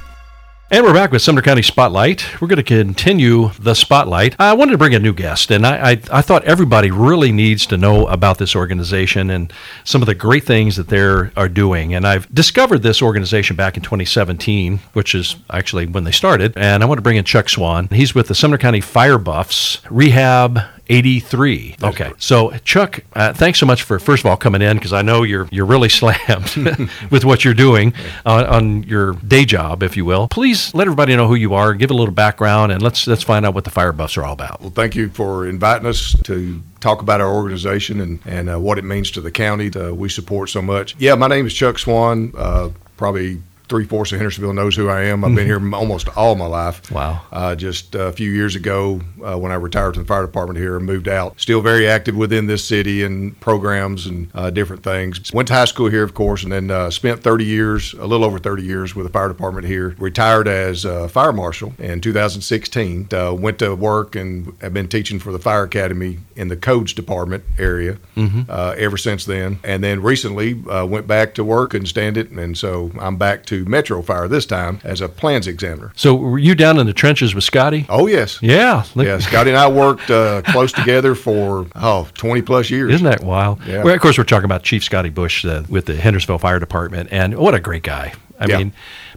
And 0.73 0.87
we're 0.87 0.95
back 0.95 1.13
with 1.13 1.21
Sumner 1.21 1.43
County 1.43 1.61
Spotlight. 1.61 2.41
We're 2.41 2.49
going 2.49 2.57
to 2.57 2.63
continue 2.63 3.51
the 3.61 3.75
spotlight. 3.75 4.35
I 4.41 4.55
wanted 4.55 4.73
to 4.73 4.79
bring 4.79 4.95
a 4.95 4.99
new 4.99 5.13
guest, 5.13 5.51
and 5.51 5.67
I, 5.67 5.91
I, 5.91 6.01
I 6.11 6.23
thought 6.23 6.45
everybody 6.45 6.91
really 6.91 7.31
needs 7.31 7.67
to 7.67 7.77
know 7.77 8.07
about 8.07 8.39
this 8.39 8.57
organization 8.57 9.29
and 9.29 9.53
some 9.85 10.01
of 10.01 10.07
the 10.07 10.15
great 10.15 10.45
things 10.45 10.77
that 10.77 10.89
they 10.89 10.99
are 10.99 11.49
doing. 11.51 11.93
And 11.93 12.07
I've 12.07 12.27
discovered 12.35 12.79
this 12.79 13.03
organization 13.03 13.55
back 13.55 13.77
in 13.77 13.83
2017, 13.83 14.79
which 14.95 15.15
is 15.15 15.37
actually 15.51 15.85
when 15.85 16.05
they 16.05 16.11
started. 16.11 16.55
And 16.57 16.83
I 16.83 16.87
want 16.87 16.97
to 16.97 17.03
bring 17.03 17.19
in 17.19 17.25
Chuck 17.25 17.51
Swan. 17.51 17.89
He's 17.89 18.15
with 18.15 18.29
the 18.29 18.35
Sumner 18.35 18.57
County 18.57 18.81
Fire 18.81 19.19
Buffs 19.19 19.83
Rehab 19.91 20.59
83. 20.89 21.77
Okay. 21.83 22.13
So, 22.19 22.51
Chuck, 22.65 23.01
uh, 23.15 23.33
thanks 23.33 23.59
so 23.59 23.67
much 23.67 23.83
for, 23.83 23.99
first 23.99 24.23
of 24.23 24.27
all, 24.27 24.37
coming 24.37 24.63
in 24.63 24.77
because 24.77 24.93
I 24.93 25.03
know 25.03 25.23
you're 25.23 25.49
you're 25.51 25.67
really 25.67 25.89
slammed 26.01 26.55
with 27.11 27.25
what 27.25 27.45
you're 27.45 27.55
doing 27.55 27.95
on, 28.27 28.45
on 28.45 28.83
your 28.85 29.15
day 29.15 29.45
job, 29.45 29.83
if 29.83 29.97
you 29.97 30.05
will. 30.05 30.29
Please 30.29 30.75
let 30.75 30.87
everybody 30.87 31.15
know 31.17 31.29
who 31.29 31.35
you 31.35 31.55
are, 31.55 31.75
give 31.75 31.91
a 31.91 31.95
little 31.95 32.15
background, 32.15 32.73
and 32.73 32.83
let's 32.83 33.07
let's 33.07 33.23
find 33.23 33.47
out 33.47 33.55
what 33.55 33.65
the 33.65 33.71
Fire 33.71 33.93
Buffs 33.93 34.17
are 34.17 34.25
all 34.25 34.35
about. 34.35 34.61
Well, 34.61 34.71
thank 34.71 34.97
you 34.97 35.09
for 35.09 35.47
inviting 35.47 35.87
us 35.87 36.17
to 36.25 36.63
talk 36.81 37.01
about 37.01 37.21
our 37.21 37.33
organization 37.33 38.01
and, 38.01 38.19
and 38.27 38.51
uh, 38.51 38.59
what 38.59 38.77
it 38.77 38.85
means 38.85 39.11
to 39.13 39.21
the 39.21 39.31
county 39.31 39.69
that 39.69 39.95
we 39.95 40.09
support 40.09 40.51
so 40.51 40.61
much. 40.61 40.97
Yeah, 40.99 41.15
my 41.15 41.29
name 41.29 41.47
is 41.47 41.55
Chuck 41.55 41.79
Swan. 41.79 42.33
Uh, 42.37 42.71
probably 42.97 43.41
three 43.73 43.87
fourths 43.87 44.13
of 44.13 44.19
Hendersonville 44.19 44.53
knows 44.53 44.77
who 44.77 44.91
I 44.91 45.05
am. 45.05 45.25
I've 45.25 45.35
been 45.35 45.47
here 45.47 45.75
almost 45.75 46.15
all 46.15 46.35
my 46.35 46.45
life. 46.45 46.91
Wow. 46.91 47.23
Uh, 47.33 47.55
just 47.55 47.95
a 47.95 48.13
few 48.13 48.31
years 48.31 48.55
ago, 48.55 49.01
uh, 49.25 49.39
when 49.39 49.51
I 49.51 49.55
retired 49.55 49.95
from 49.95 50.03
the 50.03 50.07
fire 50.07 50.21
department 50.27 50.59
here 50.59 50.77
and 50.77 50.85
moved 50.85 51.09
out, 51.09 51.41
still 51.41 51.63
very 51.63 51.89
active 51.89 52.15
within 52.15 52.49
this 52.49 52.63
city 52.63 53.03
and 53.03 53.41
programs 53.41 54.05
and 54.05 54.31
uh, 54.35 54.51
different 54.51 54.83
things. 54.83 55.33
Went 55.33 55.49
to 55.49 55.55
high 55.55 55.65
school 55.65 55.89
here, 55.89 56.03
of 56.03 56.13
course, 56.13 56.43
and 56.43 56.53
then 56.53 56.71
uh, 56.71 56.91
spent 56.91 57.23
30 57.23 57.47
years, 57.47 57.95
a 57.95 58.05
little 58.05 58.27
over 58.27 58.39
30 58.39 58.63
years, 58.63 58.95
with 58.95 59.07
the 59.07 59.13
fire 59.13 59.29
department 59.29 59.67
here. 59.67 59.97
Retired 59.99 60.49
as 60.49 60.85
a 60.85 61.09
fire 61.09 61.33
marshal 61.33 61.73
in 61.79 62.03
2016. 62.03 63.09
Uh, 63.11 63.33
went 63.33 63.59
to 63.61 63.75
work 63.75 64.15
and 64.15 64.55
have 64.61 64.75
been 64.75 64.87
teaching 64.87 65.19
for 65.19 65.33
the 65.33 65.39
fire 65.39 65.63
academy 65.63 66.19
in 66.37 66.49
the 66.49 66.59
codes 66.59 66.93
department 66.93 67.43
area 67.59 67.97
Mm-hmm. 68.17 68.43
uh, 68.51 68.75
ever 68.77 68.99
since 68.99 69.25
then. 69.25 69.59
And 69.65 69.83
then 69.83 70.03
recently 70.03 70.63
uh, 70.69 70.85
went 70.85 71.07
back 71.07 71.35
to 71.37 71.45
work 71.45 71.73
and 71.73 71.89
stand 71.89 72.19
it, 72.19 72.29
and 72.31 72.59
so 72.59 72.91
I'm 73.01 73.17
back 73.17 73.47
to 73.47 73.62
Metro 73.65 74.03
Fire 74.03 74.29
this 74.29 74.47
time 74.47 74.81
as 74.85 75.01
a 75.01 75.09
plans 75.09 75.47
examiner. 75.47 75.93
So, 75.97 76.15
were 76.15 76.39
you 76.39 76.55
down 76.55 76.79
in 76.79 76.87
the 76.87 76.93
trenches 76.93 77.35
with 77.35 77.45
Scotty? 77.45 77.87
Oh 77.89 78.07
yes, 78.07 78.39
Yeah. 78.43 78.85
Yeah. 78.95 79.19
Scotty 79.19 79.51
and 79.51 79.59
I 79.59 79.69
worked 79.69 80.11
uh, 80.11 80.43
close 80.47 80.73
together 80.73 81.15
for 81.15 81.67
oh 81.75 82.09
20 82.15 82.43
plus 82.43 82.71
years. 82.71 82.95
Isn't 82.95 83.07
that 83.07 83.23
wild? 83.23 83.65
Yeah. 83.67 83.83
Well, 83.83 83.95
of 83.95 84.01
course, 84.01 84.19
we're 84.19 84.25
talking 84.25 84.45
about 84.45 84.63
Chief 84.63 84.83
Scotty 84.85 85.11
Bush 85.11 85.45
uh, 85.45 85.63
with 85.69 85.87
the 85.87 85.97
Hendersonville 85.97 86.39
Fire 86.39 86.59
Department, 86.59 87.09
and 87.13 87.37
what 87.37 87.55
a 87.55 87.61
great 87.61 87.83
guy. 87.83 88.13
I 88.41 88.47
Yeah. 88.47 88.59
mean, 88.59 88.73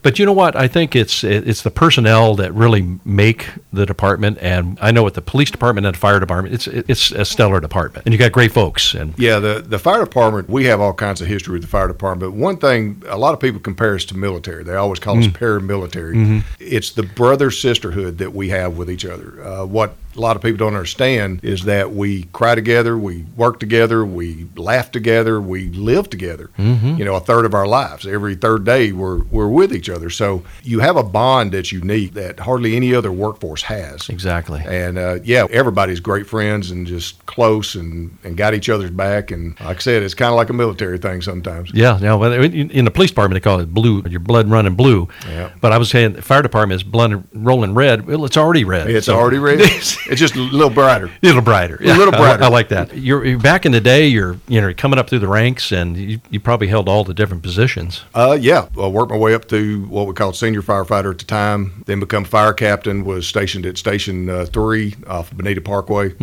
but 0.05 0.19
you 0.19 0.25
know 0.27 0.33
what? 0.33 0.55
I 0.55 0.67
think 0.67 0.95
it's 0.95 1.23
it's 1.23 1.63
the 1.63 1.71
personnel 1.71 2.35
that 2.35 2.53
really 2.53 2.99
make 3.03 3.49
the 3.73 3.87
department, 3.87 4.37
and 4.39 4.77
I 4.79 4.91
know 4.91 5.01
with 5.01 5.15
the 5.15 5.21
police 5.23 5.49
department 5.49 5.87
and 5.87 5.95
the 5.95 5.99
fire 5.99 6.19
department, 6.19 6.53
it's 6.53 6.67
it's 6.67 7.11
a 7.11 7.25
stellar 7.25 7.59
department, 7.59 8.05
and 8.05 8.13
you 8.13 8.19
got 8.19 8.31
great 8.31 8.51
folks. 8.51 8.93
And 8.93 9.17
Yeah, 9.17 9.39
the, 9.39 9.65
the 9.65 9.79
fire 9.79 10.03
department, 10.03 10.47
we 10.47 10.65
have 10.65 10.79
all 10.79 10.93
kinds 10.93 11.21
of 11.21 11.27
history 11.27 11.53
with 11.53 11.63
the 11.63 11.67
fire 11.67 11.87
department. 11.87 12.31
But 12.31 12.37
one 12.39 12.57
thing, 12.57 13.01
a 13.07 13.17
lot 13.17 13.33
of 13.33 13.39
people 13.39 13.59
compare 13.59 13.95
us 13.95 14.05
to 14.05 14.15
military. 14.15 14.63
They 14.63 14.75
always 14.75 14.99
call 14.99 15.17
us 15.17 15.25
paramilitary. 15.25 16.43
It's 16.59 16.91
the 16.91 17.01
brother 17.01 17.49
sisterhood 17.49 18.19
that 18.19 18.31
we 18.31 18.49
have 18.49 18.77
with 18.77 18.91
each 18.91 19.05
other. 19.05 19.43
Uh, 19.43 19.65
what 19.65 19.95
a 20.15 20.19
lot 20.21 20.35
of 20.35 20.41
people 20.41 20.57
don't 20.57 20.75
understand 20.75 21.39
is 21.43 21.63
that 21.65 21.91
we 21.91 22.23
cry 22.33 22.55
together, 22.55 22.97
we 22.97 23.25
work 23.35 23.59
together, 23.59 24.05
we 24.05 24.47
laugh 24.55 24.91
together, 24.91 25.41
we 25.41 25.69
live 25.69 26.09
together. 26.09 26.49
You 26.57 27.03
know, 27.05 27.15
a 27.15 27.19
third 27.19 27.45
of 27.45 27.53
our 27.53 27.67
lives. 27.67 28.05
Every 28.07 28.35
third 28.35 28.63
day, 28.65 28.91
we're, 28.91 29.23
we're 29.25 29.47
with 29.47 29.73
each 29.73 29.89
other. 29.89 30.09
So 30.09 30.43
you 30.63 30.79
have 30.79 30.95
a 30.95 31.03
bond 31.03 31.51
that's 31.51 31.71
unique 31.71 32.13
that 32.13 32.39
hardly 32.39 32.75
any 32.75 32.93
other 32.93 33.11
workforce 33.11 33.61
has. 33.63 34.09
exactly. 34.09 34.61
And 34.65 34.97
uh, 34.97 35.19
yeah, 35.23 35.47
everybody's 35.51 35.99
great 35.99 36.27
friends 36.27 36.71
and 36.71 36.85
just 36.87 37.25
close 37.25 37.75
and, 37.75 38.17
and 38.23 38.37
got 38.37 38.53
each 38.53 38.69
other's 38.69 38.91
back. 38.91 39.31
And 39.31 39.59
like 39.59 39.77
I 39.77 39.79
said, 39.79 40.03
it's 40.03 40.13
kind 40.13 40.29
of 40.29 40.35
like 40.37 40.49
a 40.49 40.53
military 40.53 40.97
thing 40.97 41.21
sometimes. 41.21 41.71
Yeah, 41.73 41.99
yeah. 41.99 42.13
Well, 42.15 42.31
in 42.33 42.71
in 42.71 42.85
the 42.85 42.91
police 42.91 43.09
department, 43.11 43.41
they 43.41 43.47
call 43.49 43.59
it 43.59 43.73
blue. 43.73 44.03
Your 44.09 44.19
blood 44.19 44.49
running 44.49 44.75
blue. 44.75 45.07
Yeah. 45.27 45.51
But 45.61 45.71
I 45.71 45.77
was 45.77 45.89
saying, 45.89 46.13
the 46.13 46.21
fire 46.21 46.41
department 46.41 46.79
is 46.79 46.83
blood 46.83 47.23
rolling 47.33 47.73
red. 47.73 48.07
Well, 48.07 48.25
it's 48.25 48.37
already 48.37 48.63
red. 48.63 48.89
It's 48.89 49.05
So- 49.07 49.15
already 49.15 49.39
red. 49.39 49.59
it's 50.07 50.19
just 50.19 50.35
a 50.35 50.39
little 50.39 50.69
brighter. 50.69 51.07
A 51.07 51.25
little 51.25 51.41
brighter. 51.41 51.77
A 51.81 51.97
little 51.97 52.11
brighter. 52.11 52.43
I, 52.43 52.47
like 52.47 52.69
that. 52.69 52.95
You're, 52.95 53.25
you're 53.25 53.39
back 53.39 53.65
in 53.65 53.71
the 53.71 53.81
day. 53.81 54.07
You're 54.07 54.37
you 54.47 54.61
know 54.61 54.73
coming 54.73 54.99
up 54.99 55.09
through 55.09 55.19
the 55.19 55.27
ranks, 55.27 55.71
and 55.71 55.97
you, 55.97 56.19
you 56.29 56.39
probably 56.39 56.67
held 56.67 56.87
all 56.87 57.03
the 57.03 57.13
different 57.13 57.43
positions. 57.43 58.03
Uh, 58.13 58.37
yeah, 58.39 58.67
I 58.79 58.87
worked 58.87 59.11
my 59.11 59.17
way 59.17 59.33
up 59.33 59.47
to 59.49 59.85
what 59.85 60.07
we 60.07 60.13
called 60.13 60.35
senior 60.35 60.61
firefighter 60.61 61.11
at 61.11 61.19
the 61.19 61.25
time. 61.25 61.83
Then 61.85 61.99
become 61.99 62.25
fire 62.25 62.53
captain. 62.53 63.03
Was 63.05 63.27
stationed 63.27 63.65
at 63.65 63.77
Station 63.77 64.29
uh, 64.29 64.45
Three 64.45 64.95
off 65.07 65.31
Bonita 65.31 65.61
Parkway. 65.61 66.13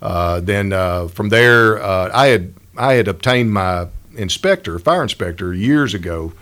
Uh, 0.00 0.40
then 0.40 0.72
uh, 0.72 1.08
from 1.08 1.30
there, 1.30 1.82
uh, 1.82 2.10
I 2.12 2.26
had 2.26 2.54
I 2.76 2.94
had 2.94 3.08
obtained 3.08 3.52
my 3.52 3.88
inspector, 4.16 4.78
fire 4.78 5.02
inspector, 5.02 5.54
years 5.54 5.94
ago. 5.94 6.32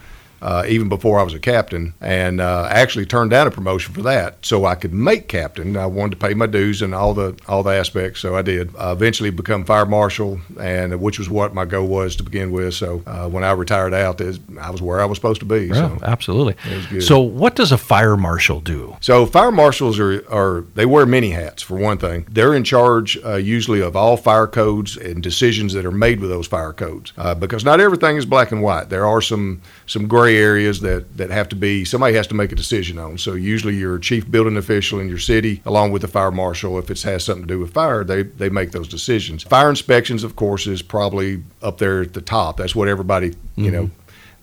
Uh, 0.43 0.65
even 0.69 0.89
before 0.89 1.21
I 1.21 1.23
was 1.23 1.35
a 1.35 1.39
captain, 1.39 1.95
and 2.01 2.41
uh, 2.41 2.67
actually 2.69 3.07
turned 3.07 3.31
down 3.31 3.47
a 3.47 3.51
promotion 3.53 3.95
for 3.95 4.03
that, 4.03 4.45
so 4.45 4.65
I 4.65 4.75
could 4.75 4.93
make 4.93 5.29
captain. 5.29 5.77
I 5.77 5.87
wanted 5.87 6.19
to 6.19 6.27
pay 6.27 6.35
my 6.35 6.47
dues 6.47 6.83
and 6.83 6.95
all 6.95 7.15
the 7.15 7.39
all 7.47 7.63
the 7.63 7.71
aspects, 7.71 8.21
so 8.21 8.35
I 8.37 8.43
did. 8.43 8.75
Uh, 8.77 8.93
eventually, 8.97 9.31
become 9.31 9.65
fire 9.65 9.87
marshal, 9.87 10.41
and 10.59 11.01
which 11.01 11.19
was 11.21 11.31
what 11.31 11.55
my 11.55 11.65
goal 11.65 11.87
was 11.87 12.17
to 12.17 12.25
begin 12.25 12.51
with. 12.51 12.75
So 12.75 13.03
uh, 13.07 13.29
when 13.29 13.45
I 13.45 13.53
retired 13.53 13.95
out, 13.95 14.21
I 14.21 14.71
was 14.71 14.83
where 14.83 15.01
I 15.01 15.05
was 15.05 15.17
supposed 15.17 15.41
to 15.41 15.47
be. 15.47 15.67
Yeah, 15.67 15.75
So. 15.75 15.99
absolutely. 16.03 16.57
So, 17.01 17.21
what 17.21 17.55
does 17.55 17.71
a 17.71 17.79
fire 17.79 18.17
marshal 18.17 18.61
do? 18.61 18.97
So 19.01 19.27
fire 19.27 19.53
marshals 19.53 19.99
are, 20.01 20.25
are 20.29 20.65
they 20.75 20.87
wear 20.87 21.07
many 21.07 21.31
hats 21.31 21.63
for 21.63 21.77
one 21.77 21.99
thing. 21.99 22.27
They're 22.29 22.55
in 22.55 22.65
charge 22.65 23.17
uh, 23.25 23.37
usually 23.37 23.81
of 23.81 23.95
all 23.95 24.17
fire 24.17 24.47
codes 24.49 24.97
and 24.97 25.23
decisions 25.23 25.73
that 25.75 25.85
are 25.85 25.93
made 25.93 26.19
with 26.21 26.31
those 26.31 26.47
fire 26.49 26.73
codes 26.73 27.13
uh, 27.17 27.35
because 27.35 27.65
not 27.65 27.79
everything 27.81 28.17
is 28.17 28.27
black 28.27 28.51
and 28.53 28.61
white. 28.63 28.89
There 28.89 29.07
are 29.07 29.21
some 29.21 29.63
some 29.87 30.09
gray 30.09 30.32
areas 30.37 30.81
that 30.81 31.17
that 31.17 31.31
have 31.31 31.49
to 31.51 31.57
be 31.57 31.85
somebody 31.85 32.15
has 32.15 32.27
to 32.29 32.35
make 32.35 32.53
a 32.53 32.57
decision 32.57 32.99
on. 32.99 33.19
So 33.19 33.35
usually 33.35 33.77
your 33.77 33.99
chief 33.99 34.31
building 34.31 34.57
official 34.57 35.01
in 35.01 35.09
your 35.09 35.19
city, 35.19 35.63
along 35.65 35.93
with 35.93 36.03
the 36.03 36.09
fire 36.09 36.31
marshal, 36.31 36.79
if 36.79 36.91
it 36.91 37.01
has 37.03 37.25
something 37.25 37.47
to 37.47 37.55
do 37.55 37.61
with 37.61 37.73
fire, 37.73 38.05
they 38.05 38.23
they 38.23 38.49
make 38.49 38.73
those 38.73 38.89
decisions. 38.89 39.43
Fire 39.43 39.71
inspections, 39.71 40.25
of 40.25 40.37
course, 40.37 40.67
is 40.67 40.83
probably 40.83 41.43
up 41.63 41.79
there 41.79 42.03
at 42.03 42.15
the 42.15 42.21
top. 42.21 42.57
That's 42.57 42.75
what 42.75 42.89
everybody 42.89 43.35
you 43.57 43.71
know 43.71 43.91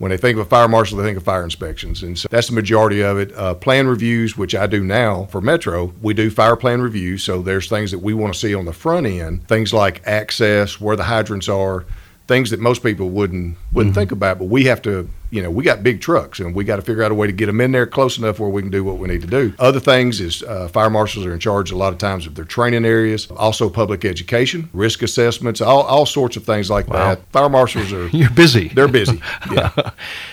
when 0.00 0.08
they 0.08 0.16
think 0.16 0.38
of 0.38 0.46
a 0.46 0.48
fire 0.48 0.66
marshal, 0.66 0.96
they 0.96 1.04
think 1.04 1.18
of 1.18 1.24
fire 1.24 1.44
inspections. 1.44 2.02
And 2.02 2.18
so 2.18 2.26
that's 2.30 2.48
the 2.48 2.54
majority 2.54 3.02
of 3.02 3.18
it. 3.18 3.36
Uh, 3.36 3.52
plan 3.52 3.86
reviews, 3.86 4.34
which 4.34 4.54
I 4.54 4.66
do 4.66 4.82
now 4.82 5.26
for 5.26 5.42
Metro, 5.42 5.92
we 6.00 6.14
do 6.14 6.30
fire 6.30 6.56
plan 6.56 6.80
reviews. 6.80 7.22
So 7.22 7.42
there's 7.42 7.68
things 7.68 7.90
that 7.90 7.98
we 7.98 8.14
want 8.14 8.32
to 8.32 8.40
see 8.40 8.54
on 8.54 8.64
the 8.64 8.72
front 8.72 9.06
end, 9.06 9.46
things 9.46 9.74
like 9.74 10.00
access, 10.06 10.80
where 10.80 10.96
the 10.96 11.04
hydrants 11.04 11.50
are, 11.50 11.84
things 12.28 12.48
that 12.48 12.60
most 12.60 12.82
people 12.82 13.10
wouldn't 13.10 13.58
wouldn't 13.72 13.94
think 13.94 14.12
about. 14.12 14.38
But 14.38 14.46
we 14.46 14.64
have 14.64 14.82
to, 14.82 15.08
you 15.30 15.42
know, 15.42 15.50
we 15.50 15.62
got 15.64 15.82
big 15.82 16.00
trucks 16.00 16.40
and 16.40 16.54
we 16.54 16.64
got 16.64 16.76
to 16.76 16.82
figure 16.82 17.02
out 17.04 17.12
a 17.12 17.14
way 17.14 17.26
to 17.26 17.32
get 17.32 17.46
them 17.46 17.60
in 17.60 17.70
there 17.72 17.86
close 17.86 18.18
enough 18.18 18.40
where 18.40 18.48
we 18.50 18.62
can 18.62 18.70
do 18.70 18.82
what 18.82 18.98
we 18.98 19.06
need 19.08 19.20
to 19.20 19.26
do. 19.28 19.52
Other 19.58 19.78
things 19.80 20.20
is 20.20 20.42
uh, 20.42 20.66
fire 20.68 20.90
marshals 20.90 21.24
are 21.26 21.32
in 21.32 21.38
charge 21.38 21.70
a 21.70 21.76
lot 21.76 21.92
of 21.92 21.98
times 21.98 22.26
of 22.26 22.34
their 22.34 22.44
training 22.44 22.84
areas, 22.84 23.30
also 23.30 23.70
public 23.70 24.04
education, 24.04 24.68
risk 24.72 25.02
assessments, 25.02 25.60
all, 25.60 25.82
all 25.82 26.06
sorts 26.06 26.36
of 26.36 26.44
things 26.44 26.68
like 26.70 26.88
Wow. 26.88 27.14
that. 27.14 27.20
Fire 27.32 27.48
marshals 27.48 27.92
are 27.92 28.06
You're 28.12 28.30
busy. 28.30 28.68
they're 28.68 28.88
busy. 28.88 29.20
Yeah. 29.52 29.70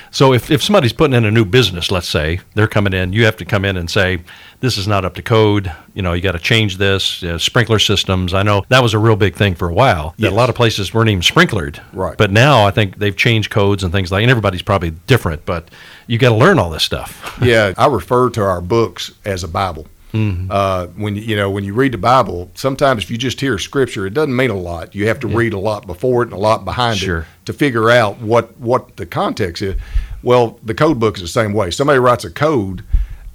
So 0.10 0.34
if, 0.34 0.50
if 0.50 0.63
somebody's 0.63 0.93
putting 0.93 1.13
in 1.15 1.26
a 1.26 1.32
new 1.32 1.43
business, 1.45 1.91
let's 1.91 2.08
say 2.08 2.39
they're 2.56 2.67
coming 2.67 2.93
in, 2.93 3.13
you 3.13 3.26
have 3.26 3.36
to 3.38 3.45
come 3.45 3.65
in 3.65 3.76
and 3.78 3.89
say, 3.89 4.19
this 4.62 4.78
is 4.78 4.88
not 4.88 5.06
up 5.06 5.13
to 5.15 5.21
code. 5.21 5.71
You 5.93 6.02
know, 6.02 6.13
you 6.13 6.21
got 6.21 6.32
to 6.32 6.39
change 6.39 6.78
this. 6.78 7.21
Uh, 7.21 7.38
sprinkler 7.38 7.78
systems. 7.78 8.34
I 8.34 8.41
know 8.41 8.63
that 8.69 8.82
was 8.82 8.93
a 8.93 9.00
real 9.00 9.17
big 9.17 9.36
thing 9.36 9.54
for 9.54 9.67
a 9.69 9.73
while. 9.73 10.15
Yes. 10.17 10.32
a 10.32 10.36
lot 10.36 10.50
of 10.50 10.56
places 10.56 10.93
weren't 10.93 11.10
even 11.10 11.21
sprinklered. 11.21 11.80
Right. 11.93 12.17
But 12.17 12.32
now 12.32 12.65
I 12.65 12.71
think 12.71 12.97
they've 12.97 13.15
changed 13.15 13.26
codes 13.49 13.83
and 13.83 13.91
things 13.91 14.11
like. 14.11 14.21
And 14.23 14.31
everybody's 14.31 14.61
probably 14.61 14.91
different, 14.91 15.45
but 15.45 15.69
you 16.07 16.17
got 16.17 16.29
to 16.29 16.35
learn 16.35 16.57
all 16.59 16.69
this 16.69 16.83
stuff. 16.83 17.37
yeah, 17.41 17.73
I 17.77 17.87
refer 17.87 18.29
to 18.31 18.41
our 18.41 18.61
books 18.61 19.11
as 19.25 19.43
a 19.43 19.47
Bible. 19.47 19.87
Uh, 20.13 20.87
when 20.95 21.15
you 21.15 21.21
you 21.21 21.35
know 21.35 21.51
when 21.51 21.63
you 21.63 21.75
read 21.75 21.91
the 21.91 21.97
Bible, 21.99 22.49
sometimes 22.55 23.03
if 23.03 23.11
you 23.11 23.19
just 23.19 23.39
hear 23.39 23.59
scripture, 23.59 24.07
it 24.07 24.15
doesn't 24.15 24.35
mean 24.35 24.49
a 24.49 24.55
lot. 24.55 24.95
You 24.95 25.07
have 25.09 25.19
to 25.19 25.27
read 25.27 25.53
a 25.53 25.59
lot 25.59 25.85
before 25.85 26.23
it 26.23 26.27
and 26.27 26.33
a 26.33 26.37
lot 26.39 26.65
behind 26.65 26.97
Sure. 26.97 27.19
it 27.19 27.25
to 27.45 27.53
figure 27.53 27.91
out 27.91 28.17
what 28.19 28.57
what 28.57 28.95
the 28.97 29.05
context 29.05 29.61
is. 29.61 29.75
Well, 30.23 30.59
the 30.63 30.73
code 30.73 30.99
book 30.99 31.17
is 31.17 31.21
the 31.21 31.27
same 31.27 31.53
way. 31.53 31.69
Somebody 31.69 31.99
writes 31.99 32.23
a 32.25 32.31
code, 32.31 32.83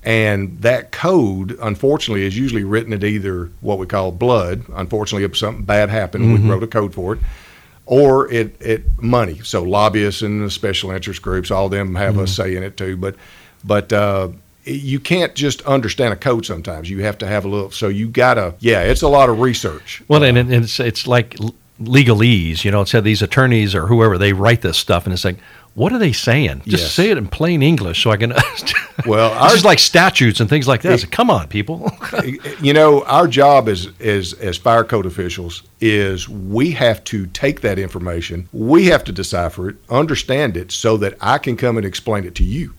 and 0.02 0.59
that 0.62 0.90
code, 0.90 1.57
unfortunately, 1.62 2.26
is 2.26 2.37
usually 2.37 2.64
written 2.64 2.92
at 2.92 3.05
either 3.05 3.50
what 3.61 3.78
we 3.78 3.87
call 3.87 4.11
blood. 4.11 4.64
Unfortunately, 4.74 5.22
if 5.24 5.37
something 5.37 5.64
bad 5.64 5.88
happened, 5.88 6.33
we 6.35 6.50
wrote 6.50 6.64
a 6.64 6.66
code 6.66 6.92
for 6.94 7.12
it. 7.12 7.20
Or 7.85 8.31
it, 8.33 8.61
it 8.61 9.03
money. 9.03 9.40
So 9.42 9.62
lobbyists 9.62 10.23
and 10.23 10.42
the 10.42 10.51
special 10.51 10.92
interest 10.92 11.21
groups, 11.21 11.51
all 11.51 11.66
of 11.66 11.73
them 11.73 11.95
have 11.97 12.16
a 12.16 12.27
say 12.27 12.57
in 12.57 12.62
it 12.62 12.77
too. 12.77 12.97
But 12.97 13.16
but 13.64 13.92
uh, 13.92 14.29
you 14.64 15.01
can't 15.01 15.35
just 15.35 15.62
understand 15.62 16.12
a 16.12 16.16
code 16.16 16.47
sometimes. 16.47 16.88
You 16.88 17.03
have 17.03 17.18
to 17.18 17.27
have 17.27 17.45
a 17.45 17.49
little. 17.49 17.71
So 17.71 17.88
you 17.88 18.09
gotta. 18.09 18.55
Yeah, 18.61 18.83
it's 18.83 19.03
a 19.03 19.09
lot 19.09 19.29
of 19.29 19.40
research. 19.40 20.03
Well, 20.07 20.23
and, 20.23 20.38
and 20.38 20.53
it's 20.53 20.79
it's 20.79 21.07
like 21.07 21.37
legalese. 21.81 22.64
You 22.64 22.71
know, 22.71 22.83
it's 22.83 22.92
how 22.92 23.01
these 23.01 23.23
attorneys 23.23 23.75
or 23.75 23.87
whoever 23.87 24.16
they 24.16 24.33
write 24.33 24.62
this 24.62 24.79
stuff, 24.79 25.05
and 25.05 25.12
it's 25.12 25.25
like, 25.25 25.38
what 25.75 25.93
are 25.93 25.99
they 25.99 26.13
saying? 26.13 26.63
Just 26.67 26.85
Yes. 26.85 26.93
say 26.93 27.11
it 27.11 27.19
in 27.19 27.29
plain 27.29 27.63
English 27.63 28.03
so 28.03 28.11
I 28.11 28.17
can. 28.17 28.33
Well, 29.07 29.33
it's 29.33 29.41
our- 29.41 29.51
just 29.51 29.65
like 29.65 29.79
statutes 29.79 30.39
and 30.41 30.49
things 30.49 30.69
like 30.69 30.83
that. 30.83 31.01
Like, 31.01 31.11
Come 31.11 31.31
on, 31.31 31.49
people. 31.49 31.91
you 32.61 32.73
know, 32.73 33.03
our 33.05 33.27
job 33.27 33.68
as 33.68 33.89
as 34.01 34.35
as 34.35 34.57
fire 34.59 34.85
code 34.85 35.07
officials 35.07 35.62
is 35.81 36.29
we 36.29 36.70
have 36.73 37.03
to 37.05 37.27
take 37.27 37.62
that 37.62 37.79
information, 37.79 38.49
we 38.53 38.85
have 38.87 39.03
to 39.05 39.12
decipher 39.12 39.70
it, 39.70 39.77
understand 39.91 40.57
it, 40.57 40.70
so 40.70 40.97
that 40.99 41.14
I 41.20 41.39
can 41.39 41.57
come 41.57 41.77
and 41.79 41.87
explain 41.87 42.25
it 42.25 42.35
to 42.37 42.45
you. 42.45 42.75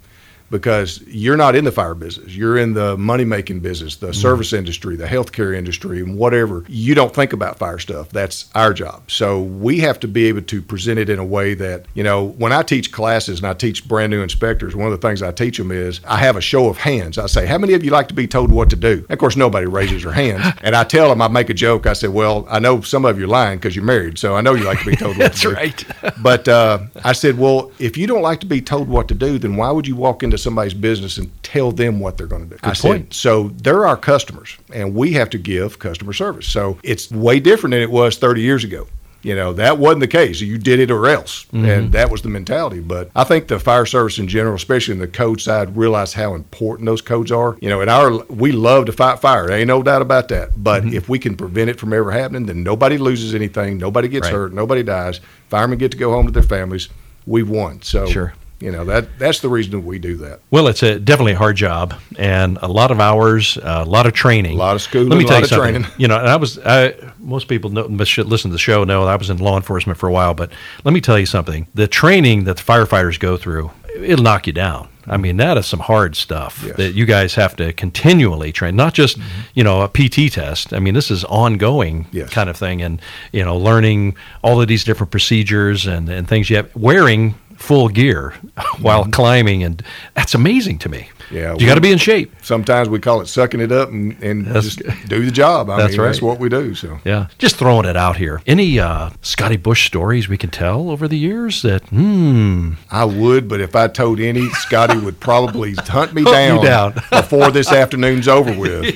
Because 0.53 1.01
you're 1.07 1.35
not 1.35 1.55
in 1.55 1.65
the 1.65 1.71
fire 1.71 1.95
business. 1.95 2.35
You're 2.35 2.59
in 2.59 2.73
the 2.73 2.95
money 2.95 3.25
making 3.25 3.61
business, 3.61 3.95
the 3.95 4.13
service 4.13 4.53
industry, 4.53 4.95
the 4.95 5.07
healthcare 5.07 5.57
industry, 5.57 5.97
and 5.99 6.15
whatever. 6.15 6.63
You 6.69 6.93
don't 6.93 7.11
think 7.11 7.33
about 7.33 7.57
fire 7.57 7.79
stuff. 7.79 8.09
That's 8.09 8.51
our 8.53 8.71
job. 8.71 9.09
So 9.09 9.41
we 9.41 9.79
have 9.79 9.99
to 10.01 10.07
be 10.07 10.25
able 10.25 10.43
to 10.43 10.61
present 10.61 10.99
it 10.99 11.09
in 11.09 11.17
a 11.17 11.25
way 11.25 11.55
that, 11.55 11.87
you 11.95 12.03
know, 12.03 12.25
when 12.37 12.51
I 12.53 12.61
teach 12.61 12.91
classes 12.91 13.39
and 13.39 13.47
I 13.47 13.55
teach 13.55 13.87
brand 13.87 14.11
new 14.11 14.21
inspectors, 14.21 14.75
one 14.75 14.85
of 14.85 14.91
the 15.01 15.07
things 15.07 15.23
I 15.23 15.31
teach 15.31 15.57
them 15.57 15.71
is 15.71 15.99
I 16.07 16.17
have 16.17 16.35
a 16.37 16.41
show 16.41 16.69
of 16.69 16.77
hands. 16.77 17.17
I 17.17 17.25
say, 17.25 17.47
How 17.47 17.57
many 17.57 17.73
of 17.73 17.83
you 17.83 17.89
like 17.89 18.07
to 18.09 18.13
be 18.13 18.27
told 18.27 18.51
what 18.51 18.69
to 18.69 18.75
do? 18.75 18.99
And 19.09 19.11
of 19.11 19.17
course, 19.17 19.35
nobody 19.35 19.65
raises 19.65 20.03
their 20.03 20.13
hands. 20.13 20.43
And 20.63 20.75
I 20.75 20.83
tell 20.85 21.09
them, 21.09 21.21
I 21.21 21.27
make 21.27 21.49
a 21.49 21.53
joke. 21.53 21.87
I 21.87 21.93
said, 21.93 22.11
Well, 22.11 22.45
I 22.49 22.59
know 22.59 22.79
some 22.81 23.05
of 23.05 23.17
you 23.17 23.25
are 23.25 23.27
lying 23.27 23.57
because 23.57 23.75
you're 23.75 23.83
married. 23.83 24.17
So 24.19 24.35
I 24.35 24.41
know 24.41 24.53
you 24.53 24.63
like 24.65 24.79
to 24.79 24.85
be 24.85 24.95
told 24.95 25.17
what 25.17 25.31
That's 25.31 25.41
to 25.41 25.49
do. 25.49 25.55
right. 25.55 25.83
but 26.21 26.47
uh, 26.47 26.79
I 27.03 27.13
said, 27.13 27.39
Well, 27.39 27.71
if 27.79 27.97
you 27.97 28.05
don't 28.05 28.21
like 28.21 28.39
to 28.41 28.45
be 28.45 28.61
told 28.61 28.87
what 28.87 29.07
to 29.07 29.15
do, 29.15 29.39
then 29.39 29.55
why 29.57 29.71
would 29.71 29.87
you 29.87 29.95
walk 29.95 30.21
into 30.21 30.37
somebody's 30.43 30.73
business 30.73 31.17
and 31.17 31.31
tell 31.43 31.71
them 31.71 31.99
what 31.99 32.17
they're 32.17 32.27
going 32.27 32.49
to 32.49 32.55
do? 32.55 32.59
I 32.63 32.73
point. 32.73 33.13
said, 33.13 33.13
So 33.13 33.49
they're 33.55 33.85
our 33.85 33.97
customers, 33.97 34.57
and 34.73 34.93
we 34.93 35.13
have 35.13 35.29
to 35.31 35.37
give 35.37 35.79
customer 35.79 36.13
service. 36.13 36.47
So 36.47 36.77
it's 36.83 37.09
way 37.09 37.39
different 37.39 37.71
than 37.71 37.81
it 37.81 37.91
was 37.91 38.17
30 38.17 38.41
years 38.41 38.63
ago. 38.63 38.87
You 39.23 39.35
know, 39.35 39.53
that 39.53 39.77
wasn't 39.77 40.01
the 40.01 40.07
case. 40.07 40.41
You 40.41 40.57
did 40.57 40.81
it 40.81 40.91
or 40.91 41.07
else. 41.07 41.45
Mm-hmm. 41.45 41.65
And 41.65 41.91
that 41.93 42.11
was 42.11 42.21
the 42.21 42.29
mentality. 42.29 42.81
But 42.81 43.09
I 43.15 43.23
think 43.23 43.47
the 43.47 43.57
fire 43.57 43.85
service 43.85 44.19
in 44.19 44.27
general, 44.27 44.55
especially 44.55 44.95
in 44.95 44.99
the 44.99 45.07
code 45.07 45.39
side, 45.39 45.77
realized 45.77 46.13
how 46.13 46.35
important 46.35 46.85
those 46.85 47.01
codes 47.01 47.31
are. 47.31 47.57
You 47.61 47.69
know, 47.69 47.79
in 47.79 47.87
our, 47.87 48.17
we 48.25 48.51
love 48.51 48.85
to 48.87 48.91
fight 48.91 49.19
fire. 49.19 49.47
There 49.47 49.57
ain't 49.57 49.69
no 49.69 49.81
doubt 49.81 50.01
about 50.01 50.27
that. 50.27 50.61
But 50.61 50.83
mm-hmm. 50.83 50.93
if 50.93 51.07
we 51.07 51.19
can 51.19 51.37
prevent 51.37 51.69
it 51.69 51.79
from 51.79 51.93
ever 51.93 52.11
happening, 52.11 52.47
then 52.47 52.63
nobody 52.63 52.97
loses 52.97 53.33
anything. 53.33 53.77
Nobody 53.77 54.09
gets 54.09 54.27
Right. 54.27 54.33
hurt. 54.33 54.53
Nobody 54.53 54.83
dies. 54.83 55.21
Firemen 55.47 55.77
get 55.77 55.91
to 55.91 55.97
go 55.97 56.11
home 56.11 56.25
to 56.25 56.31
their 56.31 56.43
families. 56.43 56.89
We've 57.25 57.49
won. 57.49 57.81
So, 57.81 58.05
Sure. 58.07 58.33
You 58.63 58.71
know, 58.71 58.85
that 58.85 59.19
that's 59.19 59.41
the 59.41 59.49
reason 59.49 59.85
we 59.85 59.99
do 59.99 60.15
that. 60.17 60.39
Well, 60.49 60.67
it's 60.67 60.81
a 60.83 60.97
definitely 60.99 61.33
a 61.33 61.37
hard 61.37 61.57
job 61.57 61.95
and 62.17 62.57
a 62.61 62.67
lot 62.67 62.91
of 62.91 62.99
hours, 63.01 63.57
a 63.61 63.83
lot 63.83 64.05
of 64.05 64.13
training, 64.13 64.53
A 64.53 64.57
lot 64.57 64.75
of 64.75 64.81
schooling, 64.81 65.09
Let 65.09 65.17
me 65.17 65.25
a 65.25 65.27
tell 65.27 65.35
lot 65.35 65.39
you 65.39 65.43
of 65.43 65.49
something. 65.49 65.73
training. 65.83 65.91
You 65.97 66.07
know, 66.07 66.17
and 66.17 66.29
I 66.29 66.37
was 66.37 66.57
I, 66.59 66.93
most 67.19 67.47
people 67.49 67.69
know, 67.71 68.03
should 68.05 68.27
listen 68.27 68.51
to 68.51 68.53
the 68.53 68.59
show 68.59 68.83
know 68.85 69.03
I 69.03 69.17
was 69.17 69.29
in 69.29 69.37
law 69.37 69.57
enforcement 69.57 69.99
for 69.99 70.07
a 70.07 70.13
while. 70.13 70.33
But 70.33 70.51
let 70.85 70.93
me 70.93 71.01
tell 71.01 71.19
you 71.19 71.25
something: 71.25 71.67
the 71.75 71.87
training 71.87 72.45
that 72.45 72.57
the 72.57 72.63
firefighters 72.63 73.19
go 73.19 73.35
through, 73.37 73.71
it'll 73.99 74.23
knock 74.23 74.47
you 74.47 74.53
down. 74.53 74.87
I 75.05 75.17
mean, 75.17 75.35
that 75.37 75.57
is 75.57 75.65
some 75.65 75.81
hard 75.81 76.15
stuff 76.15 76.63
Yes. 76.65 76.77
that 76.77 76.93
you 76.93 77.05
guys 77.05 77.35
have 77.35 77.57
to 77.57 77.73
continually 77.73 78.53
train, 78.53 78.77
not 78.77 78.93
just 78.93 79.19
mm-hmm. 79.19 79.41
you 79.53 79.63
know 79.63 79.81
a 79.81 79.89
PT 79.89 80.31
test. 80.31 80.71
I 80.73 80.79
mean, 80.79 80.93
this 80.93 81.11
is 81.11 81.25
ongoing 81.25 82.07
Yes. 82.13 82.29
kind 82.29 82.49
of 82.49 82.55
thing, 82.55 82.81
and 82.81 83.01
you 83.33 83.43
know, 83.43 83.57
learning 83.57 84.15
all 84.43 84.61
of 84.61 84.67
these 84.69 84.85
different 84.85 85.11
procedures 85.11 85.85
and 85.85 86.07
and 86.09 86.25
things 86.27 86.49
you 86.49 86.55
have 86.55 86.73
wearing 86.75 87.35
full 87.57 87.89
gear 87.89 88.33
while 88.81 89.05
climbing, 89.05 89.63
and 89.63 89.81
that's 90.13 90.33
amazing 90.33 90.79
to 90.79 90.89
me. 90.89 91.09
Yeah, 91.31 91.55
you 91.57 91.65
got 91.65 91.75
to 91.75 91.81
be 91.81 91.91
in 91.91 91.97
shape. 91.97 92.31
Sometimes 92.43 92.89
we 92.89 92.99
call 92.99 93.21
it 93.21 93.27
sucking 93.27 93.59
it 93.59 93.71
up 93.71 93.89
and, 93.89 94.21
and 94.21 94.45
That's- 94.45 94.75
just 94.75 95.07
do 95.09 95.25
the 95.25 95.31
job. 95.31 95.69
I 95.69 95.77
That's 95.77 95.97
mean, 95.97 96.05
that's 96.05 96.21
what 96.21 96.37
we 96.39 96.47
do. 96.49 96.75
So. 96.75 96.99
Yeah, 97.05 97.27
just 97.39 97.55
throwing 97.55 97.85
it 97.85 97.95
out 97.97 98.17
here. 98.17 98.41
Any 98.45 98.79
uh, 98.79 99.09
Scotty 99.21 99.57
Bush 99.57 99.87
stories 99.87 100.27
we 100.27 100.37
can 100.37 100.51
tell 100.51 100.91
over 100.91 101.07
the 101.07 101.17
years 101.17 101.61
that 101.63 101.83
hmm 101.89 102.73
I 102.91 103.05
would, 103.05 103.47
but 103.47 103.61
if 103.61 103.75
I 103.75 103.87
told 103.87 104.19
any, 104.19 104.47
Scotty 104.49 104.99
would 104.99 105.19
probably 105.19 105.73
hunt 105.77 106.13
me 106.13 106.23
down, 106.23 106.63
down. 106.63 106.93
before 107.09 107.49
this 107.49 107.71
afternoon's 107.71 108.27
over 108.27 108.55
with. 108.59 108.95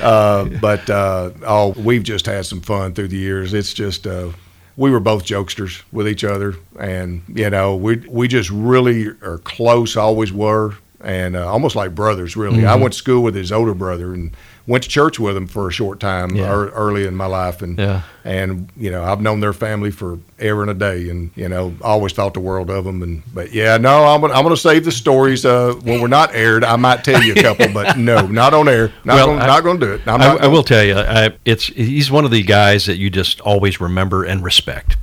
Uh, 0.00 0.46
but 0.60 0.88
uh, 0.88 1.30
oh, 1.46 1.74
we've 1.76 2.02
just 2.02 2.26
had 2.26 2.46
some 2.46 2.62
fun 2.62 2.94
through 2.94 3.08
the 3.08 3.18
years. 3.18 3.52
It's 3.54 3.74
just 3.74 4.06
uh, 4.06 4.30
we 4.80 4.90
were 4.90 4.98
both 4.98 5.26
jokesters 5.26 5.82
with 5.92 6.08
each 6.08 6.24
other, 6.24 6.54
and 6.78 7.22
you 7.28 7.50
know 7.50 7.76
we 7.76 7.96
we 8.08 8.26
just 8.26 8.48
really 8.48 9.08
are 9.08 9.36
close. 9.44 9.94
Always 9.94 10.32
were, 10.32 10.74
and 11.02 11.36
uh, 11.36 11.46
almost 11.46 11.76
like 11.76 11.94
brothers. 11.94 12.34
Really, 12.34 12.64
I 12.64 12.76
went 12.76 12.94
to 12.94 12.98
school 12.98 13.22
with 13.22 13.34
his 13.34 13.52
older 13.52 13.74
brother 13.74 14.14
and 14.14 14.34
went 14.66 14.82
to 14.84 14.88
church 14.88 15.18
with 15.18 15.36
him 15.36 15.46
for 15.46 15.68
a 15.68 15.72
short 15.72 16.00
time 16.00 16.34
Yeah. 16.36 16.50
ear- 16.50 16.68
early 16.70 17.06
in 17.06 17.14
my 17.16 17.26
life, 17.26 17.62
and 17.62 17.78
Yeah. 17.78 18.02
and 18.24 18.68
you 18.76 18.90
know 18.90 19.02
I've 19.04 19.20
known 19.20 19.40
their 19.40 19.52
family 19.52 19.90
for 19.90 20.18
ever 20.38 20.62
and 20.62 20.70
a 20.70 20.74
day, 20.74 21.08
and 21.10 21.30
you 21.36 21.48
know 21.48 21.74
always 21.82 22.12
thought 22.12 22.34
the 22.34 22.40
world 22.40 22.70
of 22.70 22.84
them. 22.84 23.02
And 23.02 23.22
but 23.34 23.52
yeah, 23.52 23.76
no, 23.78 24.04
I'm 24.06 24.20
gonna, 24.20 24.34
I'm 24.34 24.42
going 24.42 24.54
to 24.54 24.60
save 24.60 24.84
the 24.84 24.92
stories 24.92 25.44
uh, 25.44 25.74
when 25.82 26.00
we're 26.00 26.08
not 26.08 26.34
aired. 26.34 26.62
I 26.64 26.76
might 26.76 27.04
tell 27.04 27.22
you 27.22 27.32
a 27.34 27.42
couple, 27.42 27.68
but 27.72 27.96
no, 28.10 28.26
not 28.26 28.54
on 28.54 28.68
air. 28.68 28.92
Not 29.04 29.14
Well, 29.16 29.26
gonna, 29.28 29.42
I- 29.42 29.46
not 29.46 29.62
going 29.62 29.80
to 29.80 29.86
do 29.86 29.92
it. 29.94 30.02
I'm 30.06 30.20
I, 30.20 30.26
not 30.26 30.36
I 30.36 30.38
gonna- 30.42 30.50
will 30.50 30.62
tell 30.62 30.84
you, 30.84 30.96
I, 30.96 31.30
it's 31.44 31.64
he's 31.66 32.10
one 32.10 32.24
of 32.24 32.30
the 32.30 32.42
guys 32.42 32.86
that 32.86 32.96
you 32.98 33.10
just 33.10 33.40
always 33.40 33.80
remember 33.80 34.24
and 34.24 34.42
respect 34.44 34.96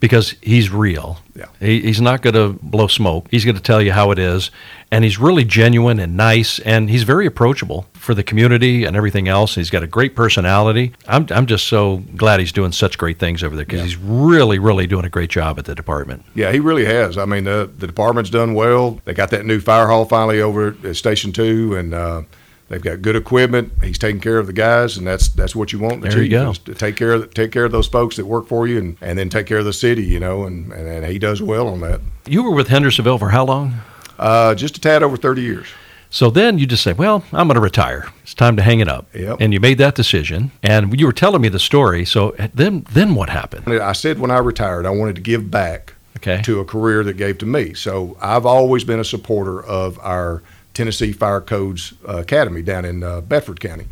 because 0.00 0.34
he's 0.42 0.70
real. 0.70 1.18
Yeah. 1.36 1.46
He, 1.60 1.80
he's 1.82 2.00
not 2.00 2.22
going 2.22 2.34
to 2.34 2.58
blow 2.62 2.86
smoke. 2.86 3.26
He's 3.30 3.44
going 3.44 3.56
to 3.56 3.62
tell 3.62 3.82
you 3.82 3.92
how 3.92 4.10
it 4.10 4.18
is, 4.18 4.50
and 4.90 5.04
he's 5.04 5.18
really 5.18 5.44
genuine 5.44 5.98
and 5.98 6.16
nice, 6.16 6.58
and 6.60 6.88
he's 6.90 7.02
very 7.02 7.26
approachable 7.26 7.86
for 8.04 8.14
the 8.14 8.22
community 8.22 8.84
and 8.84 8.96
everything 8.96 9.26
else. 9.28 9.54
He's 9.54 9.70
got 9.70 9.82
a 9.82 9.86
great 9.86 10.14
personality. 10.14 10.92
I'm 11.08 11.26
I'm 11.30 11.46
just 11.46 11.66
so 11.66 11.98
glad 12.16 12.38
he's 12.40 12.52
doing 12.52 12.72
such 12.72 12.98
great 12.98 13.18
things 13.18 13.42
over 13.42 13.56
there 13.56 13.64
because 13.64 13.82
he's 13.82 13.96
really 13.96 14.58
really 14.58 14.86
doing 14.86 15.04
a 15.04 15.08
great 15.10 15.30
job 15.30 15.58
at 15.58 15.64
the 15.64 15.74
department. 15.74 16.24
Yeah, 16.34 16.52
he 16.52 16.60
really 16.60 16.84
has. 16.84 17.18
I 17.18 17.24
mean, 17.24 17.44
the 17.44 17.70
the 17.78 17.86
department's 17.86 18.30
done 18.30 18.54
well. 18.54 19.00
They 19.04 19.14
got 19.14 19.30
that 19.30 19.44
new 19.46 19.58
fire 19.60 19.88
hall 19.88 20.04
finally 20.04 20.40
over 20.40 20.76
at 20.84 20.96
Station 20.96 21.32
Two, 21.32 21.74
and 21.76 21.94
uh, 21.94 22.22
they've 22.68 22.82
got 22.82 23.02
good 23.02 23.16
equipment. 23.16 23.72
He's 23.82 23.98
taking 23.98 24.20
care 24.20 24.38
of 24.38 24.46
the 24.46 24.52
guys, 24.52 24.96
and 24.96 25.06
that's 25.06 25.28
that's 25.28 25.56
what 25.56 25.72
you 25.72 25.78
want. 25.78 26.02
The 26.02 26.08
There 26.10 26.22
you 26.22 26.30
go. 26.30 26.52
to 26.52 26.74
take 26.74 26.96
care 26.96 27.12
of 27.12 27.32
take 27.34 27.50
care 27.52 27.64
of 27.64 27.72
those 27.72 27.88
folks 27.88 28.16
that 28.16 28.26
work 28.26 28.46
for 28.46 28.66
you, 28.66 28.78
and, 28.78 28.96
and 29.00 29.18
then 29.18 29.28
take 29.28 29.46
care 29.46 29.58
of 29.58 29.64
the 29.64 29.72
city. 29.72 30.04
You 30.04 30.20
know, 30.20 30.44
and, 30.44 30.72
and, 30.72 30.86
and 30.88 31.06
he 31.06 31.18
does 31.18 31.40
well 31.42 31.68
on 31.68 31.80
that. 31.80 32.00
You 32.26 32.42
were 32.42 32.54
with 32.54 32.68
Hendersonville 32.68 33.18
for 33.18 33.30
how 33.30 33.44
long? 33.44 33.80
Uh, 34.18 34.54
just 34.54 34.76
a 34.76 34.80
tad 34.80 35.02
over 35.02 35.16
thirty 35.16 35.42
years. 35.42 35.66
So 36.14 36.30
then 36.30 36.58
you 36.60 36.66
just 36.66 36.84
say, 36.84 36.92
"Well, 36.92 37.24
I'm 37.32 37.48
going 37.48 37.56
to 37.56 37.60
retire. 37.60 38.06
It's 38.22 38.34
time 38.34 38.54
to 38.56 38.62
hang 38.62 38.78
it 38.78 38.86
up." 38.88 39.12
Yep. 39.14 39.38
And 39.40 39.52
you 39.52 39.58
made 39.58 39.78
that 39.78 39.96
decision, 39.96 40.52
and 40.62 40.98
you 40.98 41.06
were 41.06 41.12
telling 41.12 41.42
me 41.42 41.48
the 41.48 41.58
story. 41.58 42.04
So 42.04 42.36
then, 42.54 42.86
then 42.92 43.16
what 43.16 43.30
happened? 43.30 43.66
I 43.82 43.92
said 43.94 44.20
when 44.20 44.30
I 44.30 44.38
retired, 44.38 44.86
I 44.86 44.90
wanted 44.90 45.16
to 45.16 45.20
give 45.22 45.50
back 45.50 45.94
Okay. 46.18 46.40
to 46.42 46.60
a 46.60 46.64
career 46.64 47.02
that 47.02 47.16
gave 47.16 47.38
to 47.38 47.46
me. 47.46 47.74
So 47.74 48.16
I've 48.22 48.46
always 48.46 48.84
been 48.84 49.00
a 49.00 49.04
supporter 49.04 49.60
of 49.64 49.98
our 49.98 50.40
Tennessee 50.72 51.10
Fire 51.12 51.40
Codes 51.40 51.94
uh, 52.08 52.18
Academy 52.18 52.62
down 52.62 52.84
in 52.84 53.02
uh, 53.02 53.20
Bedford 53.20 53.58
County, 53.58 53.86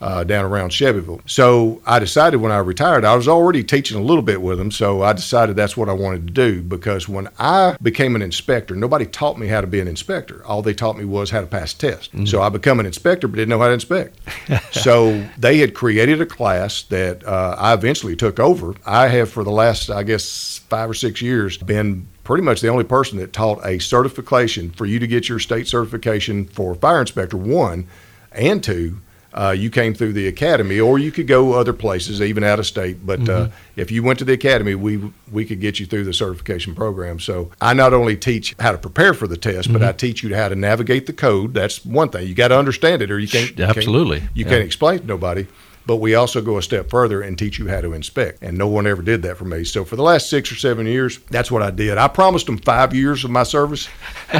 uh, 0.00 0.24
down 0.24 0.44
around 0.44 0.72
Shelbyville. 0.72 1.20
So 1.26 1.80
I 1.86 1.98
decided 1.98 2.38
when 2.38 2.52
I 2.52 2.58
retired, 2.58 3.04
I 3.04 3.14
was 3.14 3.28
already 3.28 3.62
teaching 3.62 3.98
a 3.98 4.02
little 4.02 4.22
bit 4.22 4.40
with 4.40 4.58
them. 4.58 4.70
So 4.70 5.02
I 5.02 5.12
decided 5.12 5.56
that's 5.56 5.76
what 5.76 5.88
I 5.88 5.92
wanted 5.92 6.26
to 6.26 6.32
do 6.32 6.62
because 6.62 7.08
when 7.08 7.28
I 7.38 7.76
became 7.82 8.16
an 8.16 8.22
inspector, 8.22 8.74
nobody 8.74 9.06
taught 9.06 9.38
me 9.38 9.46
how 9.48 9.60
to 9.60 9.66
be 9.66 9.80
an 9.80 9.88
inspector. 9.88 10.44
All 10.46 10.62
they 10.62 10.74
taught 10.74 10.96
me 10.96 11.04
was 11.04 11.30
how 11.30 11.40
to 11.40 11.46
pass 11.46 11.74
a 11.74 11.78
test. 11.78 12.10
So 12.26 12.42
I 12.42 12.48
become 12.48 12.80
an 12.80 12.86
inspector, 12.86 13.28
but 13.28 13.36
didn't 13.36 13.50
know 13.50 13.58
how 13.58 13.68
to 13.68 13.74
inspect. 13.74 14.18
so 14.72 15.26
they 15.36 15.58
had 15.58 15.74
created 15.74 16.20
a 16.20 16.26
class 16.26 16.82
that 16.84 17.26
uh, 17.26 17.56
I 17.58 17.74
eventually 17.74 18.16
took 18.16 18.40
over. 18.40 18.74
I 18.86 19.08
have 19.08 19.30
for 19.30 19.44
the 19.44 19.50
last, 19.50 19.90
I 19.90 20.02
guess, 20.02 20.58
five 20.68 20.88
or 20.88 20.94
six 20.94 21.20
years 21.20 21.56
been 21.58 22.06
pretty 22.24 22.42
much 22.44 22.60
the 22.60 22.68
only 22.68 22.84
person 22.84 23.18
that 23.18 23.32
taught 23.32 23.64
a 23.66 23.78
certification 23.78 24.70
for 24.70 24.86
you 24.86 24.98
to 24.98 25.06
get 25.06 25.28
your 25.28 25.38
state 25.38 25.66
certification 25.66 26.46
for 26.46 26.74
fire 26.74 27.00
inspector 27.00 27.36
one 27.36 27.86
and 28.32 28.62
two. 28.62 28.98
Uh, 29.32 29.54
you 29.56 29.70
came 29.70 29.94
through 29.94 30.12
the 30.12 30.26
academy, 30.26 30.80
or 30.80 30.98
you 30.98 31.12
could 31.12 31.26
go 31.28 31.52
other 31.52 31.72
places, 31.72 32.20
even 32.20 32.42
out 32.42 32.58
of 32.58 32.66
state. 32.66 33.06
But 33.06 33.28
uh, 33.28 33.48
if 33.76 33.90
you 33.92 34.02
went 34.02 34.18
to 34.18 34.24
the 34.24 34.32
academy, 34.32 34.74
we 34.74 35.00
we 35.30 35.44
could 35.44 35.60
get 35.60 35.78
you 35.78 35.86
through 35.86 36.04
the 36.04 36.12
certification 36.12 36.74
program. 36.74 37.20
So 37.20 37.50
I 37.60 37.72
not 37.74 37.94
only 37.94 38.16
teach 38.16 38.56
how 38.58 38.72
to 38.72 38.78
prepare 38.78 39.14
for 39.14 39.28
the 39.28 39.36
test, 39.36 39.72
but 39.72 39.82
I 39.84 39.92
teach 39.92 40.22
you 40.24 40.34
how 40.34 40.48
to 40.48 40.56
navigate 40.56 41.06
the 41.06 41.12
code. 41.12 41.54
That's 41.54 41.84
one 41.84 42.08
thing 42.08 42.26
you 42.26 42.34
got 42.34 42.48
to 42.48 42.58
understand 42.58 43.02
it, 43.02 43.10
or 43.12 43.18
you 43.20 43.28
can't. 43.28 43.50
you 43.50 43.54
can't- 43.64 43.76
Absolutely. 43.76 44.18
you 44.34 44.44
Yeah. 44.44 44.50
can't 44.50 44.64
explain 44.64 44.98
to 45.00 45.06
nobody. 45.06 45.46
But 45.86 45.96
we 45.96 46.14
also 46.14 46.40
go 46.42 46.58
a 46.58 46.62
step 46.62 46.90
further 46.90 47.22
and 47.22 47.38
teach 47.38 47.58
you 47.58 47.66
how 47.68 47.80
to 47.80 47.94
inspect. 47.94 48.42
And 48.42 48.58
no 48.58 48.68
one 48.68 48.86
ever 48.86 49.00
did 49.02 49.22
that 49.22 49.38
for 49.38 49.44
me. 49.46 49.64
So 49.64 49.84
for 49.84 49.96
the 49.96 50.02
last 50.02 50.28
six 50.28 50.52
or 50.52 50.54
seven 50.56 50.86
years, 50.86 51.18
that's 51.30 51.50
what 51.50 51.62
I 51.62 51.70
did. 51.70 51.96
I 51.98 52.06
promised 52.06 52.46
them 52.46 52.58
five 52.58 52.94
years 52.94 53.24
of 53.24 53.30
my 53.30 53.44
service. 53.44 53.88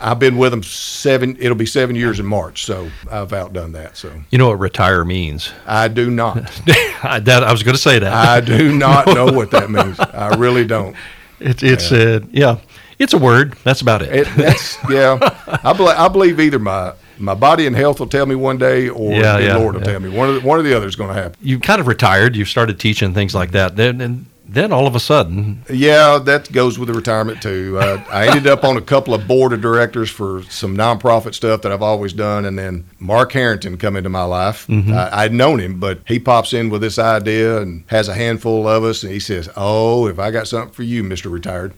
I've 0.00 0.18
been 0.18 0.36
with 0.36 0.50
them 0.52 0.62
seven. 0.62 1.36
It'll 1.40 1.56
be 1.56 1.66
seven 1.66 1.96
years 1.96 2.20
in 2.20 2.26
March. 2.26 2.64
So 2.64 2.90
I've 3.10 3.32
outdone 3.32 3.72
that. 3.72 3.96
So 3.96 4.12
You 4.30 4.38
know 4.38 4.48
what 4.48 4.58
retire 4.58 5.04
means? 5.04 5.52
I 5.66 5.88
do 5.88 6.10
not. 6.10 6.38
I, 7.02 7.20
that 7.24 7.42
I 7.44 7.52
was 7.52 7.62
going 7.62 7.74
to 7.76 7.80
say 7.82 7.98
that. 7.98 8.12
I 8.12 8.40
do 8.40 8.76
not 8.76 9.06
know 9.14 9.26
what 9.32 9.50
that 9.52 9.70
means. 9.70 9.98
I 10.00 10.36
really 10.36 10.64
don't. 10.66 10.96
It's 11.40 11.62
it's 11.62 11.92
uh, 11.92 12.20
yeah, 12.30 12.58
it's 12.98 13.12
a 13.12 13.18
word. 13.18 13.56
That's 13.64 13.80
about 13.80 14.02
it. 14.02 14.12
It, 14.14 14.28
that's 14.36 14.76
yeah. 14.90 15.18
I, 15.62 15.72
bel 15.72 15.88
I 15.88 16.08
believe 16.08 16.40
either 16.40 16.58
my 16.58 16.94
my 17.18 17.34
body 17.34 17.66
and 17.66 17.74
health 17.76 18.00
will 18.00 18.08
tell 18.08 18.26
me 18.26 18.34
one 18.34 18.58
day, 18.58 18.88
or 18.88 19.12
Yeah, 19.12 19.38
the 19.38 19.44
yeah, 19.44 19.56
Lord 19.56 19.74
will 19.74 19.82
yeah. 19.82 19.92
tell 19.92 20.00
me. 20.00 20.08
One 20.08 20.28
of 20.28 20.34
the, 20.36 20.40
one 20.48 20.58
or 20.58 20.62
the 20.62 20.76
other 20.76 20.86
is 20.86 20.96
going 20.96 21.14
to 21.14 21.20
happen. 21.20 21.38
You've 21.40 21.62
kind 21.62 21.80
of 21.80 21.86
retired. 21.86 22.34
You've 22.36 22.48
started 22.48 22.78
teaching 22.80 23.14
things 23.14 23.34
like 23.34 23.52
that. 23.52 23.76
Then 23.76 24.00
and 24.00 24.26
then 24.48 24.72
all 24.72 24.86
of 24.86 24.94
a 24.94 25.00
sudden, 25.00 25.62
Yeah, 25.70 26.18
that 26.18 26.50
goes 26.50 26.78
with 26.78 26.88
the 26.88 26.94
retirement 26.94 27.42
too. 27.42 27.78
Uh, 27.78 28.02
I 28.10 28.28
ended 28.28 28.46
up 28.46 28.64
on 28.64 28.76
a 28.76 28.80
couple 28.80 29.12
of 29.14 29.28
board 29.28 29.52
of 29.52 29.60
directors 29.60 30.08
for 30.10 30.42
some 30.44 30.76
nonprofit 30.76 31.34
stuff 31.34 31.62
that 31.62 31.72
I've 31.72 31.82
always 31.82 32.12
done, 32.12 32.44
and 32.44 32.58
then 32.58 32.84
Mark 32.98 33.32
Harrington 33.32 33.76
come 33.76 33.96
into 33.96 34.08
my 34.08 34.24
life. 34.24 34.68
I, 34.70 35.10
I'd 35.12 35.32
known 35.32 35.60
him, 35.60 35.78
but 35.78 36.00
he 36.06 36.18
pops 36.18 36.52
in 36.52 36.70
with 36.70 36.80
this 36.80 36.98
idea 36.98 37.60
and 37.60 37.84
has 37.88 38.08
a 38.08 38.14
handful 38.14 38.66
of 38.66 38.84
us, 38.84 39.02
and 39.02 39.12
he 39.12 39.20
says, 39.20 39.48
"Oh, 39.56 40.06
if 40.06 40.18
I 40.18 40.30
got 40.30 40.48
something 40.48 40.72
for 40.72 40.82
you, 40.82 41.04
Mister 41.04 41.28
Retired." 41.28 41.74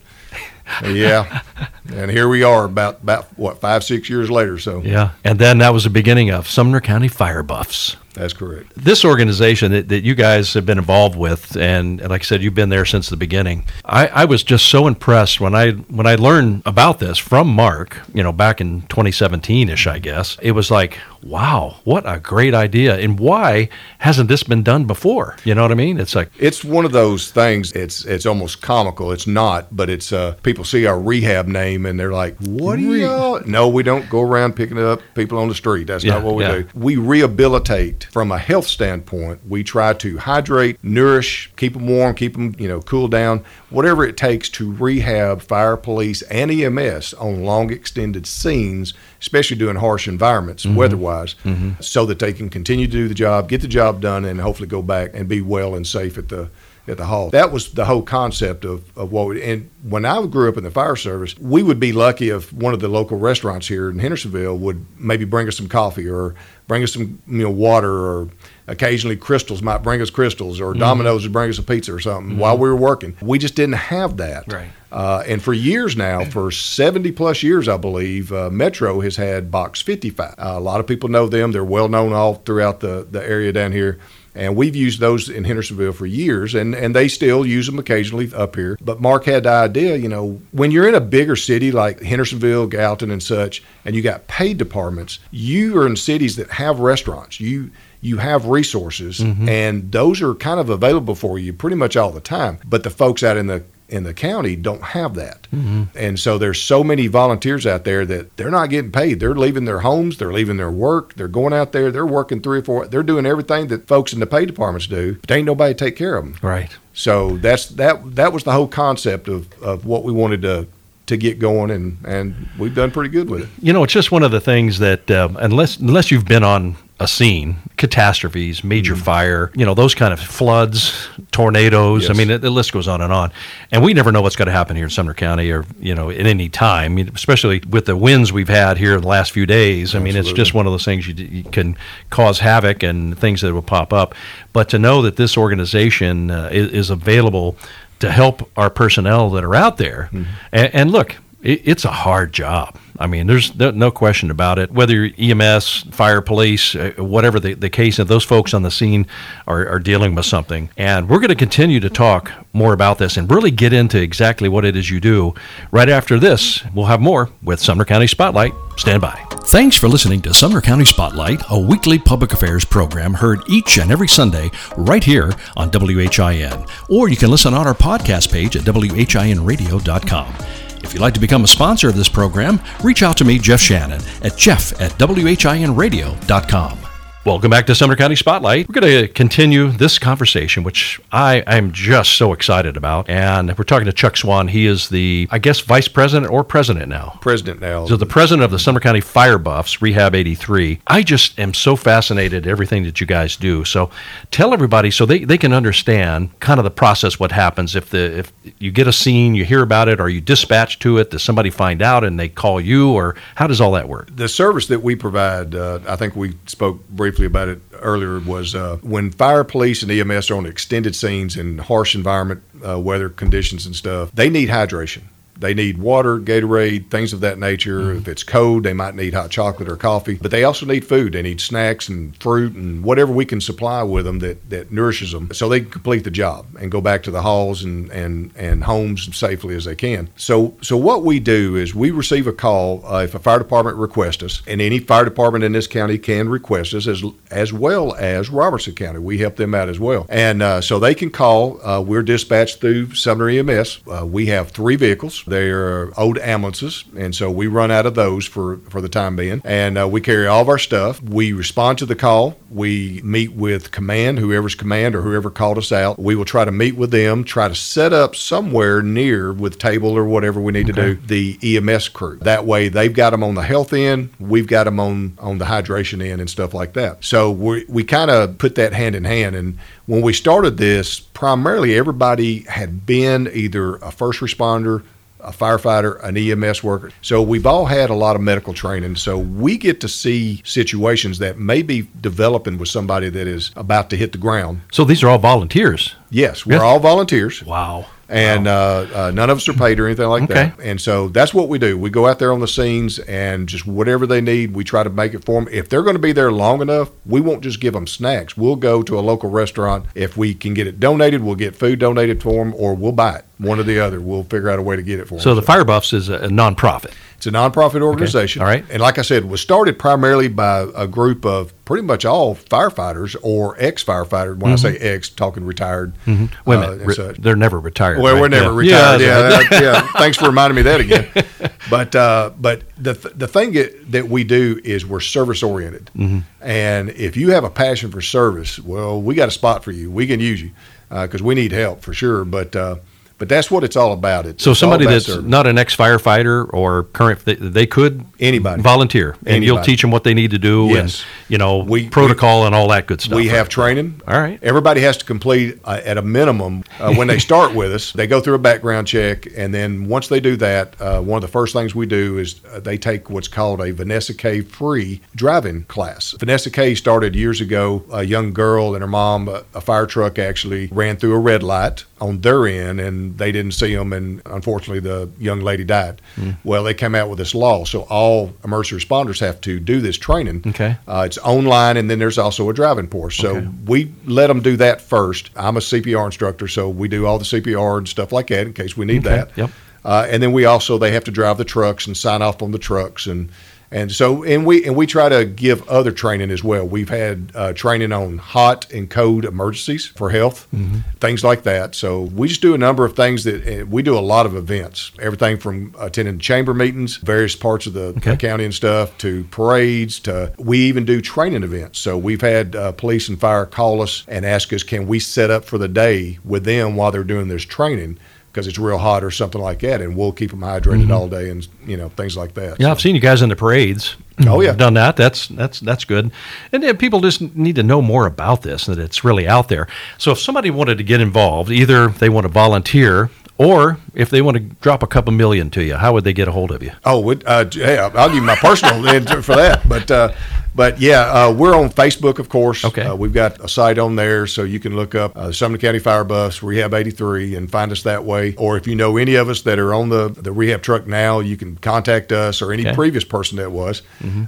yeah, 0.85 1.41
and 1.93 2.09
here 2.09 2.27
we 2.29 2.43
are 2.43 2.65
about 2.65 3.01
about 3.01 3.25
what 3.37 3.59
five 3.59 3.83
six 3.83 4.09
years 4.09 4.31
later. 4.31 4.57
So 4.59 4.81
Yeah. 4.81 5.11
And 5.23 5.39
then 5.39 5.57
that 5.57 5.73
was 5.73 5.83
the 5.83 5.89
beginning 5.89 6.29
of 6.29 6.47
Sumner 6.47 6.79
County 6.79 7.07
Fire 7.07 7.43
Buffs. 7.43 7.97
That's 8.13 8.33
correct. 8.33 8.71
This 8.75 9.05
organization 9.05 9.71
that, 9.71 9.89
that 9.89 10.03
you 10.03 10.15
guys 10.15 10.53
have 10.53 10.65
been 10.65 10.77
involved 10.77 11.15
with, 11.17 11.55
and, 11.55 11.99
and 12.01 12.09
like 12.09 12.21
I 12.21 12.23
said, 12.25 12.41
you've 12.43 12.55
been 12.55 12.69
there 12.69 12.85
since 12.85 13.09
the 13.09 13.17
beginning. 13.17 13.65
I, 13.85 14.07
I 14.07 14.25
was 14.25 14.43
just 14.43 14.65
so 14.65 14.87
impressed 14.87 15.39
when 15.39 15.55
I 15.55 15.71
when 15.71 16.05
I 16.07 16.15
learned 16.15 16.63
about 16.65 16.99
this 16.99 17.17
from 17.17 17.47
Mark, 17.47 17.97
you 18.13 18.23
know, 18.23 18.31
back 18.31 18.59
in 18.61 18.81
2017 18.83 19.69
ish, 19.69 19.87
I 19.87 19.99
guess. 19.99 20.37
It 20.41 20.51
was 20.51 20.69
like, 20.71 20.97
wow, 21.23 21.77
what 21.83 22.03
a 22.05 22.19
great 22.19 22.53
idea. 22.53 22.97
And 22.97 23.19
why 23.19 23.69
hasn't 23.99 24.27
this 24.27 24.43
been 24.43 24.63
done 24.63 24.85
before? 24.85 25.35
You 25.43 25.55
know 25.55 25.61
what 25.61 25.71
I 25.71 25.75
mean? 25.75 25.99
It's 25.99 26.15
like, 26.15 26.29
It's 26.39 26.63
one 26.63 26.85
of 26.85 26.91
those 26.91 27.31
things. 27.31 27.71
It's 27.73 28.05
it's 28.05 28.25
almost 28.25 28.61
comical. 28.61 29.11
It's 29.11 29.27
not, 29.27 29.75
but 29.75 29.89
it's 29.89 30.11
uh, 30.11 30.35
people 30.43 30.63
see 30.63 30.85
our 30.85 30.99
rehab 30.99 31.47
name 31.47 31.85
and 31.85 31.99
they're 31.99 32.11
like, 32.13 32.37
"What 32.39 32.77
do 32.77 32.95
y'all?" 32.95 33.41
No, 33.45 33.67
we 33.67 33.83
don't 33.83 34.09
go 34.09 34.21
around 34.21 34.55
picking 34.55 34.77
up 34.79 35.01
people 35.15 35.37
on 35.37 35.47
the 35.47 35.55
street. 35.55 35.87
That's 35.87 36.03
Yeah, 36.03 36.13
not 36.15 36.23
what 36.23 36.35
we 36.35 36.43
yeah. 36.43 36.51
do. 36.59 36.67
We 36.73 36.95
rehabilitate 36.97 38.00
from 38.05 38.31
a 38.31 38.37
health 38.37 38.67
standpoint. 38.67 39.41
We 39.47 39.63
try 39.63 39.93
to 39.93 40.17
hydrate, 40.17 40.77
nourish, 40.83 41.51
keep 41.55 41.73
them 41.73 41.87
warm, 41.87 42.15
keep 42.15 42.33
them 42.33 42.55
you 42.57 42.67
know 42.67 42.81
cool 42.81 43.07
down, 43.07 43.43
whatever 43.69 44.05
it 44.05 44.17
takes 44.17 44.49
to 44.49 44.71
rehab 44.73 45.41
fire, 45.41 45.77
police, 45.77 46.21
and 46.23 46.51
EMS 46.51 47.13
on 47.15 47.43
long 47.43 47.71
extended 47.71 48.25
scenes, 48.25 48.93
especially 49.19 49.57
doing 49.57 49.75
harsh 49.75 50.07
environments, 50.07 50.65
mm-hmm. 50.65 50.75
weather-wise, 50.75 51.35
mm-hmm. 51.43 51.71
so 51.79 52.05
that 52.05 52.19
they 52.19 52.33
can 52.33 52.49
continue 52.49 52.87
to 52.87 52.91
do 52.91 53.07
the 53.07 53.13
job, 53.13 53.49
get 53.49 53.61
the 53.61 53.67
job 53.67 54.01
done, 54.01 54.25
and 54.25 54.41
hopefully 54.41 54.67
go 54.67 54.81
back 54.81 55.11
and 55.13 55.27
be 55.27 55.41
well 55.41 55.75
and 55.75 55.85
safe 55.87 56.17
at 56.17 56.29
the 56.29 56.49
at 56.87 56.97
the 56.97 57.05
hall. 57.05 57.29
That 57.29 57.51
was 57.51 57.73
the 57.73 57.85
whole 57.85 58.01
concept 58.01 58.65
of, 58.65 58.95
of 58.97 59.11
what 59.11 59.27
we, 59.27 59.41
and 59.43 59.69
when 59.83 60.05
I 60.05 60.25
grew 60.25 60.49
up 60.49 60.57
in 60.57 60.63
the 60.63 60.71
fire 60.71 60.95
service, 60.95 61.37
we 61.37 61.63
would 61.63 61.79
be 61.79 61.93
lucky 61.93 62.29
if 62.29 62.51
one 62.53 62.73
of 62.73 62.79
the 62.79 62.87
local 62.87 63.17
restaurants 63.17 63.67
here 63.67 63.89
in 63.89 63.99
Hendersonville 63.99 64.57
would 64.57 64.85
maybe 64.99 65.25
bring 65.25 65.47
us 65.47 65.57
some 65.57 65.67
coffee 65.67 66.07
or 66.07 66.35
bring 66.71 66.83
us 66.83 66.93
some 66.93 67.21
you 67.27 67.43
know 67.43 67.49
water 67.49 67.91
or 67.91 68.29
occasionally 68.65 69.17
Krystal's 69.17 69.61
might 69.61 69.79
bring 69.79 70.01
us 70.01 70.09
Krystals 70.09 70.61
or 70.61 70.73
Domino's 70.73 71.23
would 71.23 71.33
bring 71.33 71.49
us 71.49 71.57
a 71.57 71.63
pizza 71.63 71.93
or 71.93 71.99
something 71.99 72.37
while 72.37 72.57
we 72.57 72.69
were 72.69 72.77
working. 72.77 73.13
We 73.21 73.39
just 73.39 73.55
didn't 73.55 73.75
have 73.75 74.15
that. 74.17 74.49
Right. 74.49 74.69
Uh, 74.89 75.21
and 75.27 75.43
for 75.43 75.51
years 75.51 75.97
now, 75.97 76.23
for 76.23 76.49
70 76.49 77.11
plus 77.11 77.43
years, 77.43 77.67
I 77.67 77.75
believe, 77.75 78.31
uh, 78.31 78.49
Metro 78.49 79.01
has 79.01 79.17
had 79.17 79.51
Box 79.51 79.81
55. 79.81 80.29
Uh, 80.29 80.33
a 80.37 80.61
lot 80.61 80.79
of 80.79 80.87
people 80.87 81.09
know 81.09 81.27
them. 81.27 81.51
They're 81.51 81.61
well 81.61 81.89
known 81.89 82.13
all 82.13 82.35
throughout 82.35 82.79
the, 82.79 83.05
the 83.09 83.21
area 83.21 83.51
down 83.51 83.73
here. 83.73 83.99
And 84.33 84.55
we've 84.55 84.75
used 84.75 84.99
those 84.99 85.29
in 85.29 85.43
Hendersonville 85.43 85.93
for 85.93 86.05
years, 86.05 86.55
and, 86.55 86.73
and 86.73 86.95
they 86.95 87.07
still 87.07 87.45
use 87.45 87.65
them 87.65 87.79
occasionally 87.79 88.31
up 88.33 88.55
here. 88.55 88.77
But 88.81 89.01
Mark 89.01 89.25
had 89.25 89.43
the 89.43 89.49
idea, 89.49 89.97
you 89.97 90.07
know, 90.07 90.41
when 90.51 90.71
you're 90.71 90.87
in 90.87 90.95
a 90.95 91.01
bigger 91.01 91.35
city 91.35 91.71
like 91.71 92.01
Hendersonville, 92.01 92.67
Gallatin, 92.67 93.11
and 93.11 93.21
such, 93.21 93.61
and 93.83 93.95
you 93.95 94.01
got 94.01 94.27
paid 94.27 94.57
departments, 94.57 95.19
you 95.31 95.77
are 95.77 95.85
in 95.85 95.95
cities 95.95 96.37
that 96.37 96.49
have 96.51 96.79
restaurants. 96.79 97.39
You 97.39 97.71
you 98.03 98.17
have 98.17 98.47
resources, 98.47 99.19
mm-hmm. 99.19 99.47
and 99.47 99.91
those 99.91 100.23
are 100.23 100.33
kind 100.33 100.59
of 100.59 100.69
available 100.69 101.13
for 101.13 101.37
you 101.37 101.53
pretty 101.53 101.75
much 101.75 101.95
all 101.95 102.09
the 102.09 102.19
time. 102.19 102.57
But 102.65 102.81
the 102.81 102.89
folks 102.89 103.21
out 103.21 103.37
in 103.37 103.45
the 103.45 103.63
in 103.91 104.03
the 104.03 104.13
county 104.13 104.55
don't 104.55 104.81
have 104.81 105.15
that. 105.15 105.47
And 105.51 106.19
so 106.19 106.37
there's 106.37 106.61
so 106.61 106.83
many 106.83 107.07
volunteers 107.07 107.67
out 107.67 107.83
there 107.83 108.05
that 108.05 108.37
they're 108.37 108.49
not 108.49 108.69
getting 108.69 108.91
paid. 108.91 109.19
They're 109.19 109.35
leaving 109.35 109.65
their 109.65 109.79
homes, 109.81 110.17
they're 110.17 110.33
leaving 110.33 110.57
their 110.57 110.71
work, 110.71 111.15
they're 111.15 111.27
going 111.27 111.53
out 111.53 111.71
there, 111.73 111.91
they're 111.91 112.05
working 112.05 112.41
three 112.41 112.59
or 112.59 112.63
four, 112.63 112.87
they're 112.87 113.03
doing 113.03 113.25
everything 113.25 113.67
that 113.67 113.87
folks 113.87 114.13
in 114.13 114.19
the 114.19 114.25
pay 114.25 114.45
departments 114.45 114.87
do, 114.87 115.15
but 115.15 115.31
ain't 115.31 115.45
nobody 115.45 115.73
to 115.73 115.85
take 115.85 115.95
care 115.95 116.15
of 116.15 116.25
them. 116.25 116.37
right. 116.41 116.75
So 116.93 117.37
that's 117.37 117.67
that 117.67 118.15
that 118.15 118.33
was 118.33 118.43
the 118.43 118.51
whole 118.51 118.67
concept 118.67 119.29
of, 119.29 119.47
of 119.63 119.85
what 119.85 120.03
we 120.03 120.11
wanted 120.11 120.41
to 120.41 120.67
to 121.07 121.17
get 121.17 121.39
going 121.39 121.71
and 121.71 121.97
and 122.05 122.49
we've 122.57 122.75
done 122.75 122.91
pretty 122.91 123.09
good 123.09 123.29
with 123.29 123.43
it. 123.43 123.49
You 123.61 123.73
know, 123.73 123.83
it's 123.83 123.93
just 123.93 124.11
one 124.11 124.23
of 124.23 124.31
the 124.31 124.41
things 124.41 124.79
that 124.79 125.09
um, 125.11 125.37
unless 125.39 125.77
unless 125.77 126.11
you've 126.11 126.25
been 126.25 126.43
on 126.43 126.75
a 127.01 127.07
scene, 127.07 127.55
catastrophes, 127.77 128.63
major 128.63 128.93
Mm-hmm. 128.93 129.03
fire, 129.03 129.51
you 129.55 129.65
know, 129.65 129.73
those 129.73 129.95
kind 129.95 130.13
of 130.13 130.19
floods, 130.19 130.93
tornadoes. 131.31 132.09
I 132.09 132.13
mean, 132.13 132.27
the, 132.27 132.37
the 132.37 132.49
list 132.49 132.71
goes 132.71 132.87
on 132.87 133.01
and 133.01 133.11
on. 133.11 133.31
And 133.71 133.83
we 133.83 133.93
never 133.93 134.11
know 134.11 134.21
what's 134.21 134.35
going 134.35 134.47
to 134.47 134.51
happen 134.51 134.75
here 134.75 134.85
in 134.85 134.89
Sumner 134.91 135.13
County, 135.13 135.49
or 135.51 135.65
you 135.79 135.95
know, 135.95 136.09
at 136.09 136.25
any 136.27 136.49
time. 136.49 136.91
I 136.91 136.95
mean, 136.95 137.11
especially 137.15 137.61
with 137.69 137.85
the 137.85 137.95
winds 137.95 138.31
we've 138.31 138.49
had 138.49 138.77
here 138.77 138.95
in 138.95 139.01
the 139.01 139.07
last 139.07 139.31
few 139.31 139.45
days. 139.45 139.95
I 139.95 139.99
mean, 139.99 140.15
it's 140.15 140.31
just 140.33 140.53
one 140.53 140.65
of 140.67 140.73
those 140.73 140.85
things 140.85 141.07
you, 141.07 141.13
you 141.13 141.43
can 141.43 141.75
cause 142.09 142.39
havoc 142.39 142.83
and 142.83 143.17
things 143.17 143.41
that 143.41 143.53
will 143.53 143.61
pop 143.61 143.91
up. 143.93 144.13
But 144.53 144.69
to 144.69 144.77
know 144.79 145.01
that 145.01 145.15
this 145.15 145.37
organization 145.37 146.29
uh, 146.31 146.49
is, 146.51 146.71
is 146.71 146.89
available 146.89 147.55
to 147.99 148.11
help 148.11 148.49
our 148.57 148.69
personnel 148.69 149.29
that 149.31 149.43
are 149.43 149.55
out 149.55 149.77
there, 149.77 150.09
and, 150.51 150.75
and 150.75 150.91
look, 150.91 151.15
it, 151.41 151.61
it's 151.65 151.85
a 151.85 151.91
hard 151.91 152.33
job. 152.33 152.77
I 153.01 153.07
mean, 153.07 153.25
there's 153.25 153.55
no, 153.55 153.89
question 153.89 154.29
about 154.29 154.59
it. 154.59 154.71
Whether 154.71 155.09
EMS, 155.17 155.85
fire, 155.91 156.21
police, 156.21 156.75
uh, 156.75 156.93
whatever 156.97 157.39
the, 157.39 157.55
the 157.55 157.69
case, 157.69 157.97
those 157.97 158.23
folks 158.23 158.53
on 158.53 158.61
the 158.61 158.69
scene 158.69 159.07
are, 159.47 159.67
are 159.67 159.79
dealing 159.79 160.13
with 160.13 160.25
something. 160.25 160.69
And 160.77 161.09
we're 161.09 161.17
going 161.17 161.29
to 161.29 161.35
continue 161.35 161.79
to 161.79 161.89
talk 161.89 162.31
more 162.53 162.73
about 162.73 162.99
this 162.99 163.17
and 163.17 163.29
really 163.29 163.51
get 163.51 163.73
into 163.73 163.99
exactly 163.99 164.47
what 164.47 164.65
it 164.65 164.75
is 164.75 164.89
you 164.89 164.99
do. 164.99 165.33
Right 165.71 165.89
after 165.89 166.19
this, 166.19 166.63
we'll 166.75 166.85
have 166.85 167.01
more 167.01 167.29
with 167.41 167.59
Sumner 167.59 167.85
County 167.85 168.07
Spotlight. 168.07 168.53
Stand 168.77 169.01
by. 169.01 169.25
Thanks 169.45 169.77
for 169.77 169.89
listening 169.89 170.21
to 170.21 170.33
Sumner 170.33 170.61
County 170.61 170.85
Spotlight, 170.85 171.41
a 171.49 171.59
weekly 171.59 171.97
public 171.97 172.33
affairs 172.33 172.63
program 172.63 173.15
heard 173.15 173.41
each 173.49 173.79
and 173.79 173.91
every 173.91 174.07
Sunday 174.07 174.51
right 174.77 175.03
here 175.03 175.33
on 175.57 175.71
WHIN. 175.71 176.65
Or 176.89 177.09
you 177.09 177.17
can 177.17 177.31
listen 177.31 177.53
on 177.53 177.67
our 177.67 177.73
podcast 177.73 178.31
page 178.31 178.55
at 178.55 178.63
WHINradio.com. 178.63 180.70
If 180.91 180.95
you'd 180.95 181.01
like 181.03 181.13
to 181.13 181.21
become 181.21 181.45
a 181.45 181.47
sponsor 181.47 181.87
of 181.87 181.95
this 181.95 182.09
program, 182.09 182.59
reach 182.83 183.01
out 183.01 183.15
to 183.19 183.23
me, 183.23 183.39
Jeff 183.39 183.61
Shannon, 183.61 184.01
at 184.23 184.35
jeff 184.35 184.73
at 184.81 184.91
WHINradio.com. 184.97 186.90
Welcome 187.23 187.51
back 187.51 187.67
to 187.67 187.75
Sumner 187.75 187.95
County 187.95 188.15
Spotlight. 188.15 188.67
We're 188.67 188.81
going 188.81 189.03
to 189.03 189.07
continue 189.07 189.69
this 189.69 189.99
conversation, 189.99 190.63
which 190.63 190.99
I 191.11 191.43
am 191.45 191.71
just 191.71 192.13
so 192.13 192.33
excited 192.33 192.75
about. 192.75 193.07
And 193.07 193.55
we're 193.59 193.63
talking 193.63 193.85
to 193.85 193.93
Chuck 193.93 194.17
Swan. 194.17 194.47
He 194.47 194.65
is 194.65 194.89
the, 194.89 195.27
I 195.29 195.37
guess, 195.37 195.59
vice 195.59 195.87
president 195.87 196.31
or 196.31 196.43
president 196.43 196.89
now. 196.89 197.19
President 197.21 197.61
now. 197.61 197.85
So 197.85 197.95
the 197.95 198.07
president 198.07 198.43
of 198.43 198.49
the 198.49 198.57
Sumner 198.57 198.79
County 198.79 199.01
Fire 199.01 199.37
Buffs, 199.37 199.83
Rehab 199.83 200.15
83. 200.15 200.79
I 200.87 201.03
just 201.03 201.39
am 201.39 201.53
so 201.53 201.75
fascinated 201.75 202.47
at 202.47 202.49
everything 202.49 202.81
that 202.85 202.99
you 202.99 203.05
guys 203.05 203.35
do. 203.35 203.65
So 203.65 203.91
tell 204.31 204.51
everybody 204.51 204.89
so 204.89 205.05
they, 205.05 205.23
they 205.23 205.37
can 205.37 205.53
understand 205.53 206.39
kind 206.39 206.59
of 206.59 206.63
the 206.63 206.71
process, 206.71 207.19
what 207.19 207.31
happens 207.31 207.75
if 207.75 207.91
the 207.91 208.17
if 208.17 208.33
you 208.57 208.71
get 208.71 208.87
a 208.87 208.93
scene, 208.93 209.35
you 209.35 209.45
hear 209.45 209.61
about 209.61 209.89
it, 209.89 209.99
are 209.99 210.09
you 210.09 210.21
dispatched 210.21 210.81
to 210.81 210.97
it? 210.97 211.11
Does 211.11 211.21
somebody 211.21 211.51
find 211.51 211.83
out 211.83 212.03
and 212.03 212.19
they 212.19 212.29
call 212.29 212.59
you, 212.59 212.91
or 212.91 213.15
how 213.35 213.45
does 213.45 213.61
all 213.61 213.73
that 213.73 213.87
work? 213.87 214.09
the 214.15 214.27
service 214.27 214.65
that 214.67 214.81
we 214.81 214.95
provide, 214.95 215.53
uh, 215.53 215.79
I 215.87 215.95
think 215.95 216.15
we 216.15 216.33
spoke 216.47 216.87
briefly 216.89 217.10
about 217.19 217.47
it 217.47 217.61
earlier, 217.73 218.19
was 218.19 218.55
uh, 218.55 218.77
when 218.81 219.11
fire, 219.11 219.43
police, 219.43 219.83
and 219.83 219.91
EMS 219.91 220.31
are 220.31 220.35
on 220.35 220.45
extended 220.45 220.95
scenes 220.95 221.37
in 221.37 221.57
harsh 221.57 221.95
environment, 221.95 222.43
uh, 222.67 222.79
weather 222.79 223.09
conditions, 223.09 223.65
and 223.65 223.75
stuff, 223.75 224.11
they 224.13 224.29
need 224.29 224.49
hydration. 224.49 225.03
They 225.41 225.53
need 225.53 225.77
water, 225.79 226.19
Gatorade, 226.19 226.89
things 226.89 227.13
of 227.13 227.19
that 227.21 227.39
nature. 227.39 227.93
If 227.93 228.07
it's 228.07 228.23
cold, 228.23 228.63
they 228.63 228.73
might 228.73 228.95
need 228.95 229.13
hot 229.13 229.31
chocolate 229.31 229.67
or 229.67 229.75
coffee. 229.75 230.15
But 230.21 230.31
they 230.31 230.43
also 230.43 230.65
need 230.65 230.85
food. 230.85 231.13
They 231.13 231.21
need 231.21 231.41
snacks 231.41 231.89
and 231.89 232.15
fruit 232.21 232.53
and 232.53 232.83
whatever 232.83 233.11
we 233.11 233.25
can 233.25 233.41
supply 233.41 233.83
with 233.83 234.05
them 234.05 234.19
that, 234.19 234.49
that 234.49 234.71
nourishes 234.71 235.11
them 235.11 235.29
so 235.33 235.49
they 235.49 235.61
can 235.61 235.71
complete 235.71 236.03
the 236.03 236.11
job 236.11 236.45
and 236.59 236.71
go 236.71 236.79
back 236.79 237.03
to 237.03 237.11
the 237.11 237.21
halls 237.21 237.63
and, 237.63 237.89
and, 237.91 238.31
and 238.35 238.63
homes 238.63 239.07
as 239.09 239.17
safely 239.17 239.55
as 239.55 239.65
they 239.65 239.75
can. 239.75 240.09
So 240.15 240.55
so 240.61 240.77
what 240.77 241.03
we 241.03 241.19
do 241.19 241.55
is 241.55 241.73
we 241.73 241.91
receive 241.91 242.27
a 242.27 242.33
call 242.33 242.85
uh, 242.85 243.03
if 243.03 243.15
a 243.15 243.19
fire 243.19 243.39
department 243.39 243.77
requests 243.77 244.23
us, 244.23 244.41
and 244.47 244.61
any 244.61 244.79
fire 244.79 245.05
department 245.05 245.43
in 245.43 245.51
this 245.53 245.67
county 245.67 245.97
can 245.97 246.29
request 246.29 246.73
us 246.73 246.87
as 246.87 247.03
as 247.29 247.51
well 247.51 247.95
as 247.95 248.29
Robertson 248.29 248.75
County. 248.75 248.99
We 248.99 249.17
help 249.17 249.35
them 249.35 249.55
out 249.55 249.69
as 249.69 249.79
well. 249.79 250.05
And 250.09 250.41
uh, 250.41 250.61
so 250.61 250.79
they 250.79 250.93
can 250.93 251.09
call. 251.09 251.65
Uh, 251.65 251.81
we're 251.81 252.03
dispatched 252.03 252.61
through 252.61 252.93
Sumner 252.93 253.29
EMS. 253.29 253.79
Uh, 253.87 254.05
we 254.05 254.27
have 254.27 254.51
three 254.51 254.75
vehicles. 254.75 255.23
They're 255.31 255.97
old 255.97 256.17
ambulances, 256.17 256.83
and 256.97 257.15
so 257.15 257.31
we 257.31 257.47
run 257.47 257.71
out 257.71 257.85
of 257.85 257.95
those 257.95 258.25
for, 258.25 258.57
for 258.69 258.81
the 258.81 258.89
time 258.89 259.15
being. 259.15 259.41
And 259.45 259.77
uh, 259.77 259.87
we 259.87 260.01
carry 260.01 260.27
all 260.27 260.41
of 260.41 260.49
our 260.49 260.57
stuff. 260.57 261.01
We 261.01 261.31
respond 261.31 261.77
to 261.77 261.85
the 261.85 261.95
call. 261.95 262.37
We 262.49 263.01
meet 263.01 263.31
with 263.31 263.71
command, 263.71 264.19
whoever's 264.19 264.55
command 264.55 264.93
or 264.93 265.01
whoever 265.01 265.29
called 265.29 265.57
us 265.57 265.71
out. 265.71 265.97
We 265.97 266.15
will 266.15 266.25
try 266.25 266.43
to 266.43 266.51
meet 266.51 266.75
with 266.75 266.91
them, 266.91 267.23
try 267.23 267.47
to 267.47 267.55
set 267.55 267.93
up 267.93 268.13
somewhere 268.13 268.81
near 268.81 269.31
with 269.31 269.57
table 269.57 269.91
or 269.91 270.03
whatever 270.03 270.41
we 270.41 270.51
need 270.51 270.67
to 270.67 270.73
do 270.73 270.95
the 270.95 271.39
EMS 271.41 271.87
crew. 271.87 272.17
That 272.17 272.45
way, 272.45 272.67
they've 272.67 272.93
got 272.93 273.11
them 273.11 273.23
on 273.23 273.35
the 273.35 273.43
health 273.43 273.71
end, 273.71 274.09
we've 274.19 274.47
got 274.47 274.65
them 274.65 274.81
on 274.81 275.17
on 275.19 275.37
the 275.37 275.45
hydration 275.45 276.05
end 276.05 276.19
and 276.19 276.29
stuff 276.29 276.53
like 276.53 276.73
that. 276.73 277.05
So 277.05 277.31
we 277.31 277.63
we 277.69 277.85
kind 277.85 278.11
of 278.11 278.37
put 278.37 278.55
that 278.55 278.73
hand 278.73 278.95
in 278.95 279.05
hand. 279.05 279.35
And 279.37 279.57
when 279.85 280.01
we 280.01 280.11
started 280.11 280.57
this, 280.57 280.99
primarily 280.99 281.75
everybody 281.75 282.39
had 282.41 282.85
been 282.85 283.29
either 283.31 283.75
a 283.75 283.91
first 283.91 284.19
responder 284.19 284.83
a 285.23 285.31
firefighter, 285.31 286.03
an 286.03 286.17
EMS 286.17 286.63
worker. 286.63 286.91
So 287.01 287.21
we've 287.21 287.45
all 287.45 287.65
had 287.65 287.89
a 287.89 287.93
lot 287.93 288.15
of 288.15 288.21
medical 288.21 288.53
training. 288.53 288.95
So 288.95 289.17
we 289.17 289.57
get 289.57 289.81
to 289.81 289.87
see 289.87 290.41
situations 290.45 291.19
that 291.19 291.37
may 291.37 291.61
be 291.61 291.87
developing 291.99 292.57
with 292.57 292.69
somebody 292.69 293.09
that 293.09 293.27
is 293.27 293.51
about 293.55 293.89
to 293.91 293.97
hit 293.97 294.11
the 294.11 294.17
ground. 294.17 294.61
So 294.71 294.83
these 294.83 295.03
are 295.03 295.09
all 295.09 295.17
volunteers. 295.19 295.95
Yes, 296.09 296.45
we're 296.45 296.53
Yes. 296.53 296.61
all 296.61 296.79
volunteers. 296.79 297.43
Wow. 297.43 297.85
And 298.11 298.47
uh, 298.47 298.85
uh, 298.93 299.11
none 299.11 299.29
of 299.29 299.37
us 299.37 299.47
are 299.47 299.53
paid 299.53 299.79
or 299.79 299.85
anything 299.87 300.07
like 300.07 300.23
Okay. 300.23 300.33
that. 300.33 300.59
And 300.61 300.79
so 300.79 301.07
that's 301.07 301.33
what 301.33 301.47
we 301.49 301.57
do. 301.57 301.77
We 301.77 301.89
go 301.89 302.07
out 302.07 302.19
there 302.19 302.33
on 302.33 302.41
the 302.41 302.47
scenes 302.47 302.99
and 302.99 303.47
just 303.47 303.65
whatever 303.65 304.05
they 304.05 304.21
need, 304.21 304.53
we 304.53 304.63
try 304.63 304.83
to 304.83 304.89
make 304.89 305.13
it 305.13 305.23
for 305.23 305.39
them. 305.41 305.47
If 305.51 305.69
they're 305.69 305.81
going 305.81 305.95
to 305.95 305.99
be 306.01 306.11
there 306.11 306.31
long 306.31 306.61
enough, 306.61 306.89
we 307.05 307.21
won't 307.21 307.41
just 307.41 307.59
give 307.61 307.73
them 307.73 307.87
snacks. 307.87 308.35
We'll 308.35 308.57
go 308.57 308.83
to 308.83 308.99
a 308.99 309.01
local 309.01 309.29
restaurant. 309.29 309.85
If 309.95 310.17
we 310.17 310.33
can 310.33 310.53
get 310.53 310.67
it 310.67 310.79
donated, 310.79 311.23
we'll 311.23 311.35
get 311.35 311.55
food 311.55 311.79
donated 311.79 312.21
for 312.21 312.43
them, 312.43 312.53
or 312.57 312.75
we'll 312.75 312.91
buy 312.91 313.15
it. 313.15 313.25
One 313.37 313.59
or 313.59 313.63
the 313.63 313.79
other. 313.79 313.99
We'll 313.99 314.23
figure 314.23 314.49
out 314.49 314.59
a 314.59 314.61
way 314.61 314.75
to 314.75 314.83
get 314.83 314.99
it 314.99 315.07
for 315.07 315.15
them. 315.15 315.21
So 315.21 315.33
the 315.33 315.41
Fire 315.41 315.63
Buffs 315.65 315.93
is 315.93 316.09
a, 316.09 316.15
a 316.15 316.27
nonprofit. 316.27 316.91
It's 317.21 317.27
a 317.27 317.31
nonprofit 317.31 317.83
organization. 317.83 318.41
All 318.41 318.47
right. 318.47 318.65
And 318.71 318.81
like 318.81 318.97
I 318.97 319.03
said, 319.03 319.25
was 319.25 319.41
started 319.41 319.77
primarily 319.77 320.27
by 320.27 320.65
a 320.75 320.87
group 320.87 321.23
of 321.23 321.53
pretty 321.65 321.83
much 321.83 322.03
all 322.03 322.33
firefighters 322.35 323.15
or 323.21 323.55
ex 323.59 323.83
firefighters. 323.83 324.39
When 324.39 324.51
I 324.51 324.55
say 324.55 324.75
ex, 324.77 325.07
talking 325.07 325.45
retired. 325.45 325.93
Wait 326.07 326.55
a 326.55 326.71
uh, 326.71 326.75
re- 326.77 327.15
they're 327.19 327.35
never 327.35 327.59
retired. 327.59 327.99
Well, 327.99 328.15
right? 328.15 328.21
we're 328.21 328.27
never 328.29 328.63
Yeah. 328.63 328.95
retired. 328.95 329.01
Yeah, 329.01 329.07
Yeah, 329.07 329.29
that- 329.49 329.61
yeah. 329.61 329.87
Thanks 329.99 330.17
for 330.17 330.25
reminding 330.25 330.55
me 330.55 330.61
that 330.63 330.79
again. 330.81 331.09
But 331.69 331.95
uh, 331.95 332.31
but 332.39 332.63
the 332.77 332.95
th- 332.95 333.13
the 333.15 333.27
thing 333.27 333.53
that, 333.53 333.91
that 333.91 334.09
we 334.09 334.23
do 334.25 334.59
is 334.63 334.83
we're 334.85 334.99
service 334.99 335.41
oriented, 335.43 335.89
Mm-hmm. 335.95 336.19
and 336.41 336.89
if 336.89 337.15
you 337.15 337.29
have 337.31 337.43
a 337.45 337.49
passion 337.51 337.91
for 337.91 338.01
service, 338.01 338.59
well, 338.59 338.99
we 339.01 339.13
got 339.15 339.29
a 339.29 339.31
spot 339.31 339.63
for 339.63 339.71
you. 339.71 339.89
We 339.91 340.05
can 340.07 340.19
use 340.19 340.41
you 340.41 340.51
because 340.89 341.21
we 341.21 341.33
need 341.35 341.51
help 341.53 341.81
for 341.81 341.93
sure. 341.93 342.25
But 342.25 342.55
uh, 342.57 342.77
but 343.21 343.29
that's 343.29 343.51
what 343.51 343.63
it's 343.63 343.75
all 343.75 343.93
about. 343.93 344.25
It's, 344.25 344.43
So 344.43 344.55
somebody 344.55 344.85
about 344.85 344.93
that's 344.93 345.05
service. 345.05 345.25
not 345.29 345.45
an 345.45 345.59
ex-firefighter 345.59 346.51
or 346.51 346.85
current, 346.85 347.23
they, 347.23 347.35
they 347.35 347.67
could 347.67 348.03
Anybody. 348.19 348.63
volunteer, 348.63 349.15
and 349.27 349.43
you'll 349.43 349.61
teach 349.61 349.81
them 349.83 349.91
what 349.91 350.03
they 350.03 350.15
need 350.15 350.31
to 350.31 350.39
do, 350.39 350.69
Yes. 350.71 350.75
and 350.79 351.05
you 351.31 351.37
know 351.37 351.59
We- 351.59 351.87
protocol 351.87 352.47
and 352.47 352.55
all 352.55 352.67
that 352.69 352.87
good 352.87 352.99
stuff. 352.99 353.15
We 353.15 353.27
right? 353.29 353.37
have 353.37 353.47
training. 353.47 354.01
All 354.07 354.19
right. 354.19 354.39
Everybody 354.41 354.81
has 354.81 354.97
to 354.97 355.05
complete 355.05 355.59
uh, 355.65 355.79
at 355.85 355.99
a 355.99 356.01
minimum 356.01 356.63
uh, 356.79 356.95
when 356.95 357.07
they 357.07 357.19
start 357.19 357.53
with 357.61 357.71
us. 357.71 357.91
They 357.93 358.07
go 358.07 358.21
through 358.21 358.33
a 358.33 358.39
background 358.39 358.87
check, 358.87 359.27
and 359.37 359.53
then 359.53 359.85
once 359.87 360.07
they 360.07 360.19
do 360.19 360.35
that, 360.37 360.75
uh, 360.81 360.99
one 361.01 361.17
of 361.17 361.21
the 361.21 361.27
first 361.31 361.53
things 361.53 361.75
we 361.75 361.85
do 361.85 362.17
is 362.17 362.41
uh, 362.51 362.59
they 362.59 362.79
take 362.79 363.11
what's 363.11 363.27
called 363.27 363.61
a 363.61 363.71
Vanessa 363.71 364.15
K 364.15 364.41
Free 364.41 364.99
driving 365.15 365.65
class. 365.65 366.15
Vanessa 366.19 366.49
K 366.49 366.73
started 366.73 367.15
years 367.15 367.39
ago. 367.39 367.83
A 367.93 368.01
young 368.03 368.33
girl 368.33 368.73
and 368.73 368.81
her 368.81 368.87
mom, 368.87 369.27
a, 369.29 369.43
a 369.53 369.61
fire 369.61 369.85
truck 369.85 370.17
actually 370.17 370.69
ran 370.71 370.97
through 370.97 371.13
a 371.13 371.19
red 371.19 371.43
light 371.43 371.85
on 371.99 372.21
their 372.21 372.47
end, 372.47 372.79
and 372.79 373.10
they 373.17 373.31
didn't 373.31 373.53
see 373.53 373.75
them, 373.75 373.93
and 373.93 374.21
unfortunately, 374.25 374.79
the 374.79 375.09
young 375.19 375.41
lady 375.41 375.63
died. 375.63 376.01
Hmm. 376.15 376.31
Well, 376.43 376.63
they 376.63 376.73
came 376.73 376.95
out 376.95 377.09
with 377.09 377.17
this 377.19 377.33
law, 377.35 377.63
so 377.65 377.81
all 377.89 378.33
emergency 378.43 378.85
responders 378.85 379.19
have 379.19 379.39
to 379.41 379.59
do 379.59 379.81
this 379.81 379.97
training. 379.97 380.43
Okay. 380.47 380.77
Uh, 380.87 381.03
it's 381.05 381.17
online, 381.19 381.77
and 381.77 381.89
then 381.89 381.99
there's 381.99 382.17
also 382.17 382.49
a 382.49 382.53
driving 382.53 382.87
course. 382.87 383.15
So 383.17 383.35
Okay. 383.37 383.47
we 383.65 383.91
let 384.05 384.27
them 384.27 384.41
do 384.41 384.57
that 384.57 384.81
first. 384.81 385.29
I'm 385.35 385.57
a 385.57 385.61
CPR 385.61 386.05
instructor, 386.05 386.47
so 386.47 386.69
we 386.69 386.87
do 386.87 387.05
all 387.05 387.17
the 387.19 387.25
CPR 387.25 387.77
and 387.77 387.87
stuff 387.87 388.11
like 388.11 388.27
that 388.27 388.47
in 388.47 388.53
case 388.53 388.75
we 388.77 388.85
need 388.85 389.05
Okay, 389.05 389.15
that. 389.17 389.31
yep. 389.37 389.51
Uh, 389.83 390.05
and 390.09 390.21
then 390.21 390.31
we 390.31 390.45
also 390.45 390.77
they 390.77 390.91
have 390.91 391.03
to 391.05 391.11
drive 391.11 391.37
the 391.37 391.43
trucks 391.45 391.87
and 391.87 391.97
sign 391.97 392.21
off 392.21 392.41
on 392.43 392.51
the 392.51 392.59
trucks 392.59 393.07
and 393.07 393.29
and 393.71 393.91
so 393.91 394.23
and 394.23 394.45
we 394.45 394.65
and 394.65 394.75
we 394.75 394.85
try 394.85 395.07
to 395.09 395.23
give 395.25 395.67
other 395.69 395.91
training 395.91 396.29
as 396.31 396.43
well. 396.43 396.67
We've 396.67 396.89
had 396.89 397.31
uh, 397.33 397.53
training 397.53 397.91
on 397.93 398.17
hot 398.17 398.69
and 398.71 398.89
cold 398.89 399.23
emergencies 399.25 399.85
for 399.87 400.09
health, 400.09 400.47
Mm-hmm. 400.53 400.79
things 400.99 401.23
like 401.23 401.43
that. 401.43 401.73
So 401.75 402.01
we 402.01 402.27
just 402.27 402.41
do 402.41 402.53
a 402.53 402.57
number 402.57 402.83
of 402.85 402.95
things 402.95 403.23
that 403.23 403.61
uh, 403.61 403.65
we 403.65 403.81
do 403.81 403.97
a 403.97 404.01
lot 404.01 404.25
of 404.25 404.35
events. 404.35 404.91
Everything 404.99 405.37
from 405.37 405.73
attending 405.79 406.19
chamber 406.19 406.53
meetings, 406.53 406.97
various 406.97 407.35
parts 407.35 407.65
of 407.67 407.73
the 407.73 407.93
Okay. 407.97 408.17
county 408.17 408.43
and 408.45 408.53
stuff, 408.53 408.97
to 408.99 409.23
parades, 409.31 409.99
to 410.01 410.33
we 410.37 410.57
even 410.59 410.83
do 410.85 411.01
training 411.01 411.43
events. 411.43 411.79
So 411.79 411.97
we've 411.97 412.21
had 412.21 412.55
uh, 412.55 412.71
police 412.73 413.07
and 413.09 413.19
fire 413.19 413.45
call 413.45 413.81
us 413.81 414.03
and 414.07 414.25
ask 414.25 414.51
us, 414.53 414.63
can 414.63 414.87
we 414.87 414.99
set 414.99 415.29
up 415.29 415.45
for 415.45 415.57
the 415.57 415.67
day 415.67 416.19
with 416.25 416.43
them 416.43 416.75
while 416.75 416.91
they're 416.91 417.03
doing 417.03 417.27
this 417.29 417.43
training? 417.43 417.97
Because 418.31 418.47
it's 418.47 418.57
real 418.57 418.77
hot 418.77 419.03
or 419.03 419.11
something 419.11 419.41
like 419.41 419.59
that, 419.59 419.81
and 419.81 419.95
we'll 419.97 420.13
keep 420.13 420.29
them 420.31 420.39
hydrated 420.39 420.89
all 420.89 421.09
day, 421.09 421.29
and 421.29 421.45
you 421.65 421.75
know 421.75 421.89
things 421.89 422.15
like 422.15 422.33
that. 422.35 422.53
Mm-hmm. 422.53 422.61
Yeah, 422.61 422.67
So- 422.67 422.71
I've 422.71 422.81
seen 422.81 422.95
you 422.95 423.01
guys 423.01 423.21
in 423.21 423.27
the 423.29 423.35
parades. 423.35 423.95
Oh, 424.27 424.39
yeah. 424.39 424.49
I've 424.51 424.57
done 424.57 424.75
that. 424.75 424.95
That's 424.97 425.27
that's 425.29 425.59
that's 425.59 425.83
good. 425.83 426.11
And 426.51 426.77
people 426.79 427.01
just 427.01 427.21
need 427.35 427.55
to 427.55 427.63
know 427.63 427.81
more 427.81 428.05
about 428.05 428.43
this 428.43 428.67
and 428.67 428.77
that 428.77 428.83
it's 428.83 429.03
really 429.03 429.27
out 429.27 429.47
there. 429.49 429.67
So 429.97 430.11
if 430.11 430.19
somebody 430.19 430.51
wanted 430.51 430.77
to 430.77 430.83
get 430.83 431.01
involved, 431.01 431.49
either 431.49 431.87
they 431.87 432.07
want 432.09 432.25
to 432.25 432.29
volunteer 432.29 433.09
or 433.37 433.77
if 433.95 434.09
they 434.09 434.21
want 434.21 434.37
to 434.37 434.43
drop 434.61 434.83
a 434.83 434.87
couple 434.87 435.11
million 435.13 435.49
to 435.51 435.63
you, 435.63 435.75
how 435.75 435.93
would 435.93 436.03
they 436.03 436.13
get 436.13 436.27
a 436.27 436.31
hold 436.31 436.51
of 436.51 436.61
you? 436.61 436.71
Oh, 436.85 436.99
would- 437.01 437.23
uh, 437.25 437.45
yeah, 437.53 437.89
I'll 437.95 438.07
give 438.09 438.15
you 438.17 438.21
my 438.21 438.35
personal 438.35 438.87
answer 438.95 439.21
for 439.21 439.35
that. 439.35 439.67
But 439.67 439.89
uh, 439.89 440.13
but 440.53 440.81
yeah, 440.81 441.03
uh, 441.27 441.31
we're 441.33 441.55
on 441.57 441.69
Facebook, 441.69 442.19
of 442.19 442.27
course. 442.27 442.65
Okay. 442.65 442.81
Uh, 442.83 442.93
we've 442.93 443.13
got 443.13 443.39
a 443.39 443.47
site 443.47 443.77
on 443.79 443.95
there, 443.95 444.27
so 444.27 444.43
you 444.43 444.59
can 444.59 444.75
look 444.75 444.93
up 444.95 445.15
uh, 445.15 445.31
Sumner 445.31 445.57
County 445.57 445.79
Fire 445.79 446.03
Buffs 446.03 446.43
Rehab 446.43 446.73
83 446.73 447.35
and 447.35 447.49
find 447.49 447.71
us 447.71 447.83
that 447.83 448.03
way. 448.03 448.35
Or 448.35 448.57
if 448.57 448.67
you 448.67 448.75
know 448.75 448.97
any 448.97 449.15
of 449.15 449.29
us 449.29 449.41
that 449.43 449.59
are 449.59 449.73
on 449.73 449.87
the 449.89 450.09
the 450.09 450.31
rehab 450.33 450.61
truck 450.61 450.85
now, 450.87 451.19
you 451.21 451.37
can 451.37 451.55
contact 451.57 452.11
us 452.11 452.41
or 452.41 452.51
any 452.51 452.61
Okay. 452.67 452.75
previous 452.75 453.03
person 453.05 453.37
that 453.37 453.51
was. 453.51 453.81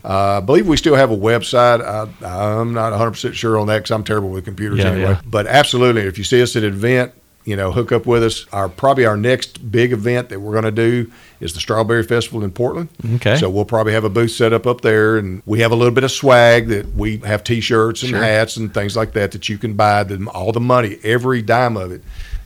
Uh, 0.04 0.38
I 0.38 0.40
believe 0.40 0.66
we 0.68 0.78
still 0.78 0.96
have 0.96 1.12
a 1.12 1.18
website. 1.18 1.82
I, 1.84 2.08
I'm 2.26 2.74
not 2.74 2.92
100 2.92 3.12
percent 3.12 3.36
sure 3.36 3.60
on 3.60 3.68
that 3.68 3.80
because 3.80 3.92
I'm 3.92 4.04
terrible 4.06 4.30
with 4.30 4.46
computers 4.46 4.80
Yeah, 4.80 4.92
anyway. 4.92 5.10
yeah. 5.12 5.22
But 5.26 5.46
absolutely, 5.48 6.04
if 6.04 6.18
you 6.18 6.24
see 6.24 6.42
us 6.42 6.56
at 6.56 6.64
an 6.64 6.74
event, 6.74 7.12
you 7.46 7.56
know, 7.56 7.72
hook 7.72 7.92
up 7.92 8.06
with 8.06 8.24
us. 8.24 8.46
Our 8.54 8.70
probably 8.70 9.06
our 9.06 9.18
next 9.18 9.70
big 9.72 9.92
event 9.92 10.30
that 10.30 10.40
we're 10.40 10.54
going 10.54 10.64
to 10.64 10.72
do 10.72 11.12
is 11.40 11.54
the 11.54 11.60
Strawberry 11.60 12.04
Festival 12.04 12.44
in 12.44 12.52
Portland. 12.52 12.90
Okay. 13.16 13.36
So 13.38 13.50
we'll 13.50 13.66
probably 13.66 13.94
have 13.94 14.04
a 14.06 14.10
booth 14.10 14.32
set 14.32 14.54
up 14.54 14.66
up 14.66 14.82
there, 14.82 15.18
and 15.18 15.42
we 15.46 15.60
have 15.60 15.72
a 15.72 15.76
little 15.76 15.94
bit 15.94 16.04
of 16.04 16.12
swag 16.12 16.68
that 16.70 16.94
we 16.96 17.18
have 17.18 17.44
T-shirts 17.44 18.02
and 18.02 18.12
Sure. 18.12 18.22
hats 18.24 18.56
and 18.58 18.74
things 18.74 18.96
like 18.96 19.14
that 19.14 19.32
that 19.34 19.50
you 19.50 19.58
can 19.58 19.74
buy. 19.74 20.04
The, 20.04 20.26
all 20.34 20.52
the 20.52 20.60
money, 20.62 20.98
every 21.04 21.42
dime 21.42 21.76
of 21.78 21.92
it, 21.92 22.02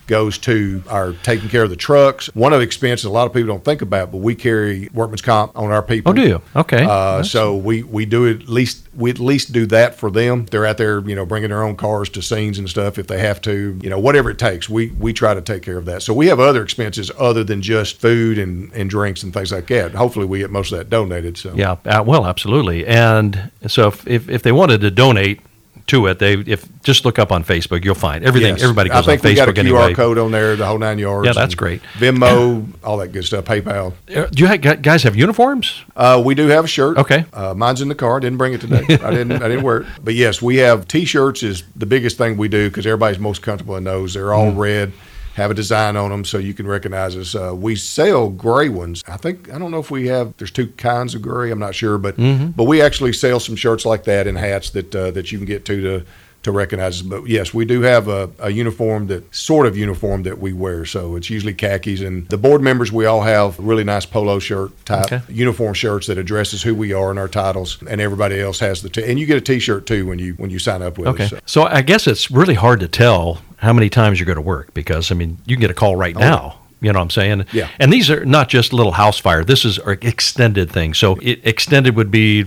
goes 0.07 0.37
to 0.39 0.83
our 0.89 1.13
taking 1.23 1.49
care 1.49 1.63
of 1.63 1.69
the 1.69 1.75
trucks. 1.75 2.27
One 2.33 2.53
of 2.53 2.59
the 2.59 2.65
expenses 2.65 3.05
a 3.05 3.09
lot 3.09 3.27
of 3.27 3.33
people 3.33 3.47
don't 3.47 3.63
think 3.63 3.81
about, 3.81 4.11
but 4.11 4.17
we 4.17 4.35
carry 4.35 4.89
workman's 4.93 5.21
comp 5.21 5.57
on 5.57 5.71
our 5.71 5.83
people. 5.83 6.11
Oh, 6.11 6.13
do 6.13 6.27
you? 6.27 6.41
Okay. 6.55 6.83
Uh, 6.83 7.23
so 7.23 7.55
we 7.55 7.83
we 7.83 8.05
do 8.05 8.29
at 8.29 8.47
least 8.47 8.87
we 8.95 9.09
at 9.09 9.19
least 9.19 9.51
do 9.51 9.65
that 9.67 9.95
for 9.95 10.09
them. 10.09 10.45
They're 10.45 10.65
out 10.65 10.77
there, 10.77 10.99
you 11.01 11.15
know, 11.15 11.25
bringing 11.25 11.49
their 11.49 11.63
own 11.63 11.75
cars 11.75 12.09
to 12.09 12.21
scenes 12.21 12.57
and 12.57 12.69
stuff 12.69 12.97
if 12.97 13.07
they 13.07 13.19
have 13.19 13.41
to, 13.41 13.79
you 13.81 13.89
know, 13.89 13.99
whatever 13.99 14.31
it 14.31 14.39
takes. 14.39 14.69
We 14.69 14.87
we 14.91 15.13
try 15.13 15.33
to 15.33 15.41
take 15.41 15.61
care 15.61 15.77
of 15.77 15.85
that. 15.85 16.01
So 16.01 16.13
we 16.13 16.27
have 16.27 16.39
other 16.39 16.63
expenses 16.63 17.11
other 17.19 17.43
than 17.43 17.61
just 17.61 17.99
food 17.99 18.37
and, 18.37 18.71
and 18.73 18.89
drinks 18.89 19.23
and 19.23 19.33
things 19.33 19.51
like 19.51 19.67
that. 19.67 19.93
Hopefully, 19.93 20.25
we 20.25 20.39
get 20.39 20.49
most 20.49 20.71
of 20.71 20.77
that 20.79 20.89
donated. 20.89 21.37
So 21.37 21.53
Yeah, 21.53 21.77
uh, 21.85 22.03
well, 22.05 22.25
absolutely. 22.25 22.85
And 22.87 23.51
so 23.67 23.89
if, 23.89 24.07
if, 24.07 24.29
if 24.29 24.43
they 24.43 24.51
wanted 24.51 24.81
to 24.81 24.91
donate 24.91 25.41
to 25.87 26.05
it, 26.07 26.19
they 26.19 26.33
if 26.35 26.67
just 26.83 27.05
look 27.05 27.17
up 27.17 27.31
on 27.31 27.43
Facebook, 27.43 27.83
you'll 27.85 27.95
find 27.95 28.23
everything. 28.25 28.53
Yes. 28.55 28.63
Everybody 28.63 28.91
I 28.91 28.95
goes 28.95 29.05
think 29.05 29.23
on 29.23 29.29
we 29.29 29.35
got 29.35 29.49
a 29.49 29.51
Facebook 29.53 29.55
QR 29.55 29.79
anyway. 29.79 29.93
code 29.93 30.17
on 30.17 30.31
there, 30.31 30.55
the 30.55 30.65
whole 30.65 30.77
nine 30.77 30.99
yards. 30.99 31.25
Yeah, 31.25 31.33
that's 31.33 31.55
great. 31.55 31.81
Venmo, 31.97 32.67
all 32.83 32.97
that 32.97 33.09
good 33.13 33.23
stuff. 33.25 33.45
PayPal. 33.45 33.93
Uh, 34.13 34.25
Do 34.27 34.43
you 34.43 34.47
ha- 34.47 34.57
guys 34.57 35.03
have 35.03 35.15
uniforms? 35.15 35.81
Uh, 35.95 36.21
we 36.23 36.35
do 36.35 36.47
have 36.47 36.65
a 36.65 36.67
shirt. 36.67 36.97
Okay. 36.97 37.25
Uh, 37.33 37.53
mine's 37.53 37.81
in 37.81 37.87
the 37.87 37.95
car. 37.95 38.19
Didn't 38.19 38.37
bring 38.37 38.53
it 38.53 38.61
today. 38.61 38.83
I 38.89 39.11
didn't. 39.11 39.33
I 39.41 39.47
didn't 39.47 39.63
wear 39.63 39.77
it. 39.81 39.87
But 40.03 40.13
yes, 40.15 40.41
we 40.41 40.57
have 40.57 40.87
T-shirts. 40.87 41.43
Is 41.43 41.63
the 41.75 41.85
biggest 41.85 42.17
thing 42.17 42.37
we 42.37 42.47
do 42.47 42.69
because 42.69 42.85
everybody's 42.85 43.19
most 43.19 43.41
comfortable 43.41 43.75
in 43.77 43.83
those. 43.83 44.13
They're 44.13 44.33
all 44.33 44.51
Mm. 44.51 44.57
red, 44.57 44.93
have 45.37 45.51
a 45.51 45.53
design 45.53 45.95
on 45.95 46.09
them 46.09 46.25
so 46.25 46.37
you 46.39 46.53
can 46.53 46.67
recognize 46.67 47.15
us. 47.15 47.35
Uh, 47.35 47.53
we 47.55 47.75
sell 47.75 48.29
gray 48.29 48.69
ones. 48.69 49.03
I 49.07 49.17
think 49.17 49.53
I 49.53 49.57
don't 49.59 49.71
know 49.71 49.79
if 49.79 49.89
we 49.91 50.07
have. 50.07 50.35
There's 50.37 50.51
two 50.51 50.67
kinds 50.77 51.15
of 51.15 51.21
gray. 51.21 51.51
I'm 51.51 51.59
not 51.59 51.75
sure, 51.75 51.97
but 51.97 52.17
Mm-hmm. 52.17 52.47
but 52.51 52.63
we 52.65 52.81
actually 52.81 53.13
sell 53.13 53.39
some 53.39 53.55
shirts 53.55 53.85
like 53.85 54.03
that 54.05 54.27
and 54.27 54.37
hats 54.37 54.71
that 54.71 54.93
uh, 54.95 55.11
that 55.11 55.31
you 55.31 55.37
can 55.37 55.45
get 55.47 55.63
to 55.65 55.81
to. 55.81 56.05
To 56.43 56.51
recognize 56.53 57.01
us, 57.01 57.01
but 57.01 57.27
yes, 57.27 57.53
we 57.53 57.65
do 57.65 57.81
have 57.81 58.07
a, 58.07 58.29
a 58.39 58.49
uniform 58.51 59.07
that 59.07 59.35
sort 59.35 59.65
of 59.67 59.75
uniform 59.75 60.23
that 60.23 60.37
we 60.39 60.53
wear. 60.53 60.85
So 60.85 61.17
it's 61.17 61.29
usually 61.29 61.53
khakis, 61.53 61.99
and 61.99 62.25
the 62.29 62.37
board 62.37 62.61
members 62.61 62.89
we 62.89 63.05
all 63.05 63.21
have 63.23 63.59
really 63.59 63.83
nice 63.83 64.05
polo 64.05 64.39
shirt 64.39 64.71
type 64.85 65.11
Okay. 65.11 65.21
uniform 65.27 65.73
shirts 65.73 66.07
that 66.07 66.17
addresses 66.17 66.63
who 66.63 66.73
we 66.73 66.93
are 66.93 67.09
and 67.09 67.19
our 67.19 67.27
titles, 67.27 67.79
and 67.89 67.99
everybody 67.99 68.39
else 68.39 68.59
has 68.59 68.81
the. 68.81 68.87
T- 68.87 69.03
and 69.03 69.19
you 69.19 69.25
get 69.25 69.35
a 69.37 69.41
T-shirt 69.41 69.87
too 69.87 70.05
when 70.05 70.19
you 70.19 70.35
when 70.35 70.49
you 70.49 70.59
sign 70.59 70.81
up 70.81 70.97
with 70.97 71.07
Okay. 71.09 71.23
us. 71.25 71.29
So- 71.31 71.39
So 71.45 71.63
I 71.63 71.81
guess 71.81 72.07
it's 72.07 72.31
really 72.31 72.53
hard 72.55 72.79
to 72.79 72.87
tell 72.87 73.41
how 73.57 73.73
many 73.73 73.89
times 73.89 74.19
you're 74.19 74.25
going 74.25 74.35
to 74.37 74.41
work 74.41 74.73
because 74.73 75.11
I 75.11 75.15
mean 75.15 75.37
you 75.45 75.55
can 75.55 75.61
get 75.61 75.71
a 75.71 75.75
call 75.75 75.95
right 75.95 76.15
now. 76.15 76.59
You 76.79 76.93
know 76.93 76.99
what 76.99 77.03
I'm 77.05 77.09
saying? 77.09 77.41
Oh. 77.41 77.45
Yeah. 77.53 77.69
And 77.79 77.91
these 77.91 78.09
are 78.11 78.23
not 78.23 78.49
just 78.49 78.71
little 78.71 78.91
house 78.91 79.17
fire. 79.17 79.43
This 79.43 79.65
is 79.65 79.79
an 79.79 79.97
extended 80.03 80.69
thing. 80.71 80.93
So 80.93 81.15
it, 81.23 81.41
extended 81.43 81.95
would 81.95 82.11
be 82.11 82.45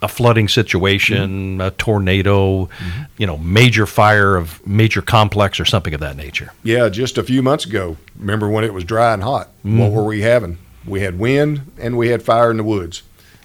a 0.00 0.08
flooding 0.08 0.48
situation, 0.48 1.58
Mm-hmm. 1.58 1.60
a 1.60 1.70
tornado, 1.72 2.68
you 3.18 3.26
know, 3.26 3.38
major 3.38 3.86
fire 3.86 4.36
of 4.36 4.64
major 4.66 5.02
complex 5.02 5.58
or 5.60 5.64
something 5.64 5.94
of 5.94 6.00
that 6.00 6.16
nature. 6.16 6.52
Yeah, 6.62 6.88
just 6.88 7.18
a 7.18 7.22
few 7.24 7.42
months 7.42 7.64
ago. 7.66 7.96
Remember 8.18 8.48
when 8.48 8.62
it 8.64 8.72
was 8.72 8.84
dry 8.84 9.12
and 9.14 9.22
hot? 9.22 9.48
What 9.62 9.90
were 9.92 10.04
we 10.04 10.22
having? 10.22 10.58
We 10.86 11.00
had 11.00 11.18
wind 11.18 11.72
and 11.78 11.96
we 11.96 12.08
had 12.08 12.22
fire 12.22 12.50
in 12.52 12.56
the 12.56 12.64
woods. 12.64 13.02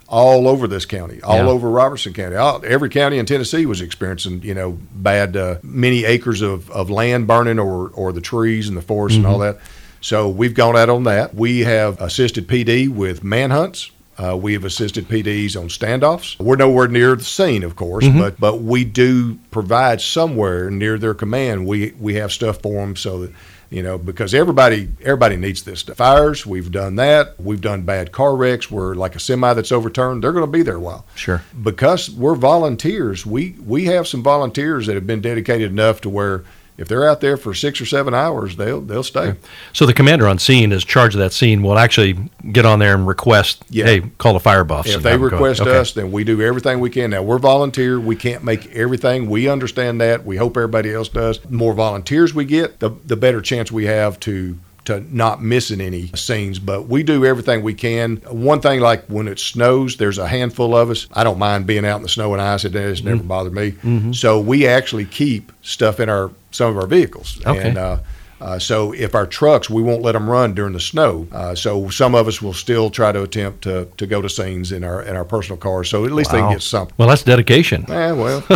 All 0.09 0.47
over 0.47 0.67
this 0.67 0.85
county, 0.85 1.19
all 1.21 1.35
Yeah. 1.37 1.47
over 1.49 1.69
Robertson 1.69 2.13
County, 2.13 2.37
all, 2.37 2.61
every 2.65 2.87
county 2.89 3.17
in 3.17 3.25
Tennessee 3.25 3.65
was 3.65 3.81
experiencing, 3.81 4.41
you 4.41 4.53
know, 4.53 4.77
bad, 4.95 5.35
uh, 5.35 5.55
many 5.63 6.05
acres 6.05 6.41
of, 6.41 6.69
of 6.71 6.89
land 6.89 7.27
burning, 7.27 7.59
or 7.59 7.89
or 7.89 8.13
the 8.13 8.21
trees 8.21 8.69
and 8.69 8.77
the 8.77 8.81
forest 8.81 9.17
and 9.17 9.25
all 9.27 9.39
that. 9.39 9.57
So 9.99 10.29
we've 10.29 10.53
gone 10.53 10.77
out 10.77 10.89
on 10.89 11.03
that. 11.03 11.35
We 11.35 11.61
have 11.61 11.99
assisted 11.99 12.47
PD 12.47 12.87
with 12.87 13.23
manhunts. 13.23 13.91
Uh, 14.17 14.35
we 14.35 14.53
have 14.53 14.63
assisted 14.65 15.07
PDs 15.07 15.55
on 15.59 15.67
standoffs. 15.67 16.39
We're 16.39 16.55
nowhere 16.55 16.87
near 16.87 17.15
the 17.15 17.23
scene, 17.23 17.63
of 17.63 17.75
course, 17.75 18.07
but 18.07 18.39
but 18.39 18.61
we 18.61 18.83
do 18.85 19.37
provide 19.51 19.99
somewhere 20.01 20.71
near 20.71 20.97
their 20.97 21.13
command. 21.13 21.67
We 21.67 21.93
we 21.99 22.15
have 22.15 22.31
stuff 22.31 22.61
for 22.61 22.81
them 22.81 22.95
so 22.95 23.19
that 23.19 23.31
you 23.69 23.83
know, 23.83 23.97
because 23.97 24.33
everybody 24.33 24.89
everybody 25.01 25.35
needs 25.35 25.63
this 25.63 25.81
stuff. 25.81 25.97
Fires, 25.97 26.45
we've 26.45 26.71
done 26.71 26.95
that. 26.95 27.39
We've 27.39 27.61
done 27.61 27.81
bad 27.81 28.11
car 28.11 28.35
wrecks 28.35 28.71
where 28.71 28.95
like 28.95 29.15
a 29.15 29.19
semi 29.19 29.53
that's 29.53 29.71
overturned, 29.71 30.23
they're 30.23 30.31
going 30.31 30.45
to 30.45 30.51
be 30.51 30.63
there 30.63 30.75
a 30.75 30.79
while. 30.79 31.05
Sure. 31.15 31.43
Because 31.61 32.09
we're 32.09 32.35
volunteers, 32.35 33.25
we 33.25 33.55
we 33.63 33.85
have 33.85 34.07
some 34.07 34.23
volunteers 34.23 34.87
that 34.87 34.95
have 34.95 35.07
been 35.07 35.21
dedicated 35.21 35.71
enough 35.71 36.01
to 36.01 36.09
where 36.09 36.43
if 36.77 36.87
they're 36.87 37.09
out 37.09 37.21
there 37.21 37.37
for 37.37 37.53
six 37.53 37.81
or 37.81 37.85
seven 37.85 38.13
hours, 38.13 38.55
they'll 38.55 38.81
they'll 38.81 39.03
stay. 39.03 39.33
So 39.73 39.85
the 39.85 39.93
commander 39.93 40.27
on 40.27 40.37
scene 40.39 40.71
is 40.71 40.83
charged 40.85 41.15
of 41.15 41.19
that 41.19 41.33
scene. 41.33 41.61
Will 41.63 41.77
actually 41.77 42.17
get 42.51 42.65
on 42.65 42.79
there 42.79 42.93
and 42.95 43.07
request, 43.07 43.63
Yeah. 43.69 43.85
hey, 43.85 44.01
call 44.17 44.33
the 44.33 44.39
fire 44.39 44.63
buffs. 44.63 44.89
If 44.89 45.01
they 45.03 45.11
have 45.11 45.19
them 45.21 45.29
go. 45.29 45.35
request 45.37 45.61
Okay. 45.61 45.77
us, 45.77 45.91
then 45.93 46.11
we 46.11 46.23
do 46.23 46.41
everything 46.41 46.79
we 46.79 46.89
can. 46.89 47.09
Now 47.09 47.23
we're 47.23 47.39
volunteer. 47.39 47.99
We 47.99 48.15
can't 48.15 48.43
make 48.43 48.67
everything. 48.75 49.29
We 49.29 49.49
understand 49.49 49.99
that. 50.01 50.25
We 50.25 50.37
hope 50.37 50.55
everybody 50.57 50.93
else 50.93 51.09
does. 51.09 51.39
The 51.39 51.49
more 51.55 51.73
volunteers 51.73 52.33
we 52.35 52.45
get, 52.45 52.79
the 52.79 52.91
the 53.05 53.15
better 53.15 53.41
chance 53.41 53.71
we 53.71 53.85
have 53.85 54.19
to 54.21 54.57
to 54.85 55.03
not 55.13 55.43
missing 55.43 55.81
any 55.81 56.07
scenes. 56.15 56.59
But 56.59 56.87
we 56.87 57.03
do 57.03 57.25
everything 57.25 57.61
we 57.61 57.73
can. 57.73 58.17
One 58.29 58.61
thing 58.61 58.79
like 58.79 59.03
when 59.07 59.27
it 59.27 59.37
snows, 59.37 59.97
there's 59.97 60.17
a 60.17 60.29
handful 60.29 60.73
of 60.77 60.89
us. 60.89 61.07
I 61.11 61.25
don't 61.25 61.37
mind 61.37 61.67
being 61.67 61.85
out 61.85 61.97
in 61.97 62.03
the 62.03 62.07
snow 62.07 62.31
and 62.31 62.41
ice. 62.41 62.63
It 62.63 62.73
has 62.75 63.03
never 63.03 63.17
Mm-hmm. 63.17 63.27
bothered 63.27 63.53
me. 63.53 64.13
So 64.13 64.39
we 64.39 64.65
actually 64.65 65.03
keep 65.03 65.51
stuff 65.61 65.99
in 65.99 66.07
our 66.07 66.31
some 66.57 66.71
of 66.71 66.77
our 66.77 66.87
vehicles. 66.87 67.39
Okay. 67.45 67.69
And 67.69 67.77
uh, 67.77 67.99
uh, 68.39 68.59
so 68.59 68.91
if 68.93 69.15
our 69.15 69.25
trucks, 69.25 69.69
we 69.69 69.81
won't 69.81 70.01
let 70.01 70.11
them 70.11 70.29
run 70.29 70.53
during 70.53 70.73
the 70.73 70.79
snow. 70.79 71.27
Uh, 71.31 71.55
so 71.55 71.89
some 71.89 72.13
of 72.13 72.27
us 72.27 72.41
will 72.41 72.53
still 72.53 72.89
try 72.89 73.11
to 73.11 73.23
attempt 73.23 73.63
to, 73.63 73.87
to 73.97 74.05
go 74.05 74.21
to 74.21 74.29
scenes 74.29 74.71
in 74.71 74.83
our 74.83 75.01
in 75.01 75.15
our 75.15 75.25
personal 75.25 75.57
cars. 75.57 75.89
So 75.89 76.05
at 76.05 76.11
least 76.11 76.31
they 76.31 76.39
can 76.39 76.51
get 76.51 76.61
something. 76.61 76.93
Well, 76.97 77.07
that's 77.07 77.23
dedication. 77.23 77.89
Eh, 77.89 78.11
well, 78.11 78.41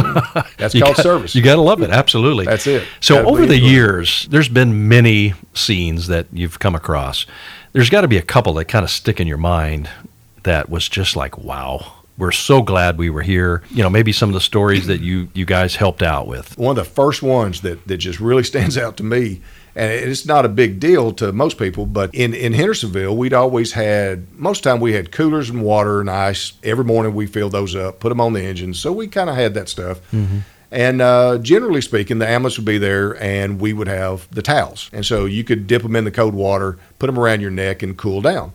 that's 0.58 0.74
called 0.74 0.95
got- 0.95 1.04
service. 1.04 1.36
You 1.36 1.41
got 1.41 1.56
to 1.56 1.62
love 1.62 1.82
it. 1.82 1.89
Absolutely. 1.89 2.45
That's 2.45 2.68
it. 2.68 2.88
So 2.99 3.16
Gotta 3.16 3.28
over 3.30 3.45
the 3.45 3.58
years, 3.58 4.28
there's 4.30 4.49
been 4.49 4.88
many 4.88 5.34
scenes 5.54 6.08
that 6.08 6.28
you've 6.32 6.60
come 6.60 6.76
across. 6.76 7.26
There's 7.74 7.89
got 7.89 8.02
to 8.02 8.08
be 8.08 8.18
a 8.18 8.22
couple 8.22 8.54
that 8.56 8.66
kind 8.66 8.84
of 8.84 8.91
stick 8.91 9.20
in 9.20 9.28
your 9.28 9.38
mind 9.38 9.89
that 10.43 10.70
was 10.70 10.89
just 10.89 11.16
like, 11.16 11.38
wow. 11.38 12.01
We're 12.18 12.32
so 12.32 12.62
glad 12.62 12.97
we 12.97 13.09
were 13.09 13.22
here. 13.22 13.64
You 13.72 13.84
know, 13.84 13.89
maybe 13.89 14.12
some 14.12 14.30
of 14.30 14.34
the 14.34 14.41
stories 14.41 14.88
that 14.88 15.01
you 15.01 15.30
you 15.34 15.45
guys 15.45 15.76
helped 15.76 16.03
out 16.03 16.28
with. 16.28 16.57
one 16.57 16.78
of 16.78 16.84
the 16.84 16.89
first 16.89 17.24
ones 17.24 17.62
that, 17.62 17.88
that 17.88 17.97
just 17.97 18.20
really 18.20 18.43
stands 18.51 18.78
out 18.78 18.97
to 18.97 19.03
me, 19.03 19.41
and 19.76 19.91
it's 19.91 20.26
not 20.26 20.45
a 20.45 20.49
big 20.49 20.80
deal 20.80 21.14
to 21.14 21.32
most 21.32 21.57
people, 21.57 21.86
but 21.86 22.14
in, 22.14 22.34
in 22.34 22.53
Hendersonville, 22.53 23.16
we'd 23.16 23.34
always 23.34 23.72
had, 23.74 24.32
most 24.38 24.59
of 24.59 24.64
the 24.64 24.70
time 24.72 24.80
we 24.82 24.93
had 24.93 25.12
coolers 25.12 25.49
and 25.49 25.64
water 25.64 26.01
and 26.01 26.09
ice. 26.09 26.53
Every 26.64 26.84
morning 26.84 27.16
we 27.16 27.26
filled 27.26 27.53
those 27.53 27.76
up, 27.76 27.99
put 27.99 28.09
them 28.09 28.20
on 28.20 28.34
the 28.34 28.41
engines. 28.41 28.80
So 28.80 28.91
we 28.91 29.07
kind 29.07 29.30
of 29.30 29.36
had 29.36 29.53
that 29.53 29.70
stuff. 29.70 30.01
Mm-hmm. 30.12 30.39
And 30.72 31.02
uh, 31.02 31.38
generally 31.40 31.82
speaking, 31.82 32.20
the 32.20 32.28
ambulance 32.28 32.58
would 32.58 32.66
be 32.66 32.78
there 32.78 33.22
and 33.22 33.60
we 33.60 33.74
would 33.74 33.88
have 33.88 34.28
the 34.32 34.42
towels. 34.42 34.90
And 34.94 35.06
so 35.06 35.26
you 35.26 35.44
could 35.44 35.68
dip 35.68 35.84
them 35.84 35.98
in 35.98 36.06
the 36.06 36.12
cold 36.12 36.34
water, 36.34 36.78
put 36.98 37.08
them 37.08 37.20
around 37.20 37.42
your 37.42 37.52
neck, 37.52 37.84
and 37.84 37.98
cool 37.98 38.22
down. 38.22 38.54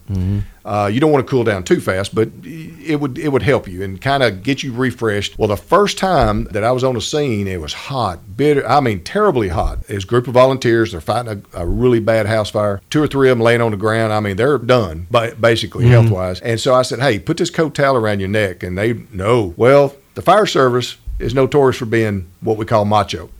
Uh, 0.64 0.90
you 0.92 0.98
don't 0.98 1.12
want 1.12 1.24
to 1.24 1.30
cool 1.30 1.44
down 1.44 1.62
too 1.62 1.80
fast, 1.80 2.12
but 2.12 2.28
it 2.42 2.98
would 3.00 3.18
it 3.18 3.28
would 3.28 3.42
help 3.42 3.68
you 3.68 3.84
and 3.84 4.00
kind 4.00 4.22
of 4.22 4.42
get 4.42 4.64
you 4.64 4.72
refreshed. 4.72 5.38
Well, 5.38 5.46
the 5.46 5.56
first 5.56 5.96
time 5.96 6.44
that 6.46 6.64
I 6.64 6.72
was 6.72 6.82
on 6.82 6.94
the 6.94 7.00
scene, 7.00 7.46
it 7.46 7.60
was 7.60 7.72
hot, 7.72 8.36
bitter. 8.36 8.66
I 8.66 8.80
mean, 8.80 9.04
terribly 9.04 9.48
hot. 9.48 9.78
It 9.88 9.94
was 9.94 10.02
a 10.04 10.08
group 10.08 10.26
of 10.26 10.34
volunteers. 10.34 10.90
They're 10.90 11.00
fighting 11.00 11.44
a, 11.54 11.60
a 11.60 11.66
really 11.66 12.00
bad 12.00 12.26
house 12.26 12.50
fire. 12.50 12.80
Two 12.90 13.00
or 13.02 13.06
three 13.06 13.30
of 13.30 13.38
them 13.38 13.44
laying 13.44 13.60
on 13.60 13.70
the 13.70 13.76
ground. 13.76 14.12
I 14.12 14.18
mean, 14.18 14.36
they're 14.36 14.58
done, 14.58 15.06
but 15.08 15.40
basically 15.40 15.86
health 15.86 16.10
wise. 16.10 16.40
And 16.40 16.58
so 16.58 16.74
I 16.74 16.82
said, 16.82 16.98
"Hey, 16.98 17.20
put 17.20 17.36
this 17.36 17.50
coat 17.50 17.74
towel 17.74 17.94
around 17.94 18.18
your 18.18 18.28
neck." 18.28 18.64
And 18.64 18.76
they 18.76 18.94
no. 19.12 19.54
Well, 19.56 19.94
the 20.14 20.22
fire 20.22 20.46
service 20.46 20.96
is 21.18 21.34
notorious 21.34 21.76
for 21.76 21.86
being 21.86 22.26
what 22.40 22.56
we 22.56 22.64
call 22.64 22.84
macho. 22.84 23.30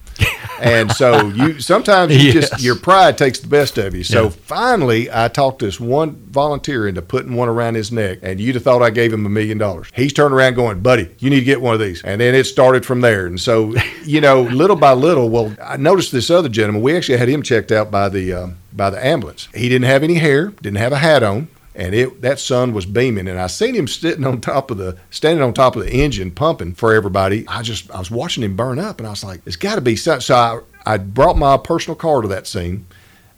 and 0.63 0.91
so 0.93 1.27
you 1.29 1.61
sometimes 1.73 2.11
you 2.17 2.33
Yes. 2.33 2.49
just 2.51 2.63
your 2.63 2.75
pride 2.77 3.19
takes 3.19 3.39
the 3.41 3.49
best 3.49 3.77
of 3.77 3.95
you. 3.95 4.03
So 4.03 4.25
Yeah. 4.25 4.31
finally, 4.31 5.11
I 5.13 5.29
talked 5.29 5.59
this 5.59 5.79
one 5.79 6.17
volunteer 6.31 6.89
into 6.89 7.03
putting 7.03 7.35
one 7.35 7.51
around 7.51 7.75
his 7.75 7.93
neck, 7.93 8.21
and 8.23 8.41
you'd 8.41 8.55
have 8.55 8.65
thought 8.65 8.81
I 8.81 8.89
gave 8.89 9.13
him 9.13 9.27
a 9.27 9.29
million 9.29 9.59
dollars. 9.59 9.89
He's 9.95 10.15
turned 10.15 10.33
around 10.33 10.55
going, 10.55 10.81
"Buddy, 10.81 11.11
you 11.19 11.29
need 11.29 11.41
to 11.41 11.45
get 11.45 11.61
one 11.61 11.75
of 11.75 11.81
these." 11.81 12.01
And 12.03 12.19
then 12.21 12.35
it 12.35 12.45
started 12.45 12.87
from 12.87 13.03
there. 13.03 13.27
And 13.27 13.39
so, 13.39 13.75
you 14.05 14.23
know, 14.23 14.41
little 14.63 14.77
by 14.77 14.95
little, 14.95 15.29
well, 15.29 15.55
I 15.63 15.77
noticed 15.77 16.13
this 16.13 16.31
other 16.31 16.49
gentleman. 16.49 16.81
We 16.81 16.97
actually 16.97 17.19
had 17.19 17.29
him 17.29 17.43
checked 17.43 17.71
out 17.71 17.91
by 17.91 18.09
the 18.09 18.33
um, 18.33 18.57
by 18.73 18.89
the 18.89 19.05
ambulance. 19.05 19.49
He 19.55 19.69
didn't 19.69 19.87
have 19.89 20.03
any 20.03 20.15
hair, 20.15 20.47
didn't 20.63 20.79
have 20.79 20.93
a 20.93 20.99
hat 20.99 21.23
on. 21.23 21.49
And 21.77 21.95
it 21.95 22.23
that 22.23 22.41
sun 22.41 22.73
was 22.73 22.87
beaming, 22.87 23.29
and 23.29 23.39
I 23.39 23.49
seen 23.49 23.75
him 23.75 23.87
sitting 23.87 24.25
on 24.25 24.41
top 24.41 24.71
of 24.71 24.79
the 24.79 24.97
standing 25.11 25.43
on 25.45 25.53
top 25.53 25.77
of 25.77 25.85
the 25.85 25.93
engine 25.93 26.31
pumping 26.31 26.73
for 26.75 26.95
everybody. 26.95 27.47
I 27.47 27.61
just 27.61 27.91
I 27.91 27.99
was 27.99 28.11
watching 28.11 28.43
him 28.43 28.57
burn 28.57 28.79
up, 28.79 28.99
and 28.99 29.07
I 29.07 29.11
was 29.11 29.23
like, 29.23 29.43
it's 29.45 29.57
got 29.57 29.75
to 29.75 29.83
be 29.83 29.95
something." 29.95 30.23
So 30.23 30.35
I, 30.35 30.61
I 30.87 30.97
brought 30.97 31.37
my 31.37 31.59
personal 31.59 31.95
car 31.95 32.23
to 32.23 32.29
that 32.29 32.47
scene, 32.47 32.87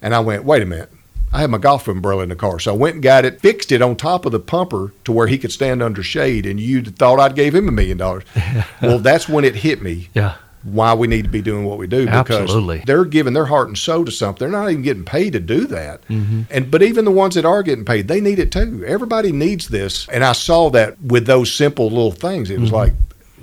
and 0.01 0.15
I 0.15 0.21
went, 0.21 0.45
"Wait 0.45 0.61
a 0.61 0.65
minute." 0.65 0.89
I 1.31 1.41
had 1.41 1.51
my 1.51 1.59
golf 1.59 1.87
umbrella 1.87 2.23
in 2.23 2.29
the 2.29 2.35
car, 2.35 2.59
so 2.59 2.73
I 2.73 2.77
went 2.77 2.95
and 2.95 3.03
got 3.03 3.23
it, 3.23 3.39
fixed 3.39 3.71
it 3.71 3.83
on 3.83 3.95
top 3.95 4.25
of 4.25 4.31
the 4.31 4.39
pumper 4.39 4.93
to 5.03 5.11
where 5.11 5.27
he 5.27 5.37
could 5.37 5.51
stand 5.51 5.83
under 5.83 6.01
shade. 6.01 6.47
And 6.47 6.59
you 6.59 6.81
thought 6.81 7.19
I'd 7.19 7.35
gave 7.35 7.53
him 7.53 7.67
a 7.67 7.71
million 7.71 7.97
dollars. 7.97 8.23
Well, 8.81 8.97
that's 8.97 9.29
when 9.29 9.43
it 9.43 9.55
hit 9.55 9.81
me 9.81 10.09
Yeah. 10.15 10.35
Why 10.63 10.93
we 10.93 11.07
need 11.07 11.23
to 11.23 11.29
be 11.29 11.41
doing 11.41 11.63
what 11.65 11.77
we 11.77 11.87
do 11.87 12.05
because 12.05 12.41
Absolutely. 12.41 12.83
they're 12.85 13.05
giving 13.05 13.33
their 13.33 13.45
heart 13.45 13.69
and 13.69 13.77
soul 13.77 14.03
to 14.05 14.11
something. 14.11 14.39
They're 14.49 14.59
not 14.61 14.69
even 14.69 14.83
getting 14.83 15.05
paid 15.05 15.33
to 15.33 15.39
do 15.39 15.65
that. 15.67 16.01
Mm-hmm. 16.07 16.41
And 16.51 16.69
but 16.69 16.83
even 16.83 17.05
the 17.05 17.11
ones 17.11 17.35
that 17.35 17.45
are 17.45 17.63
getting 17.63 17.85
paid, 17.85 18.07
they 18.07 18.19
need 18.21 18.39
it 18.39 18.51
too. 18.51 18.83
Everybody 18.85 19.31
needs 19.31 19.69
this. 19.69 20.07
And 20.09 20.23
I 20.23 20.33
saw 20.33 20.69
that 20.71 21.01
with 21.01 21.25
those 21.27 21.53
simple 21.53 21.87
little 21.89 22.11
things. 22.11 22.49
It 22.49 22.55
Mm-hmm. 22.55 22.63
was 22.63 22.71
like, 22.73 22.93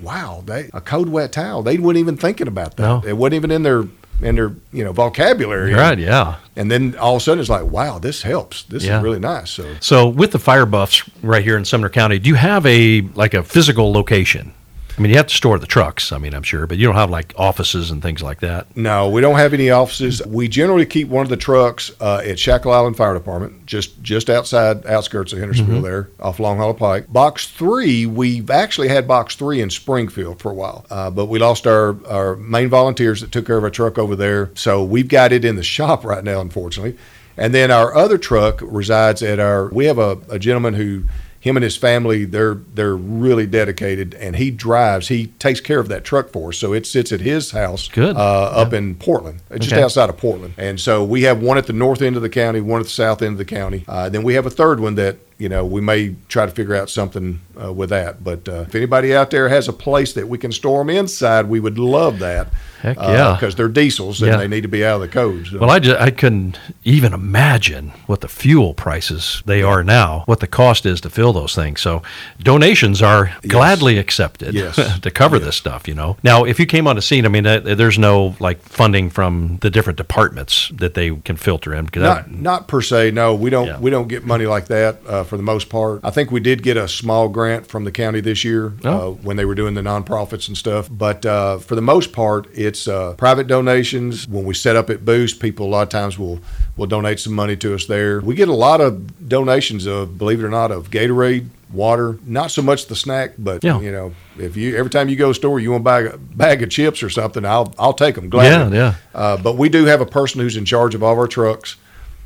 wow, 0.01 0.43
they 0.45 0.69
a 0.73 0.81
cold 0.81 1.09
wet 1.09 1.31
towel. 1.31 1.63
They 1.63 1.77
weren't 1.77 1.97
even 1.97 2.17
thinking 2.17 2.47
about 2.47 2.77
that. 2.77 2.83
No. 2.83 3.01
It 3.03 3.13
wasn't 3.13 3.35
even 3.35 3.51
in 3.51 3.63
their 3.63 3.85
in 4.21 4.35
their 4.35 4.51
you 4.71 4.83
know 4.83 4.91
vocabulary. 4.93 5.73
Right. 5.73 5.97
Yeah. 5.97 6.35
And 6.55 6.69
then 6.71 6.95
all 6.97 7.15
of 7.15 7.21
a 7.21 7.23
sudden 7.23 7.39
it's 7.39 7.49
like, 7.49 7.65
wow, 7.65 7.99
this 7.99 8.21
helps. 8.21 8.63
This 8.63 8.83
Yeah. 8.83 8.97
is 8.97 9.03
really 9.03 9.19
nice. 9.19 9.49
So 9.51 9.75
So 9.79 10.07
with 10.07 10.31
the 10.31 10.39
fire 10.39 10.65
buffs 10.65 11.03
right 11.23 11.43
here 11.43 11.57
in 11.57 11.65
Sumner 11.65 11.89
County, 11.89 12.19
do 12.19 12.29
you 12.29 12.35
have 12.35 12.65
a 12.67 13.01
like 13.15 13.33
a 13.33 13.41
physical 13.43 13.91
location? 13.91 14.53
I 14.97 15.01
mean, 15.01 15.11
you 15.11 15.17
have 15.17 15.27
to 15.27 15.35
store 15.35 15.59
the 15.59 15.67
trucks. 15.67 16.11
I 16.11 16.17
mean, 16.17 16.33
I'm 16.33 16.41
sure, 16.41 16.65
but 16.65 16.79
you 16.79 16.87
don't 16.87 16.95
have 16.95 17.11
like 17.11 17.33
offices 17.37 17.91
and 17.91 18.01
things 18.01 18.23
like 18.23 18.39
that. 18.39 18.75
No, 18.75 19.09
we 19.09 19.21
don't 19.21 19.35
have 19.35 19.53
any 19.53 19.69
offices. 19.69 20.25
We 20.25 20.47
generally 20.47 20.87
keep 20.87 21.07
one 21.07 21.21
of 21.21 21.29
the 21.29 21.37
trucks 21.37 21.91
uh, 22.01 22.21
at 22.25 22.39
Shackle 22.39 22.71
Island 22.71 22.97
Fire 22.97 23.13
Department, 23.13 23.67
just 23.67 24.01
just 24.01 24.29
outside 24.29 24.87
outskirts 24.87 25.33
of 25.33 25.39
Hendersonville, 25.39 25.81
there 25.81 26.09
off 26.19 26.39
Long 26.39 26.57
Hollow 26.57 26.73
Pike. 26.73 27.11
Box 27.13 27.47
three, 27.47 28.07
we've 28.07 28.49
actually 28.49 28.87
had 28.87 29.07
box 29.07 29.35
three 29.35 29.61
in 29.61 29.69
Springfield 29.69 30.39
for 30.39 30.49
a 30.49 30.55
while, 30.55 30.85
uh, 30.89 31.11
but 31.11 31.27
we 31.27 31.37
lost 31.37 31.67
our 31.67 31.95
our 32.07 32.35
main 32.37 32.69
volunteers 32.69 33.21
that 33.21 33.31
took 33.31 33.45
care 33.45 33.57
of 33.57 33.63
our 33.63 33.69
truck 33.69 33.99
over 33.99 34.15
there, 34.15 34.49
so 34.55 34.83
we've 34.83 35.09
got 35.09 35.31
it 35.31 35.45
in 35.45 35.57
the 35.57 35.63
shop 35.63 36.03
right 36.05 36.23
now, 36.23 36.41
unfortunately. 36.41 36.97
And 37.37 37.53
then 37.53 37.69
our 37.69 37.93
other 37.93 38.17
truck 38.17 38.61
resides 38.63 39.21
at 39.21 39.39
our. 39.39 39.67
We 39.67 39.85
have 39.85 39.99
a, 39.99 40.17
a 40.27 40.39
gentleman 40.39 40.73
who 40.73 41.03
him 41.39 41.55
and 41.55 41.63
his 41.63 41.77
family 41.77 42.25
they're 42.25 42.55
they're 42.73 42.95
really 42.95 43.45
dedicated 43.45 44.13
and 44.15 44.35
he 44.35 44.49
drives 44.51 45.07
he 45.07 45.27
takes 45.39 45.61
care 45.61 45.79
of 45.79 45.87
that 45.87 46.03
truck 46.03 46.29
for 46.29 46.49
us 46.49 46.57
so 46.57 46.73
it 46.73 46.85
sits 46.85 47.11
at 47.11 47.21
his 47.21 47.51
house 47.51 47.87
Good. 47.89 48.15
uh, 48.15 48.19
up 48.19 48.73
in 48.73 48.95
portland 48.95 49.41
uh, 49.51 49.57
just 49.57 49.71
Okay. 49.73 49.81
outside 49.81 50.09
of 50.09 50.17
portland 50.17 50.53
and 50.57 50.79
so 50.79 51.03
we 51.03 51.23
have 51.23 51.41
one 51.41 51.57
at 51.57 51.67
the 51.67 51.73
north 51.73 52.01
end 52.01 52.15
of 52.15 52.21
the 52.21 52.29
county 52.29 52.59
one 52.61 52.79
at 52.79 52.85
the 52.87 52.91
south 52.91 53.21
end 53.21 53.33
of 53.33 53.37
the 53.37 53.45
county 53.45 53.85
uh, 53.87 54.09
then 54.09 54.23
we 54.23 54.33
have 54.33 54.45
a 54.45 54.49
third 54.49 54.79
one 54.79 54.95
that 54.95 55.17
you 55.37 55.47
know 55.49 55.65
we 55.65 55.81
may 55.81 56.15
try 56.29 56.45
to 56.45 56.51
figure 56.51 56.75
out 56.75 56.89
something 56.89 57.39
uh, 57.63 57.71
with 57.71 57.89
that 57.89 58.23
but 58.23 58.47
uh, 58.49 58.65
if 58.67 58.73
anybody 58.75 59.15
out 59.15 59.29
there 59.31 59.49
has 59.49 59.67
a 59.67 59.73
place 59.73 60.13
that 60.13 60.27
we 60.27 60.37
can 60.37 60.51
store 60.51 60.79
them 60.81 60.89
inside 60.89 61.47
we 61.47 61.59
would 61.59 61.77
love 61.77 62.19
that 62.19 62.47
Heck 62.81 62.95
yeah. 62.97 63.33
because 63.33 63.55
they're 63.55 63.67
diesels 63.69 64.21
and 64.21 64.31
Yeah. 64.31 64.37
they 64.37 64.47
need 64.47 64.61
to 64.61 64.67
be 64.67 64.85
out 64.85 64.95
of 64.95 65.01
the 65.01 65.07
codes 65.07 65.51
Well, 65.51 65.71
I, 65.71 65.79
just, 65.79 65.99
I 65.99 66.11
couldn't 66.11 66.59
even 66.83 67.11
imagine 67.11 67.89
what 68.05 68.21
the 68.21 68.27
fuel 68.27 68.75
prices 68.75 69.41
they 69.47 69.63
are 69.63 69.83
now, 69.83 70.21
what 70.27 70.41
the 70.41 70.47
cost 70.47 70.85
is 70.85 71.01
to 71.01 71.09
fill 71.09 71.33
those 71.33 71.55
things. 71.55 71.81
So 71.81 72.03
donations 72.39 73.01
are 73.01 73.31
gladly 73.47 73.97
accepted 73.97 74.53
Yes. 74.53 74.99
to 75.01 75.11
cover 75.11 75.39
this 75.39 75.55
stuff, 75.55 75.87
you 75.87 75.95
know. 75.95 76.17
Now, 76.23 76.43
if 76.43 76.59
you 76.59 76.65
came 76.65 76.87
on 76.87 76.95
the 76.95 77.01
scene, 77.01 77.25
I 77.25 77.29
mean, 77.29 77.45
uh, 77.47 77.59
there's 77.61 77.97
no 77.97 78.35
like 78.39 78.61
funding 78.61 79.09
from 79.09 79.57
the 79.61 79.69
different 79.71 79.97
departments 79.97 80.71
that 80.75 80.93
they 80.93 81.15
can 81.15 81.35
filter 81.35 81.73
in 81.73 81.89
Not 81.95 82.31
not 82.31 82.67
per 82.67 82.81
se. 82.81 83.11
No, 83.11 83.33
we 83.35 83.49
don't 83.49 83.67
Yeah. 83.67 83.79
we 83.79 83.89
don't 83.89 84.07
get 84.07 84.23
money 84.25 84.45
like 84.45 84.67
that 84.67 84.99
uh, 85.07 85.23
for 85.27 85.37
the 85.37 85.43
most 85.43 85.69
part. 85.69 85.99
I 86.03 86.09
think 86.09 86.31
we 86.31 86.39
did 86.39 86.63
get 86.63 86.77
a 86.77 86.87
small 86.87 87.27
grant 87.29 87.67
from 87.67 87.83
the 87.83 87.91
county 87.91 88.21
this 88.21 88.43
year 88.43 88.73
Oh. 88.83 88.89
uh, 88.89 89.11
when 89.11 89.37
they 89.37 89.45
were 89.45 89.55
doing 89.55 89.73
the 89.73 89.81
nonprofits 89.81 90.47
and 90.47 90.57
stuff. 90.57 90.87
But 90.91 91.25
uh, 91.25 91.57
for 91.59 91.75
the 91.75 91.81
most 91.81 92.13
part, 92.13 92.47
it's 92.53 92.87
uh, 92.87 93.13
private 93.13 93.47
donations. 93.47 94.27
When 94.27 94.45
we 94.45 94.53
set 94.53 94.75
up 94.75 94.89
at 94.89 95.05
Boost, 95.05 95.39
people 95.39 95.67
a 95.67 95.69
lot 95.69 95.83
of 95.83 95.89
times 95.89 96.17
will 96.17 96.39
will 96.75 96.87
donate 96.87 97.19
some 97.19 97.33
money 97.33 97.55
to 97.57 97.73
us 97.75 97.85
there. 97.87 98.21
We 98.21 98.35
get 98.35 98.49
a 98.49 98.53
lot 98.53 98.81
of 98.81 99.27
donations 99.29 99.85
of, 99.85 100.17
believe 100.17 100.39
it 100.39 100.45
or 100.45 100.49
not, 100.49 100.71
of 100.71 100.89
Gatorade. 100.91 101.47
Water, 101.73 102.17
not 102.25 102.49
so 102.49 102.61
much 102.61 102.85
the 102.85 102.95
snack, 102.95 103.33
but 103.37 103.61
Yeah. 103.61 103.81
you 103.81 103.91
know, 103.91 104.13
if 104.39 104.55
you 104.55 104.77
every 104.77 104.89
time 104.89 105.09
you 105.09 105.17
go 105.17 105.25
to 105.25 105.31
a 105.31 105.33
store, 105.33 105.59
you 105.59 105.71
want 105.71 105.81
to 105.81 105.83
buy 105.83 105.99
a 106.03 106.17
bag 106.17 106.63
of 106.63 106.69
chips 106.69 107.03
or 107.03 107.09
something, 107.09 107.43
I'll 107.43 107.73
I'll 107.77 107.91
take 107.91 108.15
them 108.15 108.29
gladly. 108.29 108.77
Yeah, 108.77 108.93
yeah. 109.13 109.19
Uh, 109.19 109.35
but 109.35 109.57
we 109.57 109.67
do 109.67 109.83
have 109.83 109.99
a 109.99 110.05
person 110.05 110.39
who's 110.39 110.55
in 110.55 110.63
charge 110.63 110.95
of 110.95 111.03
all 111.03 111.11
of 111.11 111.19
our 111.19 111.27
trucks. 111.27 111.75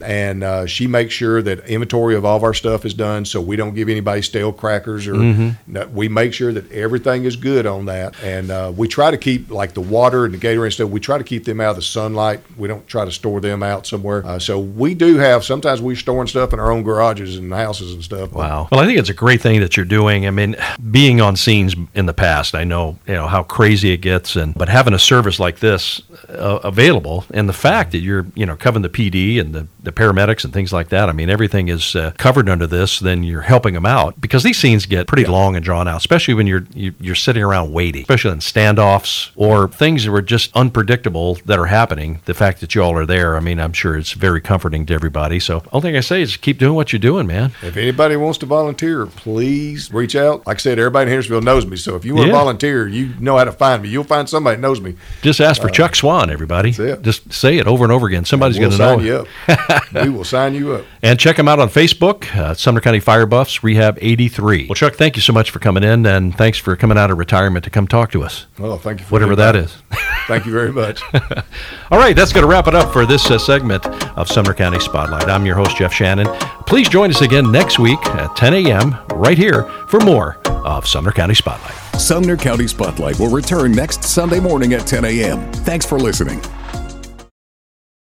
And 0.01 0.43
uh, 0.43 0.65
she 0.65 0.87
makes 0.87 1.13
sure 1.13 1.41
that 1.41 1.59
inventory 1.67 2.15
of 2.15 2.25
all 2.25 2.37
of 2.37 2.43
our 2.43 2.53
stuff 2.53 2.85
is 2.85 2.93
done, 2.93 3.25
so 3.25 3.41
we 3.41 3.55
don't 3.55 3.73
give 3.73 3.89
anybody 3.89 4.21
stale 4.21 4.51
crackers 4.53 5.07
or 5.07 5.13
Mm-hmm. 5.13 5.49
no, 5.73 5.87
we 5.87 6.07
make 6.09 6.33
sure 6.33 6.51
that 6.53 6.71
everything 6.71 7.25
is 7.25 7.35
good 7.35 7.65
on 7.65 7.85
that, 7.85 8.21
and 8.23 8.49
uh, 8.51 8.71
we 8.75 8.87
try 8.87 9.11
to 9.11 9.17
keep 9.17 9.49
like 9.51 9.73
the 9.73 9.81
water 9.81 10.25
and 10.25 10.33
the 10.33 10.37
Gatorade 10.37 10.63
and 10.65 10.73
stuff. 10.73 10.89
We 10.89 10.99
try 10.99 11.17
to 11.17 11.23
keep 11.23 11.45
them 11.45 11.61
out 11.61 11.71
of 11.71 11.75
the 11.77 11.81
sunlight. 11.81 12.41
We 12.57 12.67
don't 12.67 12.87
try 12.87 13.05
to 13.05 13.11
store 13.11 13.39
them 13.41 13.61
out 13.63 13.85
somewhere. 13.85 14.25
Uh, 14.25 14.39
so 14.39 14.59
we 14.59 14.93
do 14.95 15.17
have 15.17 15.43
sometimes 15.43 15.81
we're 15.81 15.95
storing 15.95 16.27
stuff 16.27 16.53
in 16.53 16.59
our 16.59 16.71
own 16.71 16.83
garages 16.83 17.37
and 17.37 17.53
houses 17.53 17.93
and 17.93 18.03
stuff. 18.03 18.31
Wow. 18.31 18.67
Well, 18.71 18.79
I 18.81 18.85
think 18.85 18.99
it's 18.99 19.09
a 19.09 19.13
great 19.13 19.41
thing 19.41 19.59
that 19.61 19.77
you're 19.77 19.85
doing. 19.85 20.25
I 20.25 20.31
mean, 20.31 20.55
being 20.91 21.21
on 21.21 21.35
scenes 21.35 21.75
in 21.93 22.05
the 22.05 22.13
past, 22.13 22.55
I 22.55 22.63
know 22.63 22.97
you 23.07 23.13
know 23.13 23.27
how 23.27 23.43
crazy 23.43 23.91
it 23.91 23.97
gets, 23.97 24.35
and 24.35 24.53
but 24.55 24.69
having 24.69 24.93
a 24.93 24.99
service 24.99 25.39
like 25.39 25.59
this 25.59 26.01
uh, 26.29 26.59
available, 26.63 27.25
and 27.33 27.47
the 27.47 27.53
fact 27.53 27.91
that 27.91 27.99
you're 27.99 28.25
you 28.35 28.45
know 28.45 28.55
covering 28.55 28.81
the 28.81 28.89
PD 28.89 29.39
and 29.39 29.53
the, 29.53 29.67
the 29.83 29.90
paramedics 29.95 30.43
and 30.43 30.53
things 30.53 30.71
like 30.73 30.89
that. 30.89 31.09
I 31.09 31.11
mean, 31.11 31.29
everything 31.29 31.67
is 31.67 31.95
uh, 31.95 32.11
covered 32.17 32.49
under 32.49 32.67
this. 32.67 32.99
Then 32.99 33.23
you're 33.23 33.41
helping 33.41 33.73
them 33.73 33.85
out 33.85 34.19
because 34.19 34.43
these 34.43 34.57
scenes 34.57 34.85
get 34.85 35.07
pretty 35.07 35.25
long 35.25 35.55
and 35.55 35.63
drawn 35.63 35.87
out, 35.87 35.97
especially 35.97 36.33
when 36.33 36.47
you're 36.47 36.65
you, 36.73 36.93
you're 36.99 37.15
sitting 37.15 37.43
around 37.43 37.71
waiting, 37.73 38.01
especially 38.01 38.31
in 38.31 38.39
standoffs 38.39 39.31
or 39.35 39.67
things 39.67 40.05
that 40.05 40.11
were 40.11 40.21
just 40.21 40.55
unpredictable 40.55 41.35
that 41.45 41.59
are 41.59 41.65
happening. 41.67 42.21
The 42.25 42.33
fact 42.33 42.61
that 42.61 42.75
you 42.75 42.83
all 42.83 42.93
are 42.97 43.05
there, 43.05 43.35
I 43.35 43.39
mean, 43.39 43.59
I'm 43.59 43.73
sure 43.73 43.97
it's 43.97 44.13
very 44.13 44.41
comforting 44.41 44.85
to 44.87 44.93
everybody. 44.93 45.39
So, 45.39 45.63
only 45.71 45.89
thing 45.89 45.97
I 45.97 46.01
say 46.01 46.21
is 46.21 46.37
keep 46.37 46.57
doing 46.57 46.75
what 46.75 46.91
you're 46.93 46.99
doing, 46.99 47.27
man. 47.27 47.51
If 47.61 47.77
anybody 47.77 48.15
wants 48.15 48.37
to 48.39 48.45
volunteer, 48.45 49.05
please 49.05 49.91
reach 49.93 50.15
out. 50.15 50.45
Like 50.47 50.57
I 50.57 50.59
said, 50.59 50.79
everybody 50.79 51.03
in 51.03 51.09
Hendersonville 51.09 51.41
knows 51.41 51.65
me. 51.65 51.77
So 51.77 51.95
if 51.95 52.05
you 52.05 52.15
want 52.15 52.27
Yeah. 52.27 52.33
to 52.33 52.37
volunteer, 52.39 52.87
you 52.87 53.13
know 53.19 53.37
how 53.37 53.43
to 53.43 53.51
find 53.51 53.83
me. 53.83 53.89
You'll 53.89 54.03
find 54.03 54.27
somebody 54.29 54.55
that 54.55 54.61
knows 54.61 54.81
me. 54.81 54.95
Just 55.21 55.39
ask 55.41 55.61
for 55.61 55.69
Chuck 55.69 55.95
Swan, 55.95 56.29
everybody. 56.29 56.69
Uh. 56.77 56.95
Just 56.97 57.31
say 57.33 57.57
it 57.57 57.67
over 57.67 57.83
and 57.83 57.91
over 57.91 58.07
again. 58.07 58.25
Somebody's 58.25 58.59
we'll 58.59 58.69
going 58.77 58.97
to 58.97 59.13
know. 59.13 59.25
sign 59.25 59.47
you 59.47 59.57
up. 59.57 59.80
we 59.93 60.09
will 60.09 60.23
sign 60.23 60.53
you 60.53 60.73
up. 60.73 60.85
And 61.01 61.19
check 61.19 61.37
them 61.37 61.47
out 61.47 61.59
on 61.59 61.69
Facebook, 61.69 62.33
uh, 62.35 62.53
Sumner 62.53 62.81
County 62.81 62.99
Fire 62.99 63.25
Buffs 63.25 63.63
Rehab 63.63 63.97
83. 64.01 64.67
Well, 64.67 64.75
Chuck, 64.75 64.95
thank 64.95 65.15
you 65.15 65.21
so 65.21 65.33
much 65.33 65.51
for 65.51 65.59
coming 65.59 65.83
in, 65.83 66.05
and 66.05 66.35
thanks 66.35 66.57
for 66.57 66.75
coming 66.75 66.97
out 66.97 67.11
of 67.11 67.17
retirement 67.17 67.63
to 67.65 67.69
come 67.69 67.87
talk 67.87 68.11
to 68.11 68.23
us. 68.23 68.45
Well, 68.57 68.77
thank 68.77 68.99
you 68.99 69.05
for 69.05 69.13
Whatever 69.13 69.35
the 69.35 69.41
that 69.43 69.55
invite. 69.55 69.69
is. 69.75 69.81
Thank 70.27 70.45
you 70.45 70.51
very 70.53 70.71
much. 70.71 71.01
All 71.91 71.97
right, 71.97 72.15
that's 72.15 72.31
going 72.31 72.43
to 72.43 72.47
wrap 72.47 72.67
it 72.67 72.75
up 72.75 72.93
for 72.93 73.05
this 73.05 73.29
uh, 73.29 73.37
segment 73.39 73.85
of 74.17 74.29
Sumner 74.29 74.53
County 74.53 74.79
Spotlight. 74.79 75.27
I'm 75.27 75.45
your 75.45 75.55
host, 75.55 75.75
Jeff 75.77 75.91
Shannon. 75.91 76.27
Please 76.67 76.87
join 76.87 77.09
us 77.09 77.21
again 77.21 77.51
next 77.51 77.79
week 77.79 77.99
at 78.05 78.33
10 78.37 78.53
a.m. 78.53 78.95
right 79.15 79.37
here 79.37 79.63
for 79.89 79.99
more 80.01 80.37
of 80.47 80.87
Sumner 80.87 81.11
County 81.11 81.33
Spotlight. 81.33 81.73
Sumner 81.99 82.37
County 82.37 82.67
Spotlight 82.67 83.19
will 83.19 83.31
return 83.31 83.71
next 83.73 84.03
Sunday 84.03 84.39
morning 84.39 84.73
at 84.73 84.85
10 84.87 85.03
a.m. 85.05 85.51
Thanks 85.51 85.85
for 85.85 85.99
listening. 85.99 86.39